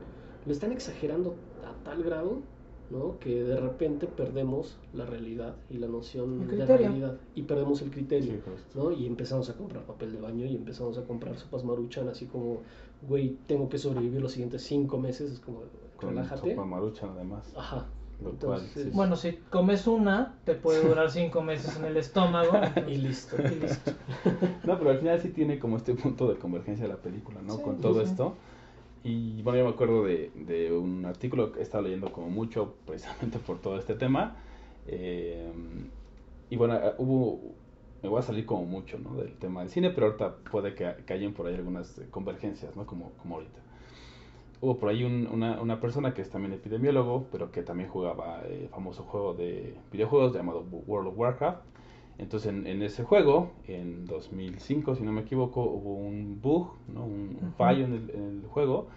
lo 0.46 0.52
están 0.52 0.72
exagerando 0.72 1.36
a 1.64 1.84
tal 1.84 2.04
grado 2.04 2.44
¿no? 2.90 3.18
que 3.20 3.44
de 3.44 3.58
repente 3.60 4.08
perdemos 4.08 4.80
la 4.94 5.06
realidad 5.06 5.56
y 5.70 5.78
la 5.78 5.88
noción 5.88 6.48
de 6.48 6.66
realidad 6.66 7.20
y 7.34 7.44
perdemos 7.44 7.82
el 7.82 7.92
criterio. 7.92 8.34
Sí. 8.34 8.44
¿no? 8.74 8.92
Y 8.92 9.06
empezamos 9.08 9.50
a 9.50 9.58
comprar 9.58 9.86
papel 9.86 10.12
de 10.14 10.22
baño 10.22 10.46
y 10.46 10.56
empezamos 10.56 10.98
a 10.98 11.06
comprar 11.06 11.38
sopas 11.38 11.64
maruchan, 11.64 12.08
así 12.10 12.28
como, 12.28 12.62
güey, 13.08 13.38
tengo 13.48 13.70
que 13.70 13.78
sobrevivir 13.78 14.22
los 14.22 14.32
siguientes 14.34 14.64
cinco 14.64 14.98
meses, 14.98 15.32
es 15.32 15.40
como, 15.40 15.62
Con 15.98 16.10
relájate. 16.10 16.52
sopa 16.52 16.66
maruchan 16.66 17.10
además. 17.12 17.54
Ajá. 17.56 17.88
Lo 18.24 18.32
cual, 18.34 18.62
sí. 18.74 18.90
Bueno, 18.94 19.16
si 19.18 19.34
comes 19.50 19.86
una, 19.86 20.36
te 20.46 20.56
puede 20.56 20.88
durar 20.88 21.12
cinco 21.12 21.42
meses 21.42 21.76
en 21.78 21.86
el 21.86 21.98
estómago. 21.98 22.52
y 22.88 22.98
listo. 22.98 23.36
Y 23.42 23.56
listo. 23.60 23.92
No, 24.64 24.78
pero 24.78 24.92
al 24.92 25.00
final 25.00 25.20
sí 25.20 25.30
tiene 25.30 25.60
como 25.60 25.76
este 25.76 25.94
punto 25.94 26.32
de 26.32 26.38
convergencia 26.40 26.88
la 26.88 26.96
película, 26.96 27.42
¿no? 27.42 27.58
Sí, 27.58 27.64
Con 27.64 27.82
todo 27.82 28.02
sí. 28.02 28.10
esto. 28.10 28.36
Y 29.04 29.42
bueno, 29.42 29.60
yo 29.60 29.66
me 29.66 29.72
acuerdo 29.72 30.06
de, 30.06 30.32
de 30.36 30.72
un 30.72 31.04
artículo 31.06 31.52
que 31.52 31.60
he 31.60 31.64
estado 31.64 31.84
leyendo 31.84 32.12
como 32.14 32.30
mucho 32.30 32.76
precisamente 32.86 33.40
por 33.40 33.60
todo 33.60 33.78
este 33.78 33.96
tema. 33.96 34.38
Eh, 34.88 35.52
y 36.50 36.56
bueno, 36.56 36.76
eh, 36.76 36.94
hubo, 37.00 37.42
me 38.04 38.10
voy 38.10 38.20
a 38.20 38.22
salir 38.22 38.46
como 38.46 38.66
mucho, 38.66 39.00
¿no? 39.00 39.16
Del 39.16 39.34
tema 39.36 39.62
del 39.62 39.70
cine, 39.70 39.90
pero 39.90 40.08
ahorita 40.08 40.36
puede 40.52 40.76
que, 40.76 40.94
que 41.06 41.14
hayan 41.14 41.34
por 41.34 41.48
ahí 41.48 41.56
algunas 41.56 41.98
eh, 42.00 42.08
convergencias, 42.12 42.76
¿no? 42.76 42.86
Como, 42.86 43.12
como 43.22 43.36
ahorita. 43.36 43.60
Hubo 44.62 44.78
por 44.78 44.90
ahí 44.90 45.04
un- 45.04 45.28
una, 45.32 45.62
una 45.62 45.80
persona 45.82 46.14
que 46.14 46.22
es 46.22 46.30
también 46.30 46.54
epidemiólogo, 46.54 47.28
pero 47.32 47.52
que 47.52 47.64
también 47.64 47.90
jugaba 47.90 48.42
el 48.50 48.70
famoso 48.70 49.04
juego 49.04 49.34
de 49.34 49.76
videojuegos 49.92 50.34
llamado 50.34 50.66
World 50.88 51.10
of 51.10 51.18
Warcraft. 51.18 51.62
Entonces 52.18 52.50
en, 52.50 52.68
en 52.68 52.82
ese 52.84 53.04
juego, 53.04 53.52
en 53.68 54.06
2005 54.06 54.96
si 54.96 55.04
no 55.04 55.12
me 55.12 55.22
equivoco, 55.22 55.64
hubo 55.64 55.96
un 55.96 56.40
bug, 56.42 56.70
¿no? 56.88 57.04
un, 57.04 57.38
un 57.42 57.52
fallo 57.58 57.86
en 57.86 57.94
el, 57.94 58.10
en 58.12 58.40
el 58.44 58.48
juego 58.48 58.88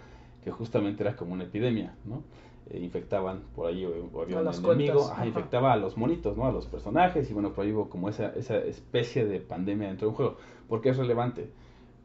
que 0.43 0.51
justamente 0.51 1.03
era 1.03 1.15
como 1.17 1.33
una 1.33 1.43
epidemia, 1.43 1.95
¿no? 2.05 2.21
Eh, 2.69 2.79
infectaban 2.81 3.43
por 3.55 3.67
ahí 3.67 3.85
o, 3.85 4.21
había 4.21 4.41
un 4.41 4.47
enemigo, 4.47 5.09
ajá. 5.09 5.25
infectaba 5.25 5.71
a 5.71 5.77
los 5.77 5.95
monitos, 5.95 6.35
¿no? 6.35 6.47
A 6.47 6.51
los 6.51 6.65
personajes 6.67 7.29
y 7.29 7.33
bueno, 7.33 7.53
por 7.53 7.63
ahí 7.63 7.71
hubo 7.71 7.89
como 7.89 8.09
esa, 8.09 8.33
esa 8.35 8.57
especie 8.57 9.25
de 9.25 9.39
pandemia 9.39 9.87
dentro 9.87 10.07
de 10.07 10.09
un 10.09 10.15
juego. 10.15 10.37
¿Por 10.67 10.81
qué 10.81 10.89
es 10.89 10.97
relevante? 10.97 11.49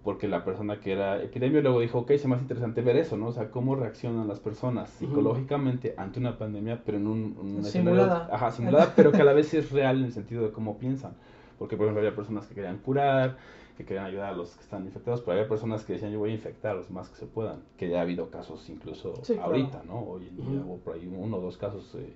Porque 0.05 0.29
la 0.29 0.45
persona 0.45 0.79
que 0.79 0.93
era 0.93 1.21
epidemiólogo 1.21 1.81
dijo, 1.81 2.01
ok, 2.01 2.11
es 2.11 2.27
más 2.27 2.41
interesante 2.41 2.81
ver 2.81 2.97
eso, 2.97 3.17
¿no? 3.17 3.29
O 3.29 3.33
sea, 3.33 3.51
cómo 3.51 3.75
reaccionan 3.75 4.29
las 4.29 4.39
personas 4.39 4.91
psicológicamente 4.91 5.95
ante 5.97 6.21
una 6.21 6.39
pandemia, 6.39 6.83
pero 6.85 6.99
en 6.99 7.07
un, 7.09 7.37
un 7.41 7.65
Simulada. 7.65 8.29
Ajá, 8.31 8.53
simulada, 8.53 8.93
pero 8.97 9.11
que 9.11 9.23
a 9.23 9.25
la 9.25 9.33
vez 9.33 9.55
es 9.55 9.73
real 9.73 9.99
en 9.99 10.05
el 10.05 10.13
sentido 10.13 10.45
de 10.45 10.53
cómo 10.53 10.79
piensan. 10.79 11.15
Porque, 11.59 11.77
por 11.77 11.87
ejemplo, 11.87 12.01
había 12.01 12.15
personas 12.15 12.47
que 12.47 12.55
querían 12.55 12.79
curar, 12.79 13.37
que 13.77 13.85
querían 13.85 14.05
ayudar 14.07 14.33
a 14.33 14.37
los 14.37 14.55
que 14.55 14.63
están 14.63 14.85
infectados, 14.85 15.21
pero 15.21 15.33
había 15.33 15.49
personas 15.49 15.85
que 15.85 15.95
decían, 15.95 16.13
yo 16.13 16.19
voy 16.19 16.31
a 16.31 16.35
infectar 16.35 16.73
a 16.73 16.75
los 16.75 16.91
más 16.91 17.09
que 17.09 17.17
se 17.17 17.27
puedan. 17.27 17.63
Que 17.77 17.89
ya 17.89 17.99
ha 17.99 18.03
habido 18.03 18.31
casos 18.31 18.69
incluso 18.69 19.15
Sí, 19.23 19.35
claro. 19.35 19.49
ahorita, 19.49 19.83
¿no? 19.85 20.01
Hoy 20.01 20.29
en 20.29 20.37
día 20.37 20.45
Ujú. 20.61 20.69
hubo 20.73 20.79
por 20.79 20.95
ahí 20.95 21.07
uno 21.07 21.39
o 21.39 21.41
dos 21.41 21.57
casos, 21.57 21.95
eh, 21.95 22.15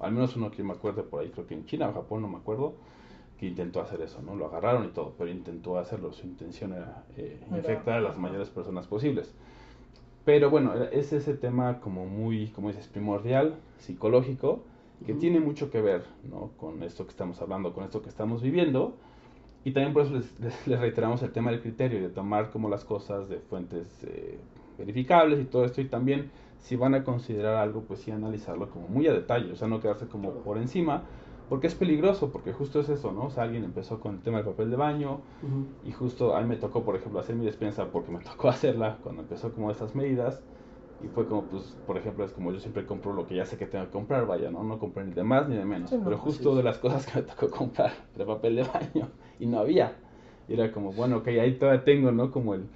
al 0.00 0.12
menos 0.12 0.36
uno 0.36 0.50
que 0.50 0.62
me 0.62 0.72
acuerdo 0.72 1.06
por 1.06 1.20
ahí, 1.20 1.30
creo 1.30 1.46
que 1.46 1.54
en 1.54 1.64
China 1.64 1.88
o 1.88 1.92
Japón, 1.92 2.22
no 2.22 2.28
me 2.28 2.36
acuerdo, 2.38 2.74
que 3.38 3.46
intentó 3.46 3.80
hacer 3.80 4.02
eso, 4.02 4.20
¿no? 4.20 4.34
Lo 4.36 4.46
agarraron 4.46 4.84
y 4.84 4.88
todo, 4.88 5.14
pero 5.16 5.30
intentó 5.30 5.78
hacerlo. 5.78 6.12
Su 6.12 6.26
intención 6.26 6.74
era 6.74 7.04
eh, 7.16 7.40
infectar 7.50 7.96
a 7.96 8.00
las 8.02 8.18
mayores 8.18 8.50
personas 8.50 8.86
posibles. 8.86 9.34
Pero 10.26 10.50
bueno, 10.50 10.74
es 10.74 11.14
ese 11.14 11.32
tema 11.34 11.80
como 11.80 12.04
muy, 12.04 12.48
como 12.48 12.68
dices, 12.68 12.86
primordial, 12.88 13.56
psicológico, 13.78 14.62
que 15.06 15.12
Ujú. 15.12 15.20
tiene 15.20 15.40
mucho 15.40 15.70
que 15.70 15.80
ver, 15.80 16.04
¿no? 16.22 16.50
Con 16.58 16.82
esto 16.82 17.04
que 17.04 17.10
estamos 17.10 17.40
hablando, 17.40 17.72
con 17.72 17.84
esto 17.84 18.02
que 18.02 18.10
estamos 18.10 18.42
viviendo. 18.42 18.96
Y 19.64 19.72
también 19.72 19.92
por 19.92 20.02
eso 20.02 20.14
les, 20.14 20.38
les- 20.40 20.66
les 20.66 20.80
reiteramos 20.80 21.22
el 21.22 21.32
tema 21.32 21.50
del 21.50 21.60
criterio 21.62 21.98
y 21.98 22.02
de 22.02 22.08
tomar 22.10 22.50
como 22.50 22.68
las 22.68 22.84
cosas 22.84 23.28
de 23.28 23.40
fuentes 23.40 24.02
eh, 24.04 24.44
verificables 24.78 25.40
y 25.40 25.44
todo 25.46 25.64
esto. 25.64 25.80
Y 25.80 25.88
también, 25.88 26.32
si 26.58 26.76
van 26.76 26.94
a 26.94 27.04
considerar 27.04 27.56
algo, 27.56 27.86
pues 27.86 28.00
sí 28.00 28.10
analizarlo 28.10 28.70
como 28.70 28.88
muy 28.88 29.06
a 29.06 29.12
detalle, 29.12 29.52
o 29.52 29.56
sea, 29.56 29.68
no 29.68 29.80
quedarse 29.80 30.08
como 30.08 30.40
por 30.42 30.58
encima, 30.58 31.08
porque 31.48 31.66
es 31.66 31.74
peligroso, 31.74 32.32
porque 32.32 32.52
justo 32.52 32.80
es 32.80 32.88
eso, 32.88 33.12
¿no? 33.12 33.24
O 33.26 33.30
sea, 33.30 33.44
alguien 33.44 33.64
empezó 33.64 34.00
con 34.00 34.14
el 34.16 34.22
tema 34.22 34.38
del 34.38 34.46
papel 34.46 34.70
de 34.70 34.76
baño, 34.76 35.24
y 35.82 35.92
justo 35.92 36.36
a 36.36 36.40
mí 36.42 36.48
me 36.48 36.56
tocó, 36.56 36.84
por 36.84 36.96
ejemplo, 36.96 37.20
hacer 37.20 37.36
mi 37.36 37.44
despensa 37.46 37.90
porque 37.90 38.12
me 38.12 38.20
tocó 38.24 38.48
hacerla 38.48 39.00
cuando 39.02 39.22
empezó 39.22 39.52
como 39.54 39.70
estas 39.70 39.94
medidas. 39.94 40.44
Y 41.02 41.08
fue 41.08 41.26
como, 41.26 41.48
pues, 41.48 41.76
por 41.86 41.96
ejemplo, 41.96 42.24
es 42.24 42.32
como 42.32 42.52
yo 42.52 42.60
siempre 42.60 42.84
compro 42.84 43.12
lo 43.14 43.26
que 43.26 43.34
ya 43.34 43.46
sé 43.46 43.56
que 43.56 43.66
tengo 43.66 43.86
que 43.86 43.90
comprar, 43.90 44.26
vaya, 44.26 44.50
¿no? 44.50 44.62
No 44.62 44.78
compré 44.78 45.04
ni 45.04 45.12
de 45.12 45.22
más 45.24 45.48
ni 45.48 45.56
de 45.56 45.64
menos. 45.64 45.88
Sí, 45.90 45.96
no, 45.96 46.04
Pero 46.04 46.16
así 46.16 46.24
justo 46.26 46.50
es. 46.50 46.56
de 46.58 46.62
las 46.62 46.78
cosas 46.78 47.06
que 47.06 47.20
me 47.20 47.26
tocó 47.26 47.50
comprar, 47.50 47.92
de 48.14 48.24
papel 48.26 48.56
de 48.56 48.64
baño, 48.64 49.08
y 49.38 49.46
no 49.46 49.60
había. 49.60 49.96
Y 50.48 50.54
era 50.54 50.70
como, 50.72 50.92
bueno, 50.92 51.18
ok, 51.18 51.28
ahí 51.28 51.54
todavía 51.58 51.84
tengo, 51.84 52.12
¿no? 52.12 52.30
Como 52.30 52.54
el, 52.54 52.68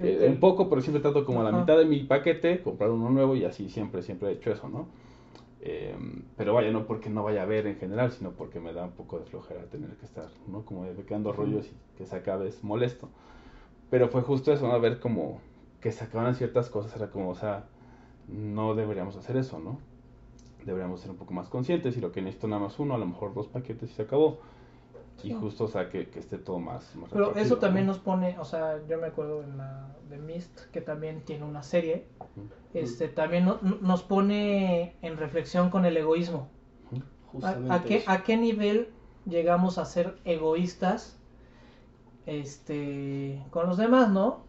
El- 0.00 0.06
eh, 0.06 0.18
el- 0.26 0.30
un 0.32 0.40
poco, 0.40 0.70
pero 0.70 0.80
siempre 0.80 1.02
trato 1.02 1.24
como 1.26 1.40
a 1.42 1.44
la 1.44 1.52
mitad 1.52 1.76
de 1.76 1.84
mi 1.84 2.00
paquete, 2.04 2.62
comprar 2.62 2.90
uno 2.90 3.10
nuevo 3.10 3.36
y 3.36 3.44
así 3.44 3.68
siempre, 3.68 4.02
siempre 4.02 4.30
he 4.30 4.32
hecho 4.32 4.50
eso, 4.52 4.68
¿no? 4.68 4.86
Eh, 5.60 5.94
pero 6.36 6.54
vaya, 6.54 6.70
no 6.70 6.86
porque 6.86 7.10
no 7.10 7.24
vaya 7.24 7.42
a 7.42 7.46
ver 7.46 7.66
en 7.66 7.76
general, 7.76 8.12
sino 8.12 8.30
porque 8.32 8.60
me 8.60 8.72
da 8.72 8.84
un 8.84 8.92
poco 8.92 9.18
de 9.18 9.24
flojera 9.26 9.62
tener 9.64 9.90
que 9.96 10.06
estar, 10.06 10.28
¿no? 10.46 10.64
Como 10.64 10.84
de 10.84 11.04
quedando 11.04 11.32
rollos 11.32 11.66
y 11.66 11.76
que 11.98 12.06
se 12.06 12.16
acabe 12.16 12.48
es 12.48 12.62
molesto. 12.62 13.08
Pero 13.90 14.08
fue 14.08 14.22
justo 14.22 14.52
eso, 14.52 14.66
¿no? 14.68 14.74
A 14.74 14.78
ver 14.78 15.00
como 15.00 15.40
que 15.80 15.92
se 15.92 16.04
acabaran 16.04 16.34
ciertas 16.34 16.70
cosas, 16.70 16.94
era 16.96 17.10
como, 17.10 17.30
o 17.30 17.34
sea, 17.34 17.66
no 18.28 18.74
deberíamos 18.74 19.16
hacer 19.16 19.36
eso, 19.36 19.58
¿no? 19.60 19.78
Deberíamos 20.64 21.00
ser 21.00 21.10
un 21.10 21.16
poco 21.16 21.34
más 21.34 21.48
conscientes 21.48 21.96
y 21.96 22.00
lo 22.00 22.12
que 22.12 22.22
necesito 22.22 22.48
nada 22.48 22.62
más 22.62 22.78
uno, 22.78 22.94
a 22.94 22.98
lo 22.98 23.06
mejor 23.06 23.34
dos 23.34 23.48
paquetes 23.48 23.90
y 23.90 23.94
se 23.94 24.02
acabó. 24.02 24.38
Y 25.24 25.32
justo, 25.32 25.64
o 25.64 25.68
sea, 25.68 25.88
que, 25.88 26.08
que 26.08 26.20
esté 26.20 26.38
todo 26.38 26.60
más, 26.60 26.94
más 26.96 27.10
Pero 27.10 27.34
eso 27.34 27.56
¿no? 27.56 27.60
también 27.60 27.86
nos 27.86 27.98
pone, 27.98 28.38
o 28.38 28.44
sea, 28.44 28.80
yo 28.88 28.98
me 28.98 29.08
acuerdo 29.08 29.42
en 29.42 29.58
la 29.58 29.88
de 30.08 30.18
Mist, 30.18 30.60
que 30.72 30.80
también 30.80 31.22
tiene 31.22 31.44
una 31.44 31.62
serie, 31.62 32.06
este 32.74 33.08
también 33.08 33.44
no- 33.44 33.58
no- 33.62 33.78
nos 33.80 34.02
pone 34.02 34.94
en 35.02 35.16
reflexión 35.16 35.70
con 35.70 35.84
el 35.86 35.96
egoísmo. 35.96 36.48
¿A, 36.90 36.98
Justamente 37.32 37.74
a 37.74 37.82
qué. 37.82 38.04
¿A 38.06 38.22
qué 38.22 38.36
nivel 38.36 38.88
llegamos 39.26 39.78
a 39.78 39.84
ser 39.84 40.18
egoístas 40.24 41.18
este, 42.26 43.42
con 43.50 43.66
los 43.66 43.76
demás, 43.78 44.10
no? 44.10 44.47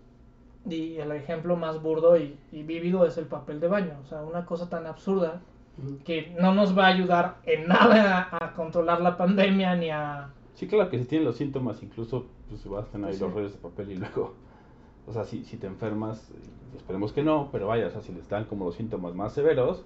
Y 0.67 0.97
el 0.97 1.11
ejemplo 1.13 1.55
más 1.55 1.81
burdo 1.81 2.17
y, 2.17 2.37
y 2.51 2.63
vívido 2.63 3.05
es 3.05 3.17
el 3.17 3.25
papel 3.25 3.59
de 3.59 3.67
baño. 3.67 3.93
O 4.03 4.07
sea, 4.07 4.21
una 4.23 4.45
cosa 4.45 4.69
tan 4.69 4.85
absurda 4.85 5.41
que 6.03 6.35
no 6.39 6.53
nos 6.53 6.77
va 6.77 6.85
a 6.87 6.89
ayudar 6.89 7.37
en 7.45 7.67
nada 7.67 8.27
a 8.31 8.53
controlar 8.53 8.99
la 9.01 9.15
pandemia 9.15 9.75
ni 9.75 9.89
a... 9.89 10.29
Sí, 10.55 10.67
claro 10.67 10.89
que 10.89 10.99
si 10.99 11.05
tienen 11.05 11.25
los 11.25 11.37
síntomas, 11.37 11.81
incluso 11.81 12.25
pues 12.49 12.67
vas 12.67 12.85
a 12.85 12.87
tener 12.89 13.07
ahí 13.09 13.13
Sí. 13.15 13.21
los 13.23 13.33
rollos 13.33 13.53
de 13.53 13.59
papel 13.59 13.91
y 13.91 13.95
luego, 13.95 14.33
o 15.07 15.13
sea, 15.13 15.23
si, 15.23 15.45
si 15.45 15.55
te 15.55 15.67
enfermas, 15.67 16.33
esperemos 16.75 17.13
que 17.13 17.23
no, 17.23 17.47
pero 17.51 17.67
vaya, 17.67 17.87
o 17.87 17.91
sea, 17.91 18.01
si 18.01 18.11
les 18.11 18.27
dan 18.27 18.43
como 18.43 18.65
los 18.65 18.75
síntomas 18.75 19.15
más 19.15 19.31
severos, 19.31 19.85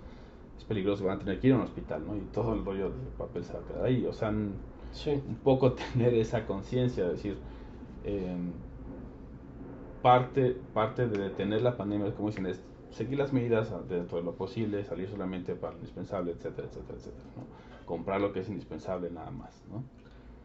es 0.57 0.63
peligroso, 0.63 1.05
van 1.05 1.17
a 1.17 1.19
tener 1.19 1.39
que 1.39 1.47
ir 1.47 1.53
a 1.53 1.57
un 1.57 1.61
hospital, 1.63 2.01
¿no? 2.07 2.15
Y 2.17 2.21
todo 2.33 2.55
el 2.55 2.65
rollo 2.65 2.89
de 2.89 2.95
papel 3.17 3.43
se 3.43 3.53
va 3.53 3.59
a 3.59 3.63
quedar 3.63 3.85
ahí, 3.85 4.03
o 4.07 4.13
sea, 4.13 4.33
Sí. 4.91 5.11
un 5.11 5.35
poco 5.43 5.73
tener 5.93 6.15
esa 6.15 6.47
conciencia, 6.47 7.03
de 7.05 7.11
decir, 7.11 7.37
em, 8.03 8.51
parte, 10.03 10.55
parte 10.73 11.07
de 11.07 11.17
detener 11.17 11.61
la 11.61 11.77
pandemia, 11.77 12.13
como 12.13 12.27
dicen, 12.27 12.45
es 12.45 12.61
seguir 12.91 13.17
las 13.17 13.33
medidas 13.33 13.71
dentro 13.87 14.17
de 14.17 14.23
lo 14.23 14.35
posible, 14.35 14.83
salir 14.83 15.09
solamente 15.09 15.55
para 15.55 15.71
lo 15.71 15.79
indispensable, 15.79 16.33
etcétera, 16.33 16.67
etcétera, 16.67 16.97
etcétera, 16.99 17.23
¿no? 17.37 17.85
Comprar 17.85 18.21
lo 18.21 18.31
que 18.31 18.41
es 18.41 18.49
indispensable 18.49 19.09
nada 19.09 19.31
más, 19.31 19.63
¿no? 19.71 19.83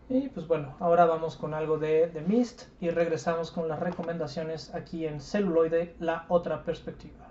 Y 0.09 0.29
pues 0.31 0.47
bueno, 0.47 0.75
ahora 0.81 1.05
vamos 1.05 1.37
con 1.37 1.53
algo 1.53 1.77
de, 1.77 2.07
de 2.07 2.23
Mist 2.23 2.63
y 2.81 2.89
regresamos 2.89 3.51
con 3.51 3.69
las 3.69 3.79
recomendaciones 3.79 4.75
aquí 4.75 5.07
en 5.07 5.21
Celuloide, 5.21 5.97
la 5.99 6.25
otra 6.29 6.65
perspectiva. 6.65 7.28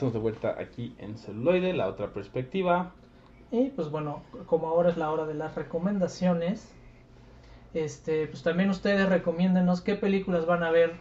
Estamos 0.00 0.14
de 0.14 0.20
vuelta 0.20 0.56
aquí 0.58 0.94
en 0.96 1.18
celuloide, 1.18 1.74
la 1.74 1.86
otra 1.86 2.14
perspectiva. 2.14 2.92
Y 3.50 3.66
pues 3.68 3.90
bueno, 3.90 4.22
como 4.46 4.68
ahora 4.68 4.88
es 4.88 4.96
la 4.96 5.10
hora 5.10 5.26
de 5.26 5.34
las 5.34 5.56
recomendaciones, 5.56 6.72
este, 7.74 8.26
pues 8.26 8.42
también 8.42 8.70
ustedes 8.70 9.10
recomiéndenos 9.10 9.82
qué 9.82 9.96
películas 9.96 10.46
van 10.46 10.62
a 10.62 10.70
ver 10.70 10.94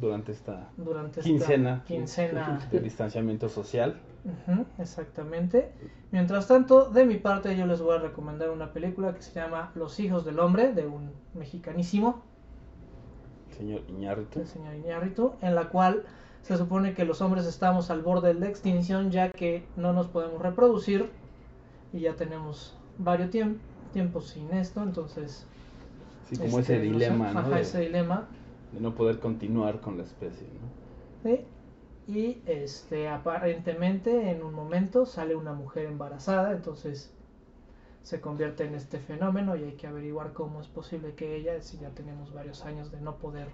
Durante 0.00 0.32
esta 0.32 0.68
durante 0.76 1.20
esta 1.20 1.30
quincena, 1.30 1.84
quincena. 1.86 2.58
de 2.72 2.80
distanciamiento 2.80 3.48
social. 3.48 4.00
Ujú, 4.24 4.66
exactamente. 4.78 5.70
Mientras 6.10 6.48
tanto, 6.48 6.90
de 6.90 7.04
mi 7.06 7.18
parte 7.18 7.56
yo 7.56 7.66
les 7.66 7.80
voy 7.80 7.94
a 7.94 8.00
recomendar 8.00 8.50
una 8.50 8.72
película 8.72 9.14
que 9.14 9.22
se 9.22 9.34
llama 9.38 9.70
Los 9.76 10.00
hijos 10.00 10.24
del 10.24 10.40
hombre, 10.40 10.72
de 10.72 10.84
un 10.84 11.12
mexicanísimo, 11.34 12.22
Señor 13.56 13.82
Iñárritu. 13.88 14.40
el 14.40 14.48
señor 14.48 14.74
Iñárritu, 14.74 15.34
en 15.42 15.54
la 15.54 15.68
cual 15.68 16.04
se 16.42 16.56
supone 16.56 16.94
que 16.94 17.04
los 17.04 17.20
hombres 17.20 17.46
estamos 17.46 17.90
al 17.90 18.02
borde 18.02 18.34
de 18.34 18.40
la 18.40 18.48
extinción 18.48 19.10
ya 19.10 19.30
que 19.30 19.64
no 19.76 19.92
nos 19.92 20.08
podemos 20.08 20.40
reproducir 20.42 21.10
y 21.92 22.00
ya 22.00 22.14
tenemos 22.14 22.74
varios 22.98 23.30
tiemp- 23.30 23.58
tiempos 23.92 24.28
sin 24.28 24.52
esto, 24.52 24.82
entonces... 24.82 25.46
Sí, 26.28 26.36
como 26.36 26.58
este, 26.60 26.76
ese 26.76 26.90
no 26.90 26.98
sé, 26.98 27.04
dilema, 27.04 27.32
¿no? 27.32 27.40
Ajá, 27.40 27.56
De, 27.56 27.60
ese 27.60 27.80
dilema. 27.80 28.28
de 28.72 28.80
no 28.80 28.94
poder 28.94 29.18
continuar 29.18 29.80
con 29.80 29.96
la 29.98 30.04
especie, 30.04 30.46
¿no? 30.60 31.30
¿sí? 31.30 31.40
Y 32.08 32.42
este, 32.46 33.08
aparentemente 33.08 34.30
en 34.30 34.42
un 34.42 34.54
momento 34.54 35.06
sale 35.06 35.36
una 35.36 35.52
mujer 35.52 35.86
embarazada, 35.86 36.52
entonces 36.52 37.10
se 38.02 38.20
convierte 38.20 38.64
en 38.64 38.74
este 38.74 38.98
fenómeno 38.98 39.54
y 39.56 39.62
hay 39.64 39.72
que 39.72 39.86
averiguar 39.86 40.32
cómo 40.32 40.60
es 40.60 40.66
posible 40.68 41.14
que 41.14 41.36
ella, 41.36 41.60
si 41.62 41.78
ya 41.78 41.90
tenemos 41.90 42.32
varios 42.32 42.64
años 42.64 42.90
de 42.90 43.00
no 43.00 43.16
poder 43.16 43.48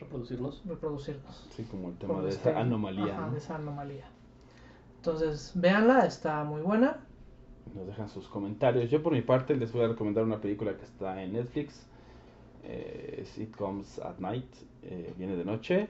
Reproducirnos. 0.00 0.62
reproducirnos. 0.66 1.46
Sí, 1.50 1.64
como 1.70 1.88
el 1.90 1.94
tema 1.98 2.20
de 2.22 2.30
este- 2.30 2.50
esa 2.50 2.60
anomalía. 2.60 3.12
ajá, 3.12 3.26
¿no? 3.26 3.32
de 3.32 3.38
esa 3.38 3.56
anomalía. 3.56 4.06
Entonces, 4.96 5.52
véanla, 5.54 6.06
está 6.06 6.42
muy 6.44 6.60
buena. 6.62 6.98
Nos 7.74 7.86
dejan 7.86 8.08
sus 8.08 8.26
comentarios. 8.28 8.90
Yo 8.90 9.02
por 9.02 9.12
mi 9.12 9.22
parte 9.22 9.54
les 9.56 9.72
voy 9.72 9.82
a 9.84 9.88
recomendar 9.88 10.24
una 10.24 10.40
película 10.40 10.76
que 10.76 10.84
está 10.84 11.22
en 11.22 11.32
Netflix. 11.34 11.86
Eh, 12.64 13.26
It 13.38 13.54
Comes 13.56 13.98
at 14.00 14.18
Night. 14.18 14.44
eh, 14.82 15.12
viene 15.18 15.36
de 15.36 15.44
noche. 15.44 15.88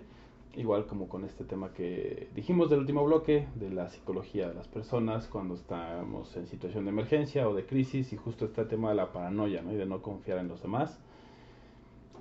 Igual 0.57 0.87
como 0.87 1.09
con 1.09 1.25
este 1.25 1.45
tema 1.45 1.73
que 1.73 2.29
dijimos 2.35 2.69
del 2.71 2.81
último 2.81 3.05
bloque, 3.05 3.47
de 3.55 3.71
la 3.71 3.89
psicología 3.89 4.49
de 4.49 4.55
las 4.55 4.67
personas 4.67 5.29
cuando 5.29 5.55
estamos 5.55 6.37
en 6.37 6.49
situación 6.49 6.85
de 6.87 6.91
emergencia 6.91 7.49
o 7.49 7.55
de 7.55 7.65
crisis 7.67 8.13
y 8.13 8.17
justo 8.17 8.47
este 8.47 8.65
tema 8.65 8.89
de 8.91 8.97
la 8.97 9.13
paranoia 9.13 9.63
¿no? 9.63 9.73
y 9.73 9.77
de 9.77 9.87
no 9.87 10.03
confiar 10.03 10.39
en 10.39 10.49
los 10.49 10.61
demás. 10.61 10.99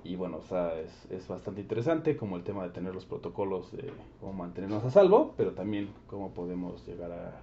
Y 0.04 0.16
bueno, 0.16 0.38
o 0.38 0.42
sea, 0.42 0.78
es, 0.78 1.10
es 1.10 1.28
bastante 1.28 1.60
interesante 1.60 2.16
como 2.16 2.36
el 2.36 2.42
tema 2.42 2.64
de 2.64 2.70
tener 2.70 2.94
los 2.94 3.04
protocolos 3.04 3.70
de 3.72 3.92
cómo 4.20 4.32
mantenernos 4.32 4.84
a 4.84 4.90
salvo, 4.90 5.34
pero 5.36 5.52
también 5.52 5.90
cómo 6.06 6.30
podemos 6.30 6.86
llegar 6.86 7.12
a, 7.12 7.40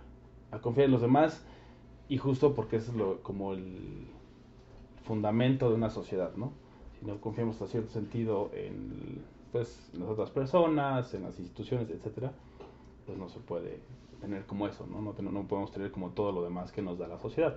a 0.56 0.60
confiar 0.60 0.86
en 0.86 0.92
los 0.92 1.02
demás 1.02 1.46
y 2.10 2.18
justo 2.18 2.54
porque 2.54 2.78
eso 2.78 2.92
es 2.92 2.98
lo, 2.98 3.22
como 3.22 3.54
el 3.54 4.08
fundamento 5.04 5.70
de 5.70 5.76
una 5.76 5.90
sociedad, 5.90 6.36
¿no? 6.36 6.52
Si 7.00 7.06
no 7.06 7.20
confiamos 7.20 7.62
a 7.62 7.68
cierto 7.68 7.92
sentido 7.92 8.50
en, 8.54 9.22
pues, 9.52 9.90
en 9.94 10.02
las 10.02 10.10
otras 10.10 10.32
personas, 10.32 11.14
en 11.14 11.24
las 11.24 11.40
instituciones, 11.40 11.90
etcétera, 11.90 12.32
pues 13.06 13.18
no 13.18 13.30
se 13.30 13.40
puede 13.40 13.80
tener 14.22 14.46
como 14.46 14.68
eso, 14.68 14.88
¿no? 14.88 15.02
No, 15.02 15.14
no 15.14 15.48
podemos 15.48 15.72
tener 15.72 15.92
como 15.92 16.10
todo 16.10 16.32
lo 16.32 16.44
demás 16.44 16.72
que 16.72 16.82
nos 16.82 16.98
da 16.98 17.08
la 17.08 17.20
sociedad. 17.20 17.56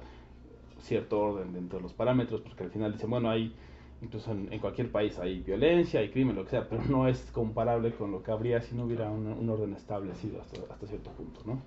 Cierto 0.81 1.21
orden 1.21 1.53
dentro 1.53 1.79
de 1.79 1.83
los 1.83 1.93
parámetros, 1.93 2.41
porque 2.41 2.65
al 2.65 2.71
final 2.71 2.93
dicen, 2.93 3.11
bueno, 3.11 3.31
hay, 3.31 3.55
incluso 4.03 4.33
en, 4.33 4.53
en 4.53 4.61
cualquier 4.61 4.91
país 4.93 5.19
hay 5.19 5.43
violencia, 5.43 6.01
hay 6.01 6.11
crimen, 6.11 6.37
lo 6.37 6.45
que 6.45 6.51
sea, 6.51 6.69
pero 6.69 6.83
no 6.85 7.07
es 7.09 7.31
comparable 7.33 7.95
con 7.95 8.11
lo 8.13 8.23
que 8.23 8.31
habría 8.33 8.61
si 8.63 8.75
no 8.75 8.85
hubiera 8.85 9.11
un, 9.11 9.27
un 9.27 9.49
orden 9.51 9.75
establecido 9.75 10.41
hasta, 10.41 10.63
hasta 10.73 10.87
cierto 10.87 11.15
punto, 11.15 11.43
¿no? 11.45 11.67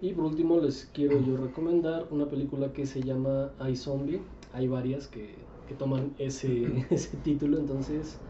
Y 0.00 0.12
por 0.12 0.26
último 0.26 0.60
les 0.60 0.86
quiero 0.86 1.20
yo 1.20 1.36
recomendar 1.36 2.08
una 2.10 2.28
película 2.28 2.72
que 2.72 2.86
se 2.86 3.02
llama 3.02 3.54
I 3.66 3.76
Zombie. 3.76 4.28
Hay 4.52 4.68
varias 4.68 5.08
que, 5.08 5.48
que 5.66 5.74
toman 5.74 6.14
ese, 6.18 6.86
ese 6.90 7.16
título, 7.18 7.58
entonces 7.58 8.22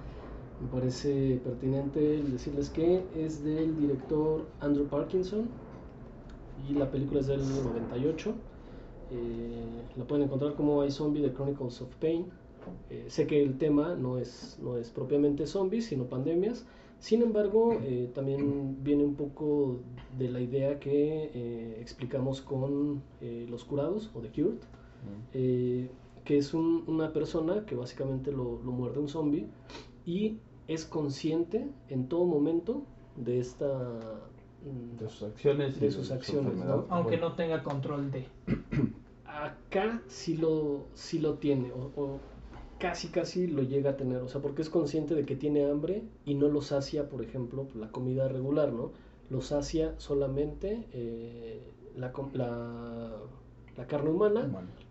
me 0.58 0.68
parece 0.68 1.40
pertinente 1.44 2.22
decirles 2.22 2.70
que 2.70 3.08
es 3.12 3.42
del 3.42 3.76
director 3.76 4.52
Andrew 4.60 4.88
Parkinson 4.88 5.58
y 6.56 6.74
la 6.74 6.90
película 6.90 7.20
es 7.20 7.26
del 7.26 7.62
98. 7.62 8.34
Eh, 9.10 9.90
la 9.96 10.06
pueden 10.06 10.24
encontrar 10.26 10.54
como 10.54 10.84
I 10.84 10.90
Zombie 10.90 11.22
The 11.22 11.32
Chronicles 11.34 11.80
of 11.82 11.94
Pain. 11.96 12.32
Eh, 12.90 13.04
sé 13.08 13.26
que 13.26 13.42
el 13.42 13.58
tema 13.58 13.94
no 13.94 14.18
es, 14.18 14.58
no 14.62 14.76
es 14.78 14.90
propiamente 14.90 15.46
zombies, 15.46 15.86
sino 15.86 16.04
pandemias. 16.04 16.66
Sin 16.98 17.22
embargo, 17.22 17.74
eh, 17.82 18.10
también 18.14 18.82
viene 18.82 19.04
un 19.04 19.14
poco 19.14 19.80
de 20.18 20.30
la 20.30 20.40
idea 20.40 20.78
que 20.80 21.30
eh, 21.34 21.78
explicamos 21.80 22.40
con 22.40 23.02
eh, 23.20 23.46
los 23.50 23.64
curados 23.64 24.10
o 24.14 24.20
The 24.20 24.28
Cured, 24.30 24.58
eh, 25.34 25.90
que 26.24 26.38
es 26.38 26.54
un- 26.54 26.84
una 26.86 27.12
persona 27.12 27.66
que 27.66 27.74
básicamente 27.74 28.32
lo, 28.32 28.58
lo 28.64 28.72
muerde 28.72 29.00
un 29.00 29.08
zombie 29.08 29.46
y 30.06 30.38
es 30.66 30.86
consciente 30.86 31.68
en 31.90 32.08
todo 32.08 32.24
momento 32.24 32.84
de 33.16 33.38
esta... 33.38 33.68
mm, 34.64 34.96
De 34.98 35.08
sus 35.10 35.22
acciones. 35.24 35.78
De 35.80 35.90
sus 35.90 36.06
su 36.06 36.14
acciones, 36.14 36.52
enfermedad. 36.52 36.76
¿no? 36.76 36.86
Aunque 36.88 37.16
Bueno. 37.18 37.28
no 37.30 37.34
tenga 37.34 37.62
control 37.62 38.10
de. 38.10 38.26
acá 39.26 40.00
sí 40.06 40.36
lo, 40.36 40.86
sí 40.94 41.18
lo 41.18 41.34
tiene, 41.34 41.72
o, 41.72 41.90
o 42.00 42.18
casi 42.84 43.08
casi 43.08 43.46
lo 43.46 43.62
llega 43.62 43.90
a 43.90 43.96
tener, 43.96 44.20
o 44.22 44.28
sea, 44.28 44.40
porque 44.42 44.62
es 44.62 44.70
consciente 44.70 45.14
de 45.14 45.24
que 45.24 45.36
tiene 45.36 45.64
hambre 45.70 45.94
y 46.24 46.34
no 46.34 46.48
lo 46.48 46.60
sacia, 46.60 47.08
por 47.08 47.20
ejemplo, 47.22 47.68
la 47.74 47.88
comida 47.90 48.28
regular, 48.28 48.72
¿no? 48.72 48.92
Lo 49.30 49.40
sacia 49.40 49.94
solamente 49.98 50.68
eh, 50.92 51.60
la, 51.96 52.12
com- 52.12 52.30
la, 52.34 53.16
la 53.76 53.86
carne 53.86 54.10
humana, 54.10 54.40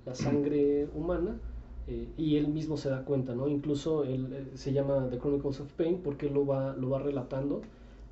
la 0.05 0.15
sangre 0.15 0.87
humana, 0.93 1.39
eh, 1.87 2.07
y 2.17 2.37
él 2.37 2.47
mismo 2.47 2.77
se 2.77 2.89
da 2.89 3.03
cuenta, 3.05 3.35
¿no? 3.35 3.47
Incluso 3.47 4.03
él 4.03 4.21
eh, 4.33 4.57
se 4.57 4.73
llama 4.73 5.07
The 5.09 5.17
Chronicles 5.19 5.59
of 5.59 5.71
Pain 5.73 6.01
porque 6.03 6.27
él 6.27 6.33
lo 6.33 6.45
va, 6.45 6.75
lo 6.75 6.89
va 6.89 6.99
relatando. 6.99 7.61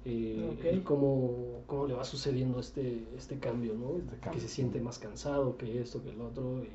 eh, 0.05 0.47
Ok. 0.57 0.65
el 0.65 0.83
cómo, 0.83 1.63
cómo 1.67 1.85
le 1.87 1.93
va 1.93 2.03
sucediendo 2.03 2.59
este, 2.59 3.15
este 3.15 3.39
cambio, 3.39 3.73
¿no? 3.75 3.97
Este 3.99 4.17
que 4.31 4.39
se 4.39 4.47
siente 4.47 4.79
más 4.81 4.99
cansado 4.99 5.57
que 5.57 5.79
esto, 5.81 6.01
que 6.03 6.09
el 6.11 6.21
otro, 6.21 6.63
y, 6.63 6.69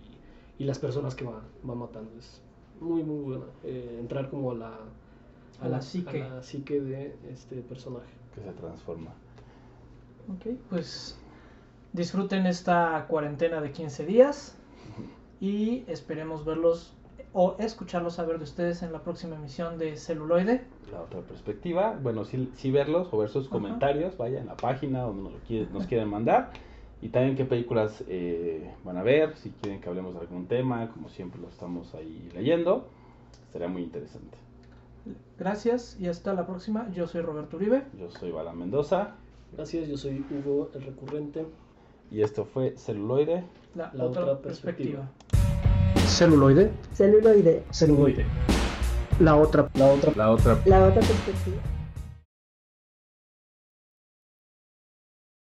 y 0.63 0.65
las 0.65 0.79
personas 0.79 1.15
que 1.15 1.25
va, 1.25 1.43
va 1.69 1.75
matando. 1.75 2.11
Es 2.19 2.41
muy, 2.81 3.03
muy 3.03 3.25
buena. 3.25 3.45
eh, 3.65 3.97
entrar 4.01 4.29
como 4.31 4.53
a 4.53 4.55
la, 4.55 4.79
A 5.61 5.69
la 5.69 5.81
psique. 5.83 6.23
a 6.23 6.29
la 6.37 6.43
psique 6.43 6.81
de 6.81 7.17
este 7.31 7.57
personaje. 7.63 8.07
que 8.35 8.43
se 8.43 8.53
transforma. 8.53 9.11
Ok, 10.29 10.55
pues 10.69 11.19
disfruten 11.93 12.47
esta 12.47 13.07
cuarentena 13.09 13.61
de 13.61 13.73
15 13.73 14.05
días 14.05 14.59
y 15.41 15.85
esperemos 15.89 16.45
verlos 16.45 16.93
o 17.33 17.57
escucharlos 17.59 18.19
a 18.19 18.25
ver 18.25 18.39
de 18.39 18.45
ustedes 18.45 18.83
en 18.83 18.93
la 18.93 19.03
próxima 19.03 19.37
emisión 19.37 19.79
de 19.79 19.97
Celuloide. 19.97 20.65
La 20.91 21.01
otra 21.03 21.21
perspectiva, 21.21 21.99
bueno, 22.03 22.25
sí, 22.25 22.51
sí 22.57 22.71
verlos 22.71 23.09
o 23.13 23.19
ver 23.19 23.29
sus 23.29 23.47
Ajá. 23.47 23.53
comentarios, 23.53 24.17
vaya 24.17 24.41
en 24.41 24.47
la 24.47 24.57
página 24.57 25.03
donde 25.03 25.23
nos, 25.25 25.33
lo 25.35 25.39
quiere- 25.41 25.71
nos 25.71 25.87
quieren 25.87 26.09
mandar. 26.09 26.51
Y 27.03 27.09
también 27.11 27.37
qué 27.37 27.45
películas 27.45 28.03
eh, 28.09 28.71
van 28.85 28.97
a 28.97 29.03
ver, 29.03 29.37
si 29.37 29.51
quieren 29.51 29.81
que 29.81 29.89
hablemos 29.89 30.15
de 30.15 30.21
algún 30.21 30.47
tema, 30.47 30.91
como 30.93 31.09
siempre 31.09 31.41
lo 31.41 31.49
estamos 31.49 31.95
ahí 31.95 32.29
leyendo. 32.35 32.89
Estaría 33.47 33.69
muy 33.69 33.83
interesante. 33.83 34.37
Gracias 35.39 35.97
y 36.01 36.09
hasta 36.09 36.33
la 36.35 36.47
próxima. 36.47 36.91
Yo 36.93 37.07
soy 37.07 37.21
Roberto 37.21 37.57
Uribe. 37.59 37.85
Yo 37.99 38.11
soy 38.11 38.31
Bala 38.33 38.53
Mendoza 38.53 39.15
Gracias, 39.53 39.89
yo 39.89 39.97
soy 39.97 40.25
Hugo 40.31 40.71
el 40.75 40.83
Recurrente. 40.83 41.47
y 42.11 42.23
esto 42.23 42.45
fue 42.45 42.77
Celuloide. 42.77 43.45
La, 43.75 43.91
La 43.95 44.05
otra, 44.05 44.23
otra 44.23 44.39
perspectiva. 44.43 45.09
perspectiva. 45.33 46.09
Celuloide. 46.09 46.71
Celuloide. 46.93 47.65
Celuloide. 47.71 48.25
La 49.21 49.37
otra. 49.37 49.71
La 49.75 49.87
otra. 49.87 50.13
La 50.17 50.31
otra 50.31 50.59
La 50.67 50.87
otra 50.87 51.01
perspectiva. 51.01 51.57